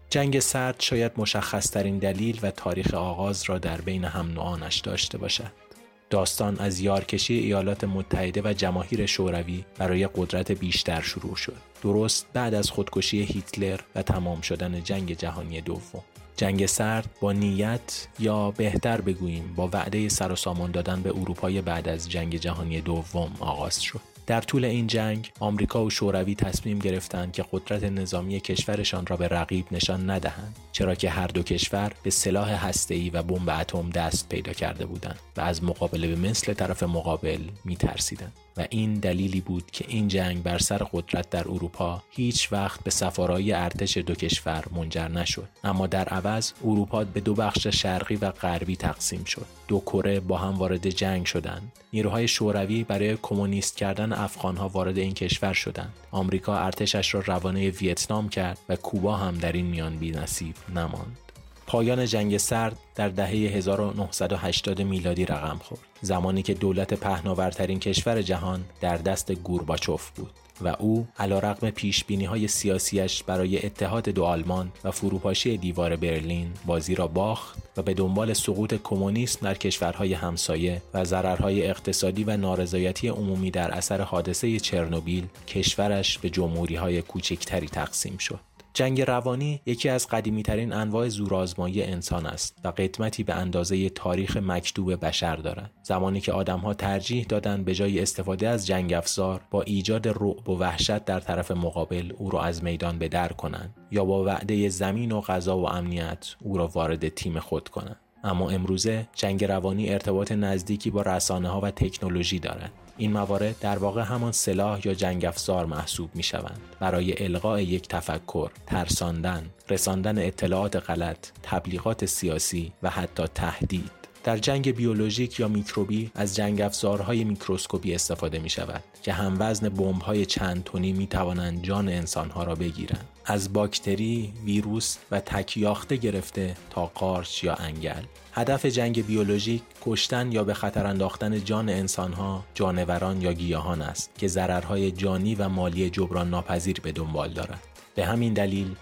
جنگ 0.09 0.39
سرد 0.39 0.75
شاید 0.79 1.11
مشخص 1.17 1.71
ترین 1.71 1.97
دلیل 1.97 2.39
و 2.41 2.51
تاریخ 2.51 2.93
آغاز 2.93 3.43
را 3.43 3.57
در 3.57 3.81
بین 3.81 4.03
هم 4.03 4.31
نوعانش 4.31 4.79
داشته 4.79 5.17
باشد. 5.17 5.64
داستان 6.09 6.59
از 6.59 6.79
یارکشی 6.79 7.33
ایالات 7.33 7.83
متحده 7.83 8.41
و 8.45 8.53
جماهیر 8.53 9.05
شوروی 9.05 9.63
برای 9.77 10.09
قدرت 10.15 10.51
بیشتر 10.51 11.01
شروع 11.01 11.35
شد. 11.35 11.57
درست 11.83 12.27
بعد 12.33 12.53
از 12.53 12.69
خودکشی 12.69 13.23
هیتلر 13.23 13.79
و 13.95 14.01
تمام 14.01 14.41
شدن 14.41 14.83
جنگ 14.83 15.17
جهانی 15.17 15.61
دوم. 15.61 16.03
جنگ 16.37 16.65
سرد 16.65 17.09
با 17.21 17.31
نیت 17.33 18.07
یا 18.19 18.51
بهتر 18.51 19.01
بگوییم 19.01 19.53
با 19.55 19.69
وعده 19.73 20.09
سر 20.09 20.31
و 20.31 20.35
سامان 20.35 20.71
دادن 20.71 21.01
به 21.01 21.09
اروپای 21.09 21.61
بعد 21.61 21.87
از 21.87 22.09
جنگ 22.09 22.35
جهانی 22.35 22.81
دوم 22.81 23.31
آغاز 23.39 23.81
شد. 23.81 24.14
در 24.27 24.41
طول 24.41 24.65
این 24.65 24.87
جنگ 24.87 25.31
آمریکا 25.39 25.85
و 25.85 25.89
شوروی 25.89 26.35
تصمیم 26.35 26.79
گرفتند 26.79 27.31
که 27.31 27.45
قدرت 27.51 27.83
نظامی 27.83 28.39
کشورشان 28.39 29.05
را 29.05 29.17
به 29.17 29.27
رقیب 29.27 29.65
نشان 29.71 30.09
ندهند 30.09 30.55
چرا 30.71 30.95
که 30.95 31.09
هر 31.09 31.27
دو 31.27 31.43
کشور 31.43 31.91
به 32.03 32.09
سلاح 32.09 32.67
هسته‌ای 32.67 33.09
و 33.09 33.23
بمب 33.23 33.49
اتم 33.49 33.89
دست 33.89 34.29
پیدا 34.29 34.53
کرده 34.53 34.85
بودند 34.85 35.19
و 35.37 35.41
از 35.41 35.63
مقابله 35.63 36.07
به 36.07 36.15
مثل 36.29 36.53
طرف 36.53 36.83
مقابل 36.83 37.39
میترسیدند. 37.65 38.33
و 38.57 38.65
این 38.69 38.93
دلیلی 38.93 39.41
بود 39.41 39.71
که 39.71 39.85
این 39.87 40.07
جنگ 40.07 40.43
بر 40.43 40.57
سر 40.57 40.77
قدرت 40.77 41.29
در 41.29 41.47
اروپا 41.47 42.03
هیچ 42.09 42.53
وقت 42.53 42.83
به 42.83 42.91
سفارایی 42.91 43.53
ارتش 43.53 43.97
دو 43.97 44.15
کشور 44.15 44.63
منجر 44.75 45.07
نشد. 45.07 45.47
اما 45.63 45.87
در 45.87 46.09
عوض 46.09 46.51
اروپا 46.63 47.03
به 47.03 47.19
دو 47.19 47.33
بخش 47.33 47.67
شرقی 47.67 48.15
و 48.15 48.31
غربی 48.31 48.75
تقسیم 48.75 49.23
شد. 49.23 49.45
دو 49.67 49.79
کره 49.79 50.19
با 50.19 50.37
هم 50.37 50.53
وارد 50.53 50.89
جنگ 50.89 51.25
شدند. 51.25 51.71
نیروهای 51.93 52.27
شوروی 52.27 52.83
برای 52.83 53.17
کمونیست 53.21 53.77
کردن 53.77 54.13
افغانها 54.13 54.69
وارد 54.69 54.97
این 54.97 55.13
کشور 55.13 55.53
شدند. 55.53 55.93
آمریکا 56.11 56.57
ارتشش 56.57 57.13
را 57.13 57.23
روانه 57.25 57.69
ویتنام 57.69 58.29
کرد 58.29 58.57
و 58.69 58.75
کوبا 58.75 59.17
هم 59.17 59.37
در 59.37 59.51
این 59.51 59.65
میان 59.65 59.99
نصیب 59.99 60.55
نماند. 60.69 61.24
پایان 61.67 62.05
جنگ 62.05 62.37
سرد 62.37 62.77
در 62.95 63.09
دهه 63.09 63.29
1980 63.29 64.81
میلادی 64.81 65.25
رقم 65.25 65.57
خورد. 65.63 65.81
زمانی 66.01 66.41
که 66.41 66.53
دولت 66.53 66.93
پهناورترین 66.93 67.79
کشور 67.79 68.21
جهان 68.21 68.63
در 68.81 68.97
دست 68.97 69.31
گورباچوف 69.31 70.09
بود 70.09 70.31
و 70.61 70.67
او 70.67 71.07
علیرغم 71.19 71.69
پیش 71.69 72.03
بینی 72.03 72.25
های 72.25 72.47
سیاسیش 72.47 73.23
برای 73.23 73.65
اتحاد 73.65 74.09
دو 74.09 74.23
آلمان 74.23 74.71
و 74.83 74.91
فروپاشی 74.91 75.57
دیوار 75.57 75.95
برلین 75.95 76.51
بازی 76.65 76.95
را 76.95 77.07
باخت 77.07 77.57
و 77.77 77.81
به 77.81 77.93
دنبال 77.93 78.33
سقوط 78.33 78.73
کمونیسم 78.83 79.39
در 79.41 79.53
کشورهای 79.53 80.13
همسایه 80.13 80.81
و 80.93 81.05
ضررهای 81.05 81.67
اقتصادی 81.67 82.23
و 82.23 82.37
نارضایتی 82.37 83.07
عمومی 83.07 83.51
در 83.51 83.71
اثر 83.71 84.01
حادثه 84.01 84.59
چرنوبیل 84.59 85.27
کشورش 85.47 86.17
به 86.17 86.29
جمهوری 86.29 86.75
های 86.75 87.01
کوچکتری 87.01 87.67
تقسیم 87.67 88.17
شد. 88.17 88.39
جنگ 88.75 89.01
روانی 89.01 89.61
یکی 89.65 89.89
از 89.89 90.07
قدیمی 90.07 90.43
ترین 90.43 90.73
انواع 90.73 91.07
زورآزمایی 91.07 91.83
انسان 91.83 92.25
است 92.25 92.57
و 92.63 92.67
قدمتی 92.67 93.23
به 93.23 93.33
اندازه 93.33 93.89
تاریخ 93.89 94.37
مکتوب 94.37 95.05
بشر 95.05 95.35
دارد. 95.35 95.71
زمانی 95.83 96.21
که 96.21 96.31
آدمها 96.31 96.73
ترجیح 96.73 97.25
دادند 97.29 97.65
به 97.65 97.75
جای 97.75 97.99
استفاده 97.99 98.47
از 98.47 98.67
جنگ 98.67 98.93
افزار 98.93 99.41
با 99.51 99.61
ایجاد 99.61 100.07
رعب 100.07 100.49
و 100.49 100.57
وحشت 100.57 101.05
در 101.05 101.19
طرف 101.19 101.51
مقابل 101.51 102.13
او 102.17 102.29
را 102.29 102.41
از 102.41 102.63
میدان 102.63 102.99
به 102.99 103.07
در 103.07 103.27
کنند 103.27 103.75
یا 103.91 104.05
با 104.05 104.23
وعده 104.23 104.69
زمین 104.69 105.11
و 105.11 105.21
غذا 105.21 105.57
و 105.57 105.69
امنیت 105.69 106.35
او 106.41 106.57
را 106.57 106.67
وارد 106.67 107.09
تیم 107.09 107.39
خود 107.39 107.69
کنند. 107.69 107.99
اما 108.23 108.49
امروزه 108.49 109.07
جنگ 109.13 109.43
روانی 109.43 109.89
ارتباط 109.89 110.31
نزدیکی 110.31 110.89
با 110.89 111.01
رسانه 111.01 111.49
ها 111.49 111.61
و 111.61 111.71
تکنولوژی 111.71 112.39
دارد. 112.39 112.71
این 112.97 113.11
موارد 113.11 113.59
در 113.59 113.77
واقع 113.77 114.01
همان 114.01 114.31
سلاح 114.31 114.87
یا 114.87 114.93
جنگ 114.93 115.25
افزار 115.25 115.65
محسوب 115.65 116.09
می 116.15 116.23
شوند 116.23 116.61
برای 116.79 117.23
القاء 117.23 117.59
یک 117.59 117.87
تفکر، 117.87 118.49
ترساندن، 118.67 119.49
رساندن 119.69 120.17
اطلاعات 120.17 120.75
غلط، 120.75 121.27
تبلیغات 121.43 122.05
سیاسی 122.05 122.73
و 122.83 122.89
حتی 122.89 123.23
تهدید. 123.35 123.91
در 124.23 124.37
جنگ 124.37 124.71
بیولوژیک 124.75 125.39
یا 125.39 125.47
میکروبی 125.47 126.11
از 126.15 126.35
جنگ 126.35 126.61
افزارهای 126.61 127.23
میکروسکوپی 127.23 127.95
استفاده 127.95 128.39
می 128.39 128.49
شود 128.49 128.83
که 129.01 129.13
هم 129.13 129.35
وزن 129.39 129.69
بمب 129.69 130.01
های 130.01 130.25
چند 130.25 130.63
تونی 130.63 130.93
می 130.93 131.07
توانند 131.07 131.63
جان 131.63 131.89
انسانها 131.89 132.43
را 132.43 132.55
بگیرند. 132.55 133.07
از 133.25 133.53
باکتری، 133.53 134.33
ویروس 134.45 134.97
و 135.11 135.19
تکیاخته 135.19 135.95
گرفته 135.95 136.55
تا 136.69 136.85
قارچ 136.85 137.43
یا 137.43 137.53
انگل. 137.53 138.03
هدف 138.37 138.65
جنگ 138.65 139.05
بیولوژیک 139.05 139.61
کشتن 139.81 140.31
یا 140.31 140.43
به 140.43 140.53
خطر 140.53 140.87
انداختن 140.87 141.43
جان 141.43 141.69
انسانها، 141.69 142.43
جانوران 142.53 143.21
یا 143.21 143.33
گیاهان 143.33 143.81
است 143.81 144.11
که 144.17 144.27
ضررهای 144.27 144.91
جانی 144.91 145.35
و 145.35 145.49
مالی 145.49 145.89
جبران 145.89 146.29
ناپذیر 146.29 146.81
به 146.81 146.91
دنبال 146.91 147.29
دارد. 147.29 147.61
به 147.95 148.05
همین 148.05 148.33
دلیل 148.33 148.75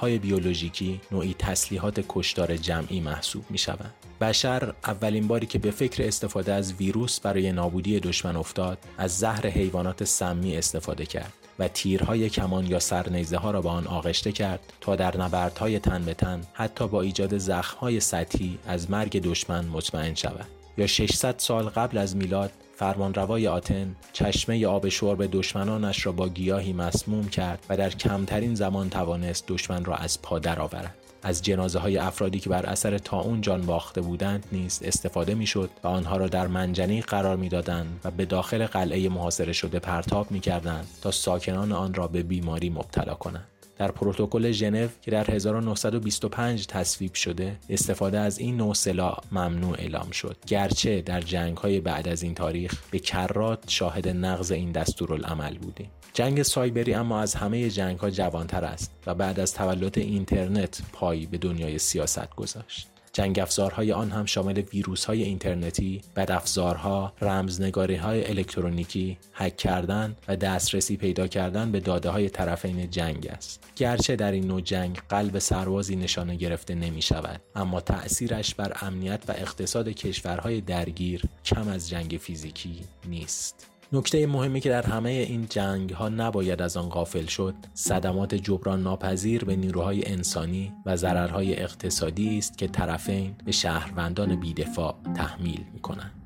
های 0.00 0.18
بیولوژیکی 0.18 1.00
نوعی 1.12 1.34
تسلیحات 1.38 2.04
کشتار 2.08 2.56
جمعی 2.56 3.00
محسوب 3.00 3.44
می 3.50 3.58
شوند. 3.58 3.94
بشر 4.22 4.74
اولین 4.84 5.28
باری 5.28 5.46
که 5.46 5.58
به 5.58 5.70
فکر 5.70 6.02
استفاده 6.02 6.52
از 6.52 6.72
ویروس 6.72 7.20
برای 7.20 7.52
نابودی 7.52 8.00
دشمن 8.00 8.36
افتاد 8.36 8.78
از 8.98 9.18
زهر 9.18 9.46
حیوانات 9.46 10.04
سمی 10.04 10.56
استفاده 10.56 11.06
کرد 11.06 11.32
و 11.58 11.68
تیرهای 11.68 12.30
کمان 12.30 12.66
یا 12.66 12.78
سرنیزه 12.78 13.36
ها 13.36 13.50
را 13.50 13.60
با 13.60 13.70
آن 13.70 13.86
آغشته 13.86 14.32
کرد 14.32 14.72
تا 14.80 14.96
در 14.96 15.16
نبردهای 15.16 15.78
تن 15.78 16.04
به 16.04 16.14
تن 16.14 16.40
حتی 16.52 16.88
با 16.88 17.02
ایجاد 17.02 17.38
زخمهای 17.38 18.00
سطحی 18.00 18.58
از 18.66 18.90
مرگ 18.90 19.22
دشمن 19.22 19.64
مطمئن 19.64 20.14
شود. 20.14 20.46
یا 20.76 20.86
600 20.86 21.34
سال 21.38 21.68
قبل 21.68 21.98
از 21.98 22.16
میلاد 22.16 22.52
فرمانروای 22.76 23.48
آتن 23.48 23.96
چشمه 24.12 24.66
آب 24.66 24.88
شرب 24.88 25.26
دشمنانش 25.32 26.06
را 26.06 26.12
با 26.12 26.28
گیاهی 26.28 26.72
مسموم 26.72 27.28
کرد 27.28 27.66
و 27.68 27.76
در 27.76 27.90
کمترین 27.90 28.54
زمان 28.54 28.90
توانست 28.90 29.46
دشمن 29.48 29.84
را 29.84 29.94
از 29.94 30.22
پا 30.22 30.38
درآورد. 30.38 31.01
از 31.22 31.42
جنازه 31.42 31.78
های 31.78 31.98
افرادی 31.98 32.40
که 32.40 32.50
بر 32.50 32.66
اثر 32.66 33.00
اون 33.12 33.40
جان 33.40 33.66
باخته 33.66 34.00
بودند 34.00 34.44
نیز 34.52 34.80
استفاده 34.84 35.34
می‌شد 35.34 35.70
و 35.84 35.88
آنها 35.88 36.16
را 36.16 36.28
در 36.28 36.46
منجنی 36.46 37.02
قرار 37.02 37.36
می‌دادند 37.36 38.00
و 38.04 38.10
به 38.10 38.24
داخل 38.24 38.66
قلعه 38.66 39.08
محاصره 39.08 39.52
شده 39.52 39.78
پرتاب 39.78 40.30
می‌کردند 40.30 40.88
تا 41.02 41.10
ساکنان 41.10 41.72
آن 41.72 41.94
را 41.94 42.06
به 42.06 42.22
بیماری 42.22 42.70
مبتلا 42.70 43.14
کنند. 43.14 43.48
در 43.78 43.90
پروتکل 43.90 44.50
ژنو 44.50 44.88
که 45.02 45.10
در 45.10 45.30
1925 45.30 46.66
تصویب 46.66 47.14
شده 47.14 47.56
استفاده 47.68 48.18
از 48.18 48.38
این 48.38 48.56
نوع 48.56 48.74
سلاح 48.74 49.18
ممنوع 49.32 49.76
اعلام 49.78 50.10
شد. 50.10 50.36
گرچه 50.46 51.02
در 51.02 51.20
جنگ 51.20 51.56
های 51.56 51.80
بعد 51.80 52.08
از 52.08 52.22
این 52.22 52.34
تاریخ 52.34 52.82
به 52.90 52.98
کرات 52.98 53.64
شاهد 53.66 54.08
نقض 54.08 54.52
این 54.52 54.72
دستورالعمل 54.72 55.58
بودیم. 55.58 55.90
جنگ 56.14 56.42
سایبری 56.42 56.94
اما 56.94 57.20
از 57.20 57.34
همه 57.34 57.70
جنگ 57.70 57.98
ها 57.98 58.10
جوانتر 58.10 58.64
است 58.64 58.90
و 59.06 59.14
بعد 59.14 59.40
از 59.40 59.54
تولد 59.54 59.98
اینترنت 59.98 60.82
پایی 60.92 61.26
به 61.26 61.38
دنیای 61.38 61.78
سیاست 61.78 62.34
گذاشت 62.34 62.88
جنگ 63.12 63.38
افزارهای 63.38 63.92
آن 63.92 64.10
هم 64.10 64.26
شامل 64.26 64.62
ویروس 64.72 65.04
های 65.04 65.22
اینترنتی، 65.22 66.00
بدافزارها، 66.16 67.12
رمزنگاری 67.20 67.94
های 67.94 68.28
الکترونیکی، 68.30 69.18
هک 69.32 69.56
کردن 69.56 70.16
و 70.28 70.36
دسترسی 70.36 70.96
پیدا 70.96 71.26
کردن 71.26 71.72
به 71.72 71.80
داده 71.80 72.10
های 72.10 72.28
طرفین 72.28 72.90
جنگ 72.90 73.26
است. 73.26 73.64
گرچه 73.76 74.16
در 74.16 74.32
این 74.32 74.46
نوع 74.46 74.60
جنگ 74.60 75.02
قلب 75.08 75.38
سربازی 75.38 75.96
نشانه 75.96 76.36
گرفته 76.36 76.74
نمی 76.74 77.02
شود، 77.02 77.40
اما 77.54 77.80
تأثیرش 77.80 78.54
بر 78.54 78.76
امنیت 78.80 79.24
و 79.28 79.32
اقتصاد 79.32 79.88
کشورهای 79.88 80.60
درگیر 80.60 81.22
کم 81.44 81.68
از 81.68 81.88
جنگ 81.88 82.18
فیزیکی 82.22 82.80
نیست. 83.08 83.71
نکته 83.94 84.26
مهمی 84.26 84.60
که 84.60 84.68
در 84.68 84.86
همه 84.86 85.10
این 85.10 85.46
جنگ 85.50 85.90
ها 85.90 86.08
نباید 86.08 86.62
از 86.62 86.76
آن 86.76 86.88
غافل 86.88 87.26
شد 87.26 87.54
صدمات 87.74 88.34
جبران 88.34 88.82
ناپذیر 88.82 89.44
به 89.44 89.56
نیروهای 89.56 90.06
انسانی 90.06 90.72
و 90.86 90.96
ضررهای 90.96 91.62
اقتصادی 91.62 92.38
است 92.38 92.58
که 92.58 92.68
طرفین 92.68 93.34
به 93.44 93.52
شهروندان 93.52 94.40
بیدفاع 94.40 94.96
تحمیل 95.14 95.64
می 95.74 95.80
کنند. 95.80 96.21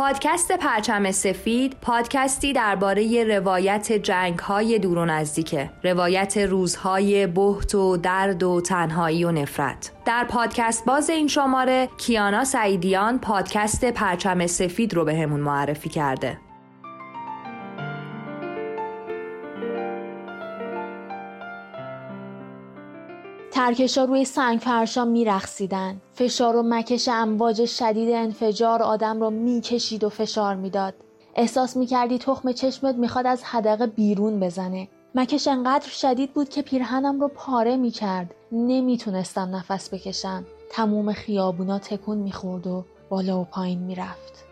پادکست 0.00 0.52
پرچم 0.52 1.10
سفید 1.10 1.76
پادکستی 1.82 2.52
درباره 2.52 3.24
روایت 3.24 3.92
جنگ 3.92 4.38
های 4.38 4.78
دور 4.78 4.98
و 4.98 5.04
نزدیکه. 5.04 5.70
روایت 5.84 6.36
روزهای 6.36 7.26
بهت 7.26 7.74
و 7.74 7.96
درد 7.96 8.42
و 8.42 8.60
تنهایی 8.60 9.24
و 9.24 9.32
نفرت. 9.32 9.92
در 10.06 10.24
پادکست 10.24 10.84
باز 10.84 11.10
این 11.10 11.28
شماره 11.28 11.88
کیانا 11.98 12.44
سعیدیان 12.44 13.18
پادکست 13.18 13.84
پرچم 13.84 14.46
سفید 14.46 14.94
رو 14.94 15.04
به 15.04 15.14
همون 15.14 15.40
معرفی 15.40 15.88
کرده. 15.88 16.38
ترکشا 23.60 24.04
روی 24.04 24.24
سنگ 24.24 24.58
فرشا 24.58 25.04
میرخسیدن. 25.04 26.00
فشار 26.14 26.56
و 26.56 26.62
مکش 26.66 27.08
امواج 27.08 27.64
شدید 27.64 28.10
انفجار 28.14 28.82
آدم 28.82 29.20
رو 29.20 29.30
می‌کشید 29.30 30.04
و 30.04 30.08
فشار 30.08 30.54
می‌داد. 30.54 30.94
احساس 31.34 31.76
می‌کردی 31.76 32.18
تخم 32.18 32.52
چشمت 32.52 32.94
می‌خواد 32.94 33.26
از 33.26 33.44
حدقه 33.44 33.86
بیرون 33.86 34.40
بزنه. 34.40 34.88
مکش 35.14 35.48
انقدر 35.48 35.88
شدید 35.88 36.32
بود 36.32 36.48
که 36.48 36.62
پیرهنم 36.62 37.20
رو 37.20 37.28
پاره 37.28 37.76
می‌کرد. 37.76 38.34
نمی‌تونستم 38.52 39.56
نفس 39.56 39.94
بکشم. 39.94 40.44
تموم 40.70 41.12
خیابونا 41.12 41.78
تکون 41.78 42.18
می‌خورد 42.18 42.66
و 42.66 42.84
بالا 43.08 43.40
و 43.40 43.44
پایین 43.44 43.78
می‌رفت. 43.78 44.44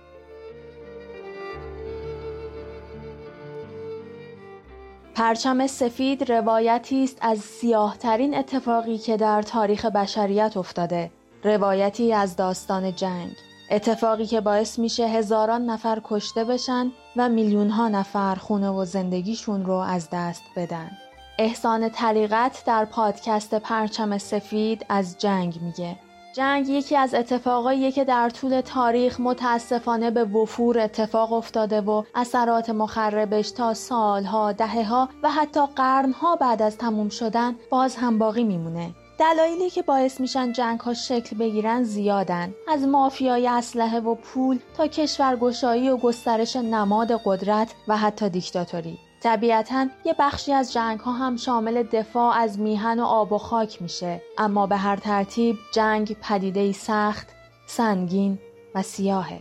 پرچم 5.19 5.66
سفید 5.66 6.33
روایتی 6.33 7.05
است 7.05 7.19
از 7.21 7.39
سیاهترین 7.39 8.35
اتفاقی 8.35 8.99
که 8.99 9.16
در 9.16 9.43
تاریخ 9.43 9.85
بشریت 9.85 10.57
افتاده. 10.57 11.11
روایتی 11.45 12.12
از 12.12 12.37
داستان 12.37 12.95
جنگ. 12.95 13.31
اتفاقی 13.71 14.27
که 14.27 14.41
باعث 14.41 14.79
میشه 14.79 15.07
هزاران 15.07 15.66
نفر 15.66 16.01
کشته 16.05 16.45
بشن 16.45 16.93
و 17.16 17.29
میلیون 17.29 17.71
ها 17.71 17.89
نفر 17.89 18.35
خونه 18.35 18.71
و 18.71 18.85
زندگیشون 18.85 19.64
رو 19.64 19.75
از 19.75 20.09
دست 20.12 20.43
بدن. 20.57 20.91
احسان 21.39 21.89
طریقت 21.89 22.62
در 22.66 22.85
پادکست 22.85 23.55
پرچم 23.55 24.19
سفید 24.19 24.87
از 24.89 25.19
جنگ 25.19 25.59
میگه. 25.62 25.97
جنگ 26.39 26.68
یکی 26.68 26.97
از 26.97 27.14
اتفاقایی 27.14 27.93
که 27.93 28.05
در 28.05 28.30
طول 28.30 28.61
تاریخ 28.61 29.20
متاسفانه 29.20 30.11
به 30.11 30.24
وفور 30.24 30.78
اتفاق 30.78 31.32
افتاده 31.32 31.80
و 31.80 32.03
اثرات 32.14 32.70
مخربش 32.70 33.51
تا 33.51 33.74
سالها، 33.74 34.53
دهها 34.53 35.09
و 35.22 35.30
حتی 35.30 35.61
قرنها 35.76 36.36
بعد 36.36 36.62
از 36.62 36.76
تموم 36.76 37.09
شدن 37.09 37.57
باز 37.70 37.97
هم 37.97 38.18
باقی 38.18 38.45
میمونه. 38.45 38.95
دلایلی 39.18 39.70
که 39.70 39.82
باعث 39.82 40.20
میشن 40.20 40.53
جنگ 40.53 40.80
ها 40.80 40.95
شکل 40.95 41.36
بگیرن 41.36 41.82
زیادن 41.82 42.55
از 42.68 42.82
مافیای 42.82 43.49
اسلحه 43.49 44.01
و 44.01 44.14
پول 44.14 44.59
تا 44.76 44.86
کشورگشایی 44.86 45.91
و 45.91 45.97
گسترش 45.97 46.57
نماد 46.57 47.20
قدرت 47.24 47.74
و 47.89 47.97
حتی 47.97 48.28
دیکتاتوری 48.28 48.99
طبیعتا 49.23 49.87
یه 50.05 50.14
بخشی 50.19 50.53
از 50.53 50.73
جنگ 50.73 51.01
ها 51.01 51.12
هم 51.12 51.37
شامل 51.37 51.83
دفاع 51.83 52.37
از 52.37 52.61
میهن 52.61 53.01
و 53.01 53.05
آب 53.05 53.33
و 53.33 53.39
خاک 53.39 53.83
میشه 53.83 54.23
اما 54.39 54.66
به 54.66 54.77
هر 54.77 54.97
ترتیب 54.97 55.57
جنگ 55.75 56.16
پدیده 56.23 56.73
سخت، 56.73 57.29
سنگین 57.66 58.39
و 58.75 58.83
سیاهه. 58.83 59.41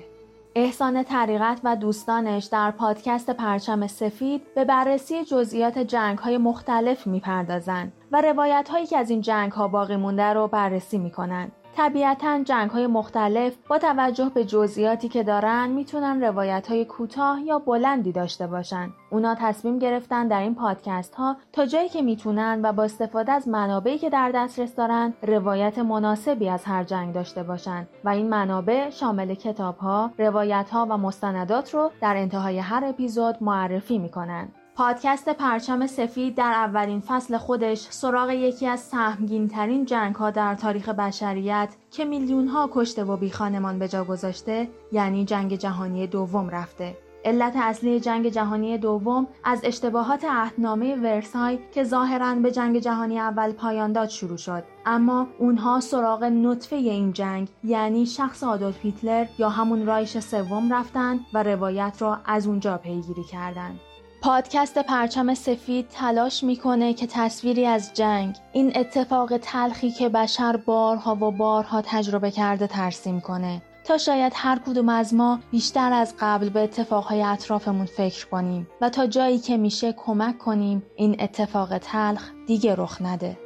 احسان 0.55 1.03
طریقت 1.03 1.59
و 1.63 1.75
دوستانش 1.75 2.45
در 2.45 2.71
پادکست 2.71 3.29
پرچم 3.29 3.87
سفید 3.87 4.53
به 4.55 4.65
بررسی 4.65 5.25
جزئیات 5.25 5.77
جنگ 5.77 6.17
های 6.17 6.37
مختلف 6.37 7.07
می‌پردازند 7.07 7.93
و 8.11 8.21
روایت 8.21 8.69
هایی 8.69 8.85
که 8.85 8.97
از 8.97 9.09
این 9.09 9.21
جنگ 9.21 9.51
ها 9.51 9.67
باقی 9.67 9.95
مونده 9.95 10.33
رو 10.33 10.47
بررسی 10.47 10.97
می‌کنند. 10.97 11.51
طبیعتا 11.77 12.43
جنگ 12.43 12.69
های 12.69 12.87
مختلف 12.87 13.55
با 13.69 13.77
توجه 13.77 14.31
به 14.33 14.45
جزئیاتی 14.45 15.09
که 15.09 15.23
دارن 15.23 15.69
می‌تونن 15.69 16.23
روایت 16.23 16.67
های 16.67 16.85
کوتاه 16.85 17.41
یا 17.41 17.59
بلندی 17.59 18.11
داشته 18.11 18.47
باشن. 18.47 18.89
اونا 19.09 19.35
تصمیم 19.35 19.79
گرفتن 19.79 20.27
در 20.27 20.41
این 20.41 20.55
پادکست 20.55 21.15
ها 21.15 21.37
تا 21.53 21.65
جایی 21.65 21.89
که 21.89 22.01
می‌تونن 22.01 22.59
و 22.63 22.73
با 22.73 22.83
استفاده 22.83 23.31
از 23.31 23.47
منابعی 23.47 23.97
که 23.97 24.09
در 24.09 24.31
دسترس 24.35 24.75
دارن 24.75 25.13
روایت 25.21 25.79
مناسبی 25.79 26.49
از 26.49 26.65
هر 26.65 26.83
جنگ 26.83 27.13
داشته 27.13 27.43
باشن 27.43 27.87
و 28.03 28.09
این 28.09 28.29
منابع 28.29 28.89
شامل 28.89 29.33
کتاب 29.33 29.77
ها، 29.77 30.11
روایت 30.17 30.69
ها 30.69 30.87
و 30.89 30.97
مستندات 30.97 31.73
رو 31.73 31.91
در 32.01 32.17
انتهای 32.17 32.59
هر 32.59 32.85
اپیزود 32.85 33.35
معرفی 33.41 33.97
می‌کنن. 33.97 34.47
پادکست 34.77 35.29
پرچم 35.29 35.87
سفید 35.87 36.35
در 36.35 36.51
اولین 36.51 36.99
فصل 36.99 37.37
خودش 37.37 37.87
سراغ 37.89 38.29
یکی 38.29 38.67
از 38.67 38.79
سهمگین 38.79 39.47
ترین 39.47 39.85
جنگ 39.85 40.15
ها 40.15 40.31
در 40.31 40.55
تاریخ 40.55 40.89
بشریت 40.89 41.69
که 41.91 42.05
میلیون 42.05 42.47
ها 42.47 42.69
کشته 42.73 43.03
و 43.03 43.17
بی 43.17 43.31
خانمان 43.31 43.79
به 43.79 43.87
جا 43.87 44.03
گذاشته 44.03 44.69
یعنی 44.91 45.25
جنگ 45.25 45.55
جهانی 45.55 46.07
دوم 46.07 46.49
رفته. 46.49 46.97
علت 47.25 47.53
اصلی 47.55 47.99
جنگ 47.99 48.29
جهانی 48.29 48.77
دوم 48.77 49.27
از 49.43 49.61
اشتباهات 49.63 50.25
عهدنامه 50.25 50.95
ورسای 50.95 51.59
که 51.71 51.83
ظاهرا 51.83 52.35
به 52.35 52.51
جنگ 52.51 52.79
جهانی 52.79 53.19
اول 53.19 53.51
پایان 53.51 53.91
داد 53.91 54.09
شروع 54.09 54.37
شد 54.37 54.63
اما 54.85 55.27
اونها 55.39 55.79
سراغ 55.79 56.23
نطفه 56.23 56.75
این 56.75 57.13
جنگ 57.13 57.47
یعنی 57.63 58.05
شخص 58.05 58.43
آدولف 58.43 58.85
هیتلر 58.85 59.25
یا 59.37 59.49
همون 59.49 59.85
رایش 59.85 60.19
سوم 60.19 60.73
رفتن 60.73 61.19
و 61.33 61.43
روایت 61.43 61.97
را 61.99 62.19
از 62.25 62.47
اونجا 62.47 62.77
پیگیری 62.77 63.23
کردند 63.23 63.79
پادکست 64.21 64.77
پرچم 64.77 65.33
سفید 65.33 65.87
تلاش 65.89 66.43
می‌کنه 66.43 66.93
که 66.93 67.07
تصویری 67.07 67.65
از 67.65 67.93
جنگ 67.93 68.35
این 68.53 68.71
اتفاق 68.75 69.37
تلخی 69.37 69.91
که 69.91 70.09
بشر 70.09 70.57
بارها 70.57 71.15
و 71.15 71.31
بارها 71.31 71.81
تجربه 71.81 72.31
کرده 72.31 72.67
ترسیم 72.67 73.21
کنه. 73.21 73.61
تا 73.83 73.97
شاید 73.97 74.33
هر 74.35 74.59
کدوم 74.59 74.89
از 74.89 75.13
ما 75.13 75.39
بیشتر 75.51 75.93
از 75.93 76.13
قبل 76.19 76.49
به 76.49 76.59
اتفاقهای 76.59 77.21
اطرافمون 77.21 77.85
فکر 77.85 78.27
کنیم 78.27 78.67
و 78.81 78.89
تا 78.89 79.07
جایی 79.07 79.39
که 79.39 79.57
میشه 79.57 79.93
کمک 79.93 80.37
کنیم 80.37 80.83
این 80.95 81.15
اتفاق 81.19 81.77
تلخ 81.77 82.31
دیگه 82.47 82.75
رخ 82.75 83.01
نده. 83.01 83.37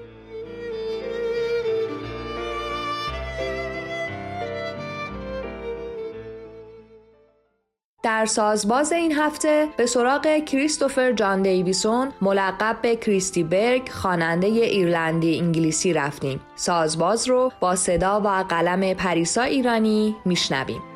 در 8.03 8.25
سازباز 8.25 8.91
این 8.91 9.11
هفته 9.11 9.67
به 9.77 9.85
سراغ 9.85 10.37
کریستوفر 10.45 11.11
جان 11.11 11.41
دیویسون 11.41 12.11
ملقب 12.21 12.77
به 12.81 12.95
کریستی 12.95 13.43
برگ 13.43 13.89
خواننده 13.89 14.47
ایرلندی 14.47 15.39
انگلیسی 15.39 15.93
رفتیم. 15.93 16.39
سازباز 16.55 17.29
رو 17.29 17.51
با 17.59 17.75
صدا 17.75 18.21
و 18.21 18.27
قلم 18.27 18.93
پریسا 18.93 19.41
ایرانی 19.41 20.15
میشنویم. 20.25 20.90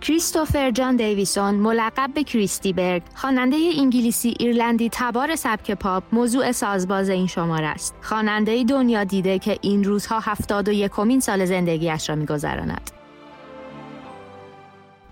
کریستوفر 0.00 0.70
جان 0.70 0.96
دیویسون 0.96 1.54
ملقب 1.54 2.10
به 2.14 2.24
کریستی 2.24 2.72
برگ 2.72 3.02
خواننده 3.14 3.56
انگلیسی 3.78 4.34
ایرلندی 4.38 4.88
تبار 4.92 5.36
سبک 5.36 5.70
پاپ 5.70 6.02
موضوع 6.12 6.52
سازباز 6.52 7.08
این 7.08 7.26
شماره 7.26 7.66
است. 7.66 7.94
خواننده 8.02 8.64
دنیا 8.64 9.04
دیده 9.04 9.38
که 9.38 9.58
این 9.60 9.84
روزها 9.84 10.20
هفتاد 10.20 10.68
و 10.68 10.72
یکمین 10.72 11.20
سال 11.20 11.44
زندگیش 11.44 12.08
را 12.10 12.16
میگذراند. 12.16 12.99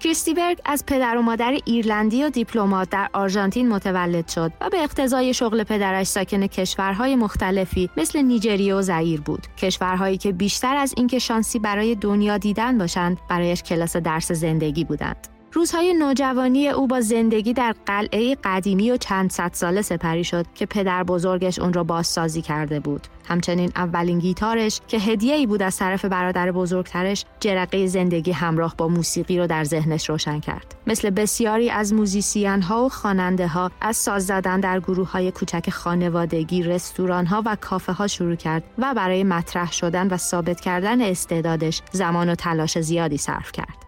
کریس 0.01 0.30
دی 0.30 0.41
برگ 0.41 0.59
از 0.64 0.86
پدر 0.86 1.16
و 1.16 1.22
مادر 1.22 1.59
ایرلندی 1.64 2.24
و 2.24 2.30
دیپلمات 2.30 2.90
در 2.90 3.09
آرژانتین 3.12 3.68
متولد 3.68 4.28
شد 4.28 4.53
و 4.61 4.70
به 4.70 4.82
اقتضای 4.82 5.34
شغل 5.34 5.64
پدرش 5.64 6.07
ساکن 6.07 6.46
کشورهای 6.46 7.16
مختلفی 7.16 7.90
مثل 7.96 8.22
نیجریه 8.22 8.74
و 8.74 8.82
زئیر 8.82 9.20
بود. 9.20 9.46
کشورهایی 9.57 10.16
که 10.16 10.32
بیشتر 10.32 10.76
از 10.76 10.94
اینکه 10.96 11.18
شانسی 11.18 11.59
برای 11.59 11.94
دنیا 11.94 12.38
دیدن 12.38 12.78
باشند 12.78 13.18
برایش 13.30 13.62
کلاس 13.62 13.96
درس 13.96 14.32
زندگی 14.32 14.84
بودند. 14.84 15.38
روزهای 15.53 15.94
نوجوانی 15.94 16.68
او 16.68 16.86
با 16.86 17.01
زندگی 17.01 17.53
در 17.53 17.74
قلعه 17.86 18.36
قدیمی 18.44 18.90
و 18.90 18.96
چند 18.96 19.30
صد 19.30 19.51
ساله 19.53 19.82
سپری 19.82 20.24
شد 20.24 20.46
که 20.55 20.66
پدر 20.66 21.03
بزرگش 21.03 21.59
اون 21.59 21.72
را 21.72 21.84
بازسازی 21.84 22.42
کرده 22.42 22.80
بود. 22.80 23.07
همچنین 23.28 23.72
اولین 23.76 24.18
گیتارش 24.18 24.80
که 24.88 24.99
هدیه 24.99 25.34
ای 25.34 25.46
بود 25.46 25.62
از 25.62 25.76
طرف 25.76 26.05
برادر 26.05 26.53
بزرگترش 26.53 27.24
جرقه 27.40 27.86
زندگی 27.86 28.32
همراه 28.32 28.74
با 28.76 28.88
موسیقی 28.88 29.38
رو 29.38 29.46
در 29.46 29.64
ذهنش 29.64 30.09
روشن 30.09 30.40
کرد. 30.40 30.74
مثل 30.86 31.11
بسیاری 31.11 31.70
از 31.70 31.94
موزیسین 31.94 32.62
ها 32.62 32.84
و 32.84 32.88
خواننده 32.88 33.49
ها 33.49 33.70
از 33.80 33.96
ساز 33.96 34.26
زدن 34.26 34.61
در 34.61 34.80
گروه 34.80 35.11
های 35.11 35.30
کوچک 35.30 35.70
خانوادگی، 35.70 36.62
رستوران 36.62 37.26
ها 37.26 37.42
و 37.46 37.57
کافه 37.61 37.92
ها 37.92 38.07
شروع 38.07 38.34
کرد 38.34 38.64
و 38.78 38.94
برای 38.94 39.24
مطرح 39.24 39.72
شدن 39.72 40.09
و 40.09 40.16
ثابت 40.16 40.61
کردن 40.61 41.03
استعدادش 41.03 41.82
زمان 41.92 42.28
و 42.28 42.34
تلاش 42.34 42.78
زیادی 42.78 43.16
صرف 43.16 43.53
کرد. 43.53 43.88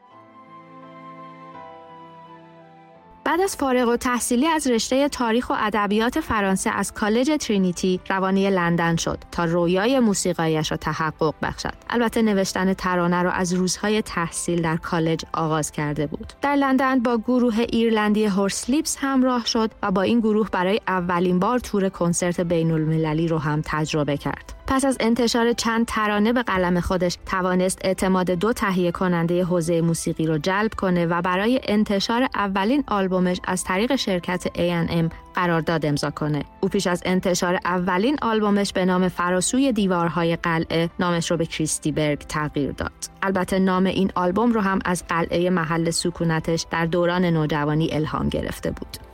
بعد 3.30 3.40
از 3.40 3.56
فارغ 3.56 3.88
و 3.88 3.96
تحصیلی 3.96 4.46
از 4.46 4.66
رشته 4.66 5.08
تاریخ 5.08 5.50
و 5.50 5.54
ادبیات 5.58 6.20
فرانسه 6.20 6.70
از 6.70 6.92
کالج 6.92 7.30
ترینیتی 7.40 8.00
روانه 8.08 8.50
لندن 8.50 8.96
شد 8.96 9.18
تا 9.32 9.44
رویای 9.44 10.00
موسیقایش 10.00 10.70
را 10.70 10.76
تحقق 10.76 11.34
بخشد. 11.42 11.72
البته 11.90 12.22
نوشتن 12.22 12.74
ترانه 12.74 13.22
را 13.22 13.30
از 13.32 13.52
روزهای 13.52 14.02
تحصیل 14.02 14.62
در 14.62 14.76
کالج 14.76 15.24
آغاز 15.32 15.72
کرده 15.72 16.06
بود. 16.06 16.32
در 16.42 16.56
لندن 16.56 16.98
با 16.98 17.18
گروه 17.18 17.58
ایرلندی 17.58 18.24
هورسلیپس 18.24 18.96
همراه 19.00 19.46
شد 19.46 19.70
و 19.82 19.90
با 19.90 20.02
این 20.02 20.20
گروه 20.20 20.50
برای 20.50 20.80
اولین 20.88 21.38
بار 21.38 21.58
تور 21.58 21.88
کنسرت 21.88 22.40
بین 22.40 22.70
المللی 22.70 23.28
رو 23.28 23.38
هم 23.38 23.62
تجربه 23.64 24.16
کرد. 24.16 24.59
پس 24.70 24.84
از 24.84 24.96
انتشار 25.00 25.52
چند 25.52 25.86
ترانه 25.86 26.32
به 26.32 26.42
قلم 26.42 26.80
خودش 26.80 27.18
توانست 27.26 27.78
اعتماد 27.84 28.30
دو 28.30 28.52
تهیه 28.52 28.92
کننده 28.92 29.44
حوزه 29.44 29.80
موسیقی 29.80 30.26
رو 30.26 30.38
جلب 30.38 30.74
کنه 30.74 31.06
و 31.06 31.22
برای 31.22 31.60
انتشار 31.64 32.28
اولین 32.34 32.84
آلبومش 32.86 33.40
از 33.44 33.64
طریق 33.64 33.96
شرکت 33.96 34.46
A&M 34.48 35.12
قرارداد 35.34 35.86
امضا 35.86 36.10
کنه. 36.10 36.44
او 36.60 36.68
پیش 36.68 36.86
از 36.86 37.02
انتشار 37.04 37.58
اولین 37.64 38.16
آلبومش 38.22 38.72
به 38.72 38.84
نام 38.84 39.08
فراسوی 39.08 39.72
دیوارهای 39.72 40.36
قلعه 40.36 40.90
نامش 40.98 41.30
رو 41.30 41.36
به 41.36 41.46
کریستی 41.46 41.92
برگ 41.92 42.18
تغییر 42.18 42.72
داد. 42.72 42.92
البته 43.22 43.58
نام 43.58 43.86
این 43.86 44.12
آلبوم 44.14 44.52
رو 44.52 44.60
هم 44.60 44.78
از 44.84 45.04
قلعه 45.08 45.50
محل 45.50 45.90
سکونتش 45.90 46.66
در 46.70 46.86
دوران 46.86 47.24
نوجوانی 47.24 47.88
الهام 47.92 48.28
گرفته 48.28 48.70
بود. 48.70 49.09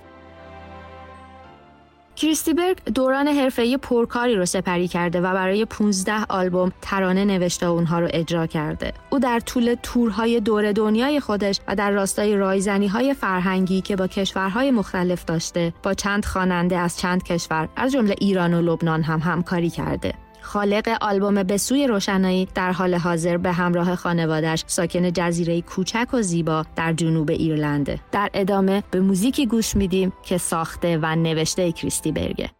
کریستیبرگ 2.16 2.84
دوران 2.84 3.28
حرفه‌ای 3.28 3.76
پرکاری 3.76 4.34
رو 4.34 4.46
سپری 4.46 4.88
کرده 4.88 5.20
و 5.20 5.22
برای 5.22 5.64
15 5.64 6.24
آلبوم 6.28 6.72
ترانه 6.82 7.24
نوشته 7.24 7.66
و 7.66 7.70
اونها 7.70 8.00
رو 8.00 8.08
اجرا 8.10 8.46
کرده. 8.46 8.92
او 9.10 9.18
در 9.18 9.40
طول 9.40 9.76
تورهای 9.82 10.40
دور 10.40 10.72
دنیای 10.72 11.20
خودش 11.20 11.60
و 11.68 11.76
در 11.76 11.90
راستای 11.90 12.36
رایزنی 12.36 12.86
های 12.86 13.14
فرهنگی 13.14 13.80
که 13.80 13.96
با 13.96 14.06
کشورهای 14.06 14.70
مختلف 14.70 15.24
داشته، 15.24 15.72
با 15.82 15.94
چند 15.94 16.24
خواننده 16.24 16.78
از 16.78 16.98
چند 16.98 17.22
کشور 17.22 17.68
از 17.76 17.92
جمله 17.92 18.14
ایران 18.18 18.54
و 18.54 18.62
لبنان 18.62 19.02
هم 19.02 19.20
همکاری 19.20 19.70
کرده. 19.70 20.14
خالق 20.46 20.96
آلبوم 21.00 21.42
به 21.42 21.56
سوی 21.56 21.86
روشنایی 21.86 22.48
در 22.54 22.72
حال 22.72 22.94
حاضر 22.94 23.36
به 23.36 23.52
همراه 23.52 23.96
خانوادش 23.96 24.64
ساکن 24.66 25.12
جزیره 25.12 25.62
کوچک 25.62 26.08
و 26.12 26.22
زیبا 26.22 26.64
در 26.76 26.92
جنوب 26.92 27.30
ایرلنده. 27.30 28.00
در 28.12 28.30
ادامه 28.34 28.82
به 28.90 29.00
موزیکی 29.00 29.46
گوش 29.46 29.76
میدیم 29.76 30.12
که 30.22 30.38
ساخته 30.38 30.98
و 31.02 31.16
نوشته 31.16 31.72
کریستی 31.72 32.12
برگه. 32.12 32.50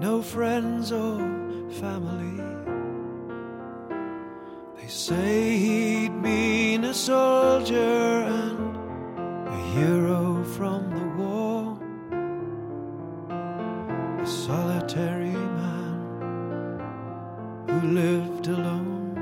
No 0.00 0.22
friends 0.22 0.92
or 0.92 1.18
family. 1.80 2.42
They 4.76 4.88
say 4.88 5.56
he'd 5.56 6.22
been 6.22 6.84
a 6.84 6.94
soldier 6.94 8.24
and 8.38 8.76
a 9.48 9.56
hero 9.74 10.44
from 10.56 10.90
the 10.98 11.06
war, 11.22 11.78
a 14.22 14.26
solitary 14.26 15.40
man 15.60 15.96
who 17.68 17.80
lived 17.88 18.46
alone. 18.48 19.16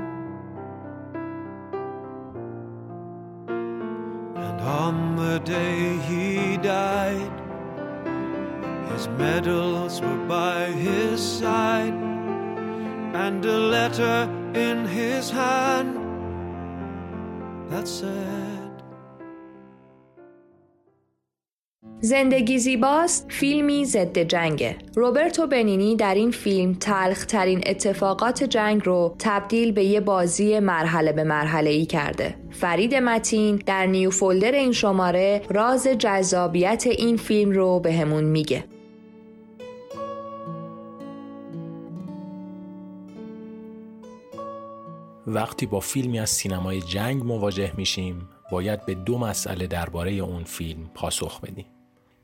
And 4.35 4.61
on 4.61 5.15
the 5.15 5.39
day 5.39 5.97
he 6.07 6.24
his 6.24 6.24
medals 9.17 10.01
were 10.01 10.23
by 10.27 10.65
his 10.87 11.19
side, 11.39 11.93
and 13.13 13.45
a 13.45 13.59
letter 13.75 14.29
in 14.53 14.85
his 14.85 15.29
hand 15.29 15.91
that 17.69 17.87
said. 17.87 18.65
زندگی 22.01 22.59
زیباست 22.59 23.25
فیلمی 23.29 23.85
ضد 23.85 24.17
جنگه. 24.19 24.75
روبرتو 24.95 25.47
بنینی 25.47 25.95
در 25.95 26.15
این 26.15 26.31
فیلم 26.31 26.73
تلخ 26.73 27.25
ترین 27.25 27.63
اتفاقات 27.65 28.43
جنگ 28.43 28.81
رو 28.85 29.15
تبدیل 29.19 29.71
به 29.71 29.83
یه 29.83 29.99
بازی 29.99 30.59
مرحله 30.59 31.11
به 31.11 31.23
مرحله 31.23 31.69
ای 31.69 31.85
کرده. 31.85 32.35
فرید 32.51 32.95
متین 32.95 33.55
در 33.65 33.85
نیو 33.85 34.09
فولدر 34.09 34.51
این 34.51 34.71
شماره 34.71 35.41
راز 35.49 35.87
جذابیت 35.87 36.87
این 36.87 37.17
فیلم 37.17 37.51
رو 37.51 37.79
به 37.79 37.93
همون 37.93 38.23
میگه. 38.23 38.63
وقتی 45.27 45.65
با 45.65 45.79
فیلمی 45.79 46.19
از 46.19 46.29
سینمای 46.29 46.81
جنگ 46.81 47.23
مواجه 47.23 47.73
میشیم 47.77 48.29
باید 48.51 48.85
به 48.85 48.93
دو 48.95 49.17
مسئله 49.17 49.67
درباره 49.67 50.11
اون 50.11 50.43
فیلم 50.43 50.89
پاسخ 50.93 51.41
بدیم. 51.41 51.65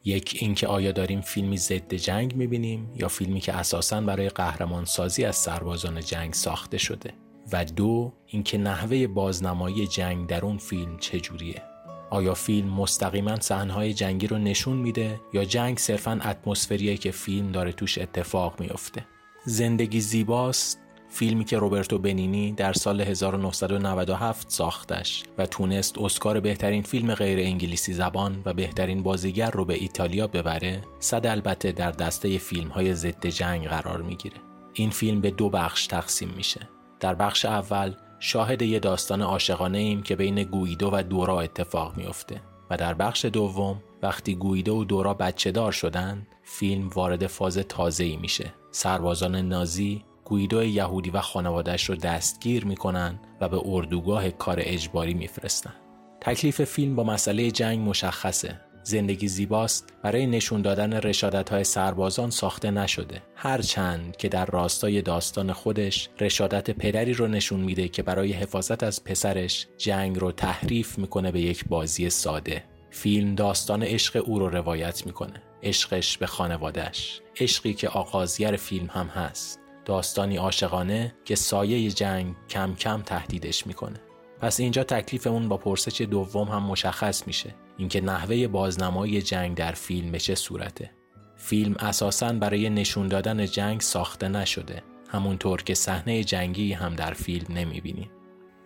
یک 0.06 0.38
اینکه 0.40 0.68
آیا 0.68 0.92
داریم 0.92 1.22
فیلمی 1.22 1.58
ضد 1.58 1.94
جنگ 1.94 2.36
می‌بینیم 2.36 2.92
یا 2.96 3.08
فیلمی 3.08 3.40
که 3.40 3.54
اساساً 3.54 4.02
برای 4.02 4.30
قهرمان 4.30 4.86
سازی 4.86 5.26
از 5.26 5.36
سربازان 5.36 6.00
جنگ 6.00 6.34
ساخته 6.34 6.78
شده. 6.78 7.14
و 7.52 7.66
دو 7.66 8.14
اینکه 8.28 8.58
نحوه 8.58 9.08
بازنمایی 9.08 9.88
جنگ 9.88 10.28
در 10.28 10.46
اون 10.46 10.58
فیلم 10.58 10.98
چجوریه؟ 10.98 11.62
آیا 12.10 12.34
فیلم 12.34 12.70
مستقیما 12.70 13.40
صحنه‌های 13.40 13.94
جنگی 13.94 14.28
رو 14.28 14.38
نشون 14.38 14.78
میده 14.78 15.20
یا 15.34 15.46
جنگ 15.46 15.78
صرفا 15.78 16.20
اتمسفریه 16.26 16.98
که 16.98 17.12
فیلم 17.12 17.52
داره 17.52 17.72
توش 17.72 17.98
اتفاق 17.98 18.60
میافته؟ 18.60 19.06
زندگی 19.46 20.02
زیباست 20.02 20.81
فیلمی 21.14 21.46
که 21.46 21.58
روبرتو 21.58 21.98
بنینی 21.98 22.52
در 22.52 22.74
سال 22.74 23.02
1997 23.02 24.52
ساختش 24.52 25.24
و 25.38 25.46
تونست 25.46 25.98
اسکار 25.98 26.40
بهترین 26.40 26.84
فیلم 26.84 27.14
غیر 27.14 27.40
انگلیسی 27.40 27.94
زبان 27.94 28.42
و 28.46 28.54
بهترین 28.54 29.04
بازیگر 29.04 29.52
رو 29.52 29.66
به 29.66 29.74
ایتالیا 29.74 30.28
ببره 30.28 30.82
صد 31.00 31.26
البته 31.26 31.72
در 31.72 31.92
دسته 31.92 32.38
فیلم 32.38 32.70
های 32.70 32.94
ضد 32.94 33.26
جنگ 33.28 33.68
قرار 33.68 34.02
می‌گیره. 34.02 34.38
این 34.74 34.90
فیلم 34.90 35.22
به 35.22 35.32
دو 35.32 35.50
بخش 35.50 35.88
تقسیم 35.88 36.30
میشه. 36.38 36.70
در 37.00 37.16
بخش 37.16 37.46
اول 37.46 37.94
شاهد 38.20 38.62
یه 38.62 38.80
داستان 38.80 39.22
عاشقانه 39.22 39.78
ایم 39.78 40.04
که 40.04 40.16
بین 40.16 40.44
گویدو 40.44 40.90
و 40.94 41.04
دورا 41.04 41.42
اتفاق 41.42 41.98
میافته. 41.98 42.42
و 42.70 42.78
در 42.78 42.94
بخش 42.94 43.26
دوم 43.26 43.84
وقتی 44.04 44.36
گویدو 44.36 44.76
و 44.76 44.84
دورا 44.84 45.14
بچه 45.14 45.52
دار 45.52 45.72
شدن 45.72 46.28
فیلم 46.44 46.90
وارد 46.90 47.28
فاز 47.28 47.58
تازه 47.58 48.04
ای 48.04 48.18
میشه. 48.18 48.54
سربازان 48.72 49.36
نازی 49.36 50.04
گویدو 50.32 50.64
یهودی 50.64 51.10
و 51.10 51.22
خانوادش 51.22 51.90
رو 51.90 51.96
دستگیر 51.96 52.66
می‌کنن 52.66 53.20
و 53.42 53.50
به 53.50 53.62
اردوگاه 53.66 54.30
کار 54.30 54.58
اجباری 54.62 55.14
میفرستن. 55.14 55.74
تکلیف 56.22 56.64
فیلم 56.64 56.96
با 56.96 57.04
مسئله 57.04 57.52
جنگ 57.52 57.90
مشخصه. 57.90 58.62
زندگی 58.84 59.28
زیباست. 59.28 59.94
برای 60.04 60.28
نشون 60.28 60.62
دادن 60.62 60.94
رشادت 60.94 61.50
های 61.50 61.64
سربازان 61.64 62.30
ساخته 62.30 62.72
نشده. 62.72 63.22
هرچند 63.36 64.18
که 64.18 64.30
در 64.30 64.46
راستای 64.46 65.02
داستان 65.02 65.54
خودش 65.54 66.10
رشادت 66.20 66.72
پدری 66.72 67.14
رو 67.14 67.28
نشون 67.28 67.60
میده 67.60 67.88
که 67.88 68.04
برای 68.04 68.32
حفاظت 68.32 68.84
از 68.84 69.04
پسرش 69.04 69.68
جنگ 69.78 70.20
رو 70.20 70.32
تحریف 70.32 70.98
می‌کنه 70.98 71.32
به 71.32 71.42
یک 71.42 71.66
بازی 71.66 72.10
ساده. 72.10 72.64
فیلم 72.90 73.36
داستان 73.36 73.84
عشق 73.84 74.24
او 74.26 74.40
رو 74.40 74.50
روایت 74.50 75.06
می‌کنه. 75.06 75.42
عشقش 75.64 76.18
به 76.18 76.28
خانوادش 76.28 77.22
عشقی 77.40 77.74
که 77.74 77.90
آغازگر 77.90 78.56
فیلم 78.56 78.88
هم 78.92 79.08
هست. 79.08 79.61
داستانی 79.92 80.38
عاشقانه 80.38 81.16
که 81.26 81.36
سایه 81.36 81.92
جنگ 81.92 82.36
کم 82.50 82.76
کم 82.76 83.02
تهدیدش 83.02 83.68
می‌کنه 83.68 84.00
پس 84.40 84.60
اینجا 84.60 84.84
تکلیف 84.84 85.28
اون 85.28 85.50
با 85.50 85.58
پرسش 85.58 86.02
دوم 86.02 86.48
هم 86.48 86.64
مشخص 86.64 87.28
میشه 87.28 87.56
اینکه 87.78 88.02
نحوه 88.02 88.48
بازنمایی 88.48 89.22
جنگ 89.22 89.58
در 89.58 89.72
فیلم 89.72 90.18
چه 90.18 90.36
صورته 90.36 90.92
فیلم 91.36 91.76
اساساً 91.80 92.34
برای 92.34 92.70
نشون 92.70 93.08
دادن 93.08 93.46
جنگ 93.46 93.82
ساخته 93.82 94.28
نشده 94.28 94.84
همونطور 95.10 95.64
که 95.64 95.74
صحنه 95.74 96.24
جنگی 96.24 96.74
هم 96.74 96.96
در 96.96 97.14
فیلم 97.14 97.58
نمی‌بینیم. 97.58 98.12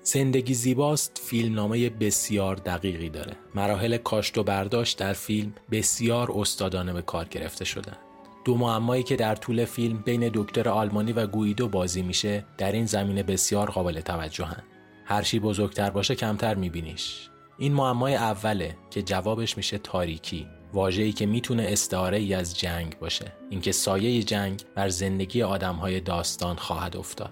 زندگی 0.02 0.54
زیباست 0.54 1.22
فیلمنامه 1.26 1.90
بسیار 1.90 2.56
دقیقی 2.56 3.10
داره. 3.10 3.36
مراحل 3.56 3.98
کاشت 3.98 4.38
و 4.38 4.44
برداشت 4.44 5.00
در 5.00 5.14
فیلم 5.14 5.54
بسیار 5.72 6.32
استادانه 6.36 6.94
به 6.94 7.02
کار 7.02 7.26
گرفته 7.26 7.66
شدن. 7.66 7.98
دو 8.46 8.58
معمایی 8.58 9.04
که 9.04 9.16
در 9.16 9.36
طول 9.36 9.66
فیلم 9.66 9.98
بین 9.98 10.32
دکتر 10.34 10.70
آلمانی 10.70 11.14
و 11.14 11.28
گویدو 11.28 11.68
بازی 11.68 12.02
میشه 12.02 12.46
در 12.58 12.72
این 12.72 12.86
زمینه 12.86 13.24
بسیار 13.24 13.70
قابل 13.70 14.02
توجهن. 14.02 14.64
هر 15.06 15.22
چی 15.22 15.40
بزرگتر 15.40 15.90
باشه 15.90 16.16
کمتر 16.16 16.56
میبینیش. 16.56 17.30
این 17.58 17.74
معمای 17.74 18.16
اوله 18.16 18.78
که 18.90 19.02
جوابش 19.02 19.58
میشه 19.58 19.78
تاریکی 19.78 20.48
واجهی 20.74 21.12
که 21.12 21.26
می‌تونه 21.26 21.66
استعاره 21.70 22.18
ای 22.18 22.34
از 22.34 22.60
جنگ 22.60 23.00
باشه 23.00 23.32
اینکه 23.50 23.72
سایه 23.72 24.24
جنگ 24.24 24.62
بر 24.76 24.90
زندگی 24.90 25.44
آدمهای 25.44 26.00
داستان 26.00 26.56
خواهد 26.56 26.98
افتاد 26.98 27.32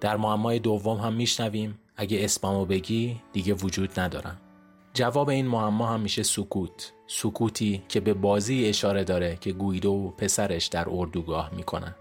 در 0.00 0.16
معمای 0.16 0.58
دوم 0.58 0.98
هم 0.98 1.12
میشنویم 1.12 1.78
اگه 1.96 2.24
اسممو 2.24 2.64
بگی 2.64 3.20
دیگه 3.32 3.54
وجود 3.54 4.00
ندارم 4.00 4.40
جواب 4.94 5.28
این 5.28 5.46
معما 5.46 5.86
هم 5.86 6.00
میشه 6.00 6.22
سکوت. 6.22 6.92
سکوتی 7.06 7.82
که 7.88 8.00
به 8.00 8.14
بازی 8.14 8.66
اشاره 8.66 9.04
داره 9.04 9.38
که 9.40 9.52
گویدو 9.52 9.90
و 9.90 10.10
پسرش 10.10 10.66
در 10.66 10.86
اردوگاه 10.90 11.50
می‌کنن. 11.54 11.94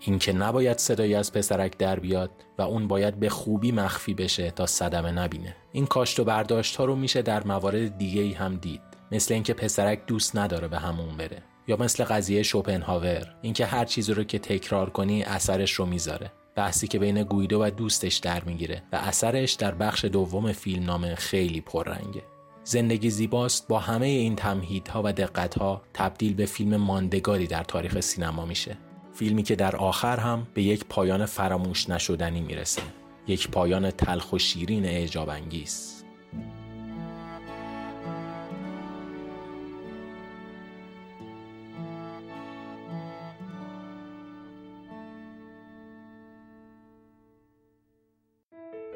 اینکه 0.00 0.32
نباید 0.32 0.78
صدایی 0.78 1.14
از 1.14 1.32
پسرک 1.32 1.78
در 1.78 2.00
بیاد 2.00 2.30
و 2.58 2.62
اون 2.62 2.88
باید 2.88 3.20
به 3.20 3.28
خوبی 3.28 3.72
مخفی 3.72 4.14
بشه 4.14 4.50
تا 4.50 4.66
صدمه 4.66 5.10
نبینه. 5.10 5.56
این 5.72 5.86
کاشت 5.86 6.20
و 6.20 6.24
برداشت 6.24 6.76
ها 6.76 6.84
رو 6.84 6.96
میشه 6.96 7.22
در 7.22 7.44
موارد 7.44 7.98
دیگه 7.98 8.22
ای 8.22 8.32
هم 8.32 8.56
دید. 8.56 8.82
مثل 9.12 9.34
اینکه 9.34 9.54
پسرک 9.54 10.06
دوست 10.06 10.36
نداره 10.36 10.68
به 10.68 10.78
همون 10.78 11.16
بره. 11.16 11.42
یا 11.68 11.76
مثل 11.76 12.04
قضیه 12.04 12.42
شوپنهاور 12.42 13.36
اینکه 13.42 13.66
هر 13.66 13.84
چیزی 13.84 14.14
رو 14.14 14.24
که 14.24 14.38
تکرار 14.38 14.90
کنی 14.90 15.22
اثرش 15.22 15.72
رو 15.72 15.86
می‌ذاره. 15.86 16.32
بحثی 16.56 16.88
که 16.88 16.98
بین 16.98 17.22
گویدو 17.22 17.62
و 17.62 17.70
دوستش 17.70 18.16
در 18.16 18.44
می‌گیره 18.44 18.82
و 18.92 18.96
اثرش 18.96 19.52
در 19.52 19.74
بخش 19.74 20.04
دوم 20.04 20.52
فیلم 20.52 20.84
نامه 20.84 21.14
خیلی 21.14 21.60
پررنگه. 21.60 22.22
زندگی 22.64 23.10
زیباست 23.10 23.68
با 23.68 23.78
همه 23.78 24.06
این 24.06 24.36
تمهیدها 24.36 25.02
و 25.04 25.12
دقتها 25.12 25.82
تبدیل 25.94 26.34
به 26.34 26.46
فیلم 26.46 26.76
ماندگاری 26.76 27.46
در 27.46 27.64
تاریخ 27.64 28.00
سینما 28.00 28.46
میشه. 28.46 28.78
فیلمی 29.14 29.42
که 29.42 29.56
در 29.56 29.76
آخر 29.76 30.16
هم 30.16 30.46
به 30.54 30.62
یک 30.62 30.84
پایان 30.88 31.26
فراموش 31.26 31.90
نشدنی 31.90 32.40
می‌رسه. 32.40 32.82
یک 33.26 33.50
پایان 33.50 33.90
تلخ 33.90 34.32
و 34.32 34.38
شیرین 34.38 34.84
اعجاب 34.84 35.28
انگیز 35.28 35.95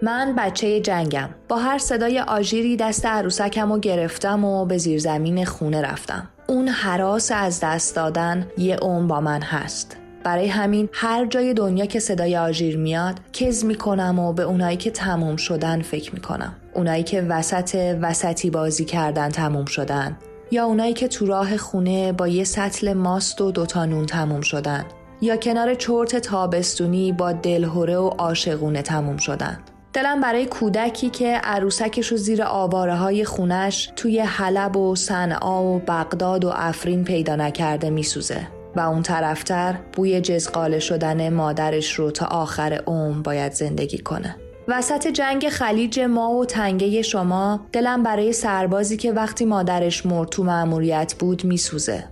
من 0.03 0.35
بچه 0.39 0.81
جنگم. 0.81 1.29
با 1.49 1.57
هر 1.57 1.79
صدای 1.79 2.21
آژیری 2.21 2.77
دست 2.77 3.07
عروسکم 3.07 3.73
رو 3.73 3.79
گرفتم 3.79 4.45
و 4.45 4.65
به 4.65 4.79
زیرزمین 4.79 5.45
خونه 5.45 5.83
رفتم. 5.83 6.29
اون 6.47 6.69
حراس 6.69 7.33
از 7.35 7.61
دست 7.63 7.97
دادن 7.97 8.47
یه 8.59 8.79
اون 8.83 9.09
با 9.09 9.21
من 9.21 9.43
هست. 9.43 9.97
برای 10.25 10.49
همین 10.49 10.89
هر 10.93 11.27
جای 11.27 11.55
دنیا 11.55 11.87
که 11.87 11.99
صدای 11.99 12.37
آژیر 12.37 12.77
میاد 12.77 13.15
کز 13.33 13.65
می‌کنم 13.65 14.19
و 14.19 14.33
به 14.33 14.43
اونایی 14.43 14.77
که 14.77 14.91
تموم 14.91 15.37
شدن 15.37 15.83
فکر 15.83 16.15
می‌کنم. 16.15 16.53
اونایی 16.75 17.03
که 17.03 17.23
وسط 17.23 17.97
وسطی 18.03 18.51
بازی 18.51 18.85
کردن 18.85 19.29
تموم 19.29 19.65
شدن. 19.65 20.17
یا 20.51 20.65
اونایی 20.65 20.93
که 20.93 21.09
تو 21.09 21.27
راه 21.27 21.57
خونه 21.57 22.13
با 22.13 22.29
یه 22.29 22.45
سطل 22.45 22.93
ماست 22.93 23.41
و 23.41 23.51
دوتا 23.51 23.85
نون 23.85 24.07
تموم 24.07 24.41
شدن. 24.41 24.85
یا 25.21 25.37
کنار 25.37 25.75
چرت 25.75 26.17
تابستونی 26.17 27.13
با 27.13 27.33
دلهوره 27.33 27.97
و 27.97 28.09
عاشقونه 28.09 28.83
تموم 28.83 29.17
شدن. 29.17 29.59
دلم 29.93 30.21
برای 30.21 30.47
کودکی 30.47 31.11
که 31.11 31.41
عروسکش 31.45 32.07
رو 32.07 32.17
زیر 32.17 32.43
آواره 32.43 32.95
های 32.95 33.25
خونش 33.25 33.93
توی 33.97 34.21
حلب 34.21 34.77
و 34.77 34.97
صنعا 34.97 35.65
و 35.65 35.79
بغداد 35.79 36.45
و 36.45 36.53
افرین 36.55 37.05
پیدا 37.05 37.37
نکرده 37.37 37.91
میسوزه 37.91 38.49
و 38.77 38.81
اون 38.81 39.03
طرفتر 39.03 39.75
بوی 39.93 40.21
جزقاله 40.21 40.79
شدن 40.79 41.33
مادرش 41.33 41.93
رو 41.93 42.11
تا 42.11 42.27
آخر 42.27 42.83
عمر 42.87 43.23
باید 43.23 43.53
زندگی 43.53 43.99
کنه. 43.99 44.37
وسط 44.69 45.07
جنگ 45.07 45.49
خلیج 45.49 46.01
ما 46.01 46.31
و 46.31 46.45
تنگه 46.45 47.03
شما 47.03 47.61
دلم 47.73 48.03
برای 48.03 48.33
سربازی 48.33 48.97
که 48.97 49.13
وقتی 49.13 49.45
مادرش 49.45 50.07
مرد 50.07 50.29
تو 50.29 50.45
مأموریت 50.45 51.15
بود 51.19 51.45
میسوزه. 51.45 52.05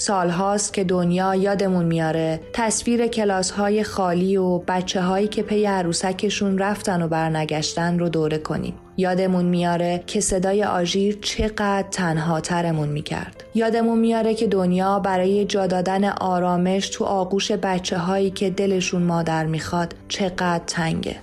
سالهاست 0.00 0.72
که 0.72 0.84
دنیا 0.84 1.34
یادمون 1.34 1.84
میاره 1.84 2.40
تصویر 2.52 3.06
کلاس 3.06 3.50
های 3.50 3.82
خالی 3.84 4.36
و 4.36 4.58
بچه 4.58 5.00
هایی 5.00 5.28
که 5.28 5.42
پی 5.42 5.64
عروسکشون 5.66 6.58
رفتن 6.58 7.02
و 7.02 7.08
برنگشتن 7.08 7.98
رو 7.98 8.08
دوره 8.08 8.38
کنیم. 8.38 8.74
یادمون 8.96 9.44
میاره 9.44 10.04
که 10.06 10.20
صدای 10.20 10.64
آژیر 10.64 11.18
چقدر 11.22 11.84
تنها 11.90 12.40
ترمون 12.40 12.88
می‌کرد. 12.88 13.44
یادمون 13.54 13.98
میاره 13.98 14.34
که 14.34 14.46
دنیا 14.46 14.98
برای 14.98 15.44
جا 15.44 15.66
دادن 15.66 16.04
آرامش 16.04 16.88
تو 16.88 17.04
آغوش 17.04 17.52
بچه 17.52 17.98
هایی 17.98 18.30
که 18.30 18.50
دلشون 18.50 19.02
مادر 19.02 19.46
می‌خواد 19.46 19.94
چقدر 20.08 20.62
تنگه. 20.66 21.16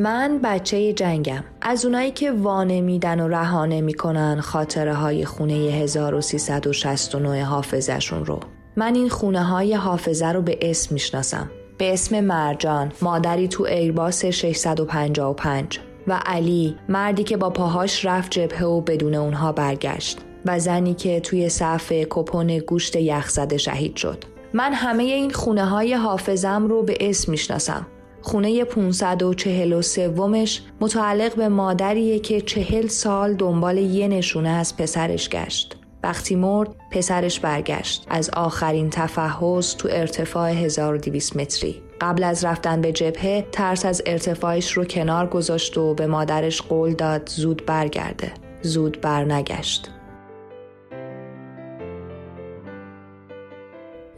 من 0.00 0.40
بچه 0.42 0.92
جنگم. 0.92 1.44
از 1.62 1.84
اونایی 1.84 2.10
که 2.10 2.32
وانه 2.32 2.80
میدن 2.80 3.20
و 3.20 3.28
رهانه 3.28 3.80
می‌کنن 3.80 4.40
خاطره 4.40 4.94
های 4.94 5.24
خونه 5.24 5.54
1369 5.54 7.44
حافظشون 7.44 8.26
رو. 8.26 8.40
من 8.76 8.94
این 8.94 9.08
خونه 9.08 9.42
های 9.42 9.74
حافظه 9.74 10.26
رو 10.26 10.42
به 10.42 10.58
اسم 10.62 10.94
می‌شناسم. 10.94 11.50
به 11.78 11.92
اسم 11.92 12.20
مرجان 12.20 12.92
مادری 13.02 13.48
تو 13.48 13.64
ایرباس 13.64 14.24
655 14.24 15.80
و 16.06 16.20
علی 16.26 16.76
مردی 16.88 17.24
که 17.24 17.36
با 17.36 17.50
پاهاش 17.50 18.04
رفت 18.04 18.30
جبهه 18.30 18.64
و 18.64 18.80
بدون 18.80 19.14
اونها 19.14 19.52
برگشت 19.52 20.18
و 20.46 20.58
زنی 20.58 20.94
که 20.94 21.20
توی 21.20 21.48
صف 21.48 21.92
کپون 21.92 22.58
گوشت 22.58 22.96
یخزده 22.96 23.56
شهید 23.56 23.96
شد. 23.96 24.24
من 24.54 24.72
همه 24.72 25.02
این 25.02 25.30
خونه 25.30 25.64
های 25.64 25.94
حافظم 25.94 26.66
رو 26.66 26.82
به 26.82 26.96
اسم 27.00 27.32
می‌شناسم. 27.32 27.86
خونه 28.22 28.64
543 28.64 30.08
ومش 30.08 30.62
متعلق 30.80 31.34
به 31.34 31.48
مادریه 31.48 32.18
که 32.18 32.40
چهل 32.40 32.86
سال 32.86 33.34
دنبال 33.34 33.78
یه 33.78 34.08
نشونه 34.08 34.48
از 34.48 34.76
پسرش 34.76 35.28
گشت. 35.28 35.76
وقتی 36.02 36.34
مرد 36.34 36.68
پسرش 36.90 37.40
برگشت 37.40 38.06
از 38.08 38.30
آخرین 38.30 38.90
تفحص 38.90 39.76
تو 39.76 39.88
ارتفاع 39.92 40.50
1200 40.50 41.36
متری. 41.36 41.82
قبل 42.00 42.24
از 42.24 42.44
رفتن 42.44 42.80
به 42.80 42.92
جبهه 42.92 43.46
ترس 43.52 43.84
از 43.84 44.02
ارتفاعش 44.06 44.72
رو 44.72 44.84
کنار 44.84 45.26
گذاشت 45.26 45.78
و 45.78 45.94
به 45.94 46.06
مادرش 46.06 46.62
قول 46.62 46.92
داد 46.92 47.28
زود 47.28 47.66
برگرده. 47.66 48.32
زود 48.62 49.00
برنگشت. 49.00 49.90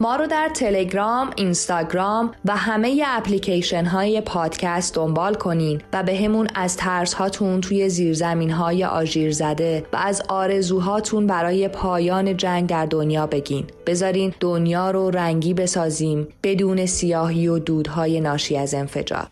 ما 0.03 0.15
رو 0.15 0.27
در 0.27 0.49
تلگرام، 0.49 1.29
اینستاگرام 1.35 2.31
و 2.45 2.57
همه 2.57 3.03
اپلیکیشن 3.07 3.85
های 3.85 4.21
پادکست 4.21 4.95
دنبال 4.95 5.33
کنین 5.33 5.81
و 5.93 6.03
به 6.03 6.17
همون 6.17 6.47
از 6.55 6.77
ترس 6.77 7.13
هاتون 7.13 7.61
توی 7.61 7.89
زیرزمین 7.89 8.51
های 8.51 8.83
آژیر 8.83 9.31
زده 9.31 9.85
و 9.93 9.97
از 9.97 10.21
آرزوهاتون 10.27 11.27
برای 11.27 11.67
پایان 11.67 12.37
جنگ 12.37 12.69
در 12.69 12.85
دنیا 12.85 13.27
بگین. 13.27 13.65
بذارین 13.85 14.33
دنیا 14.39 14.91
رو 14.91 15.09
رنگی 15.09 15.53
بسازیم 15.53 16.27
بدون 16.43 16.85
سیاهی 16.85 17.47
و 17.47 17.59
دودهای 17.59 18.19
ناشی 18.21 18.57
از 18.57 18.73
انفجار. 18.73 19.27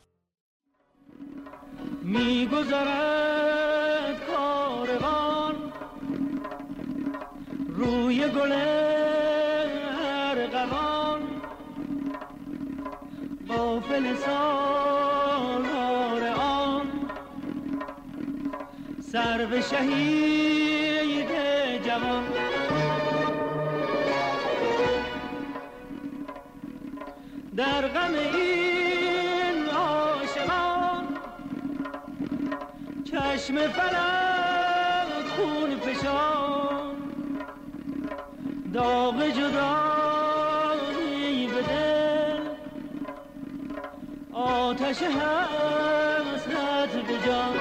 میگذرد 2.04 3.42
کاروان 4.28 5.56
روی 7.70 8.30
گله 8.30 8.71
سالار 14.32 16.24
آن. 16.28 16.88
سر 19.12 19.46
به 19.46 19.62
شهید 19.62 21.32
جوان. 21.86 22.24
در 27.58 27.88
غم 27.88 28.14
این 28.34 29.70
عاشقان 29.70 31.08
چشم 33.04 33.56
فلک 33.56 35.28
خون 35.36 35.80
فشان. 35.80 36.96
داغ 38.74 39.24
جدا 39.24 39.81
آتش 44.92 45.04
حسرت 45.04 46.90
به 47.08 47.18
جان 47.26 47.56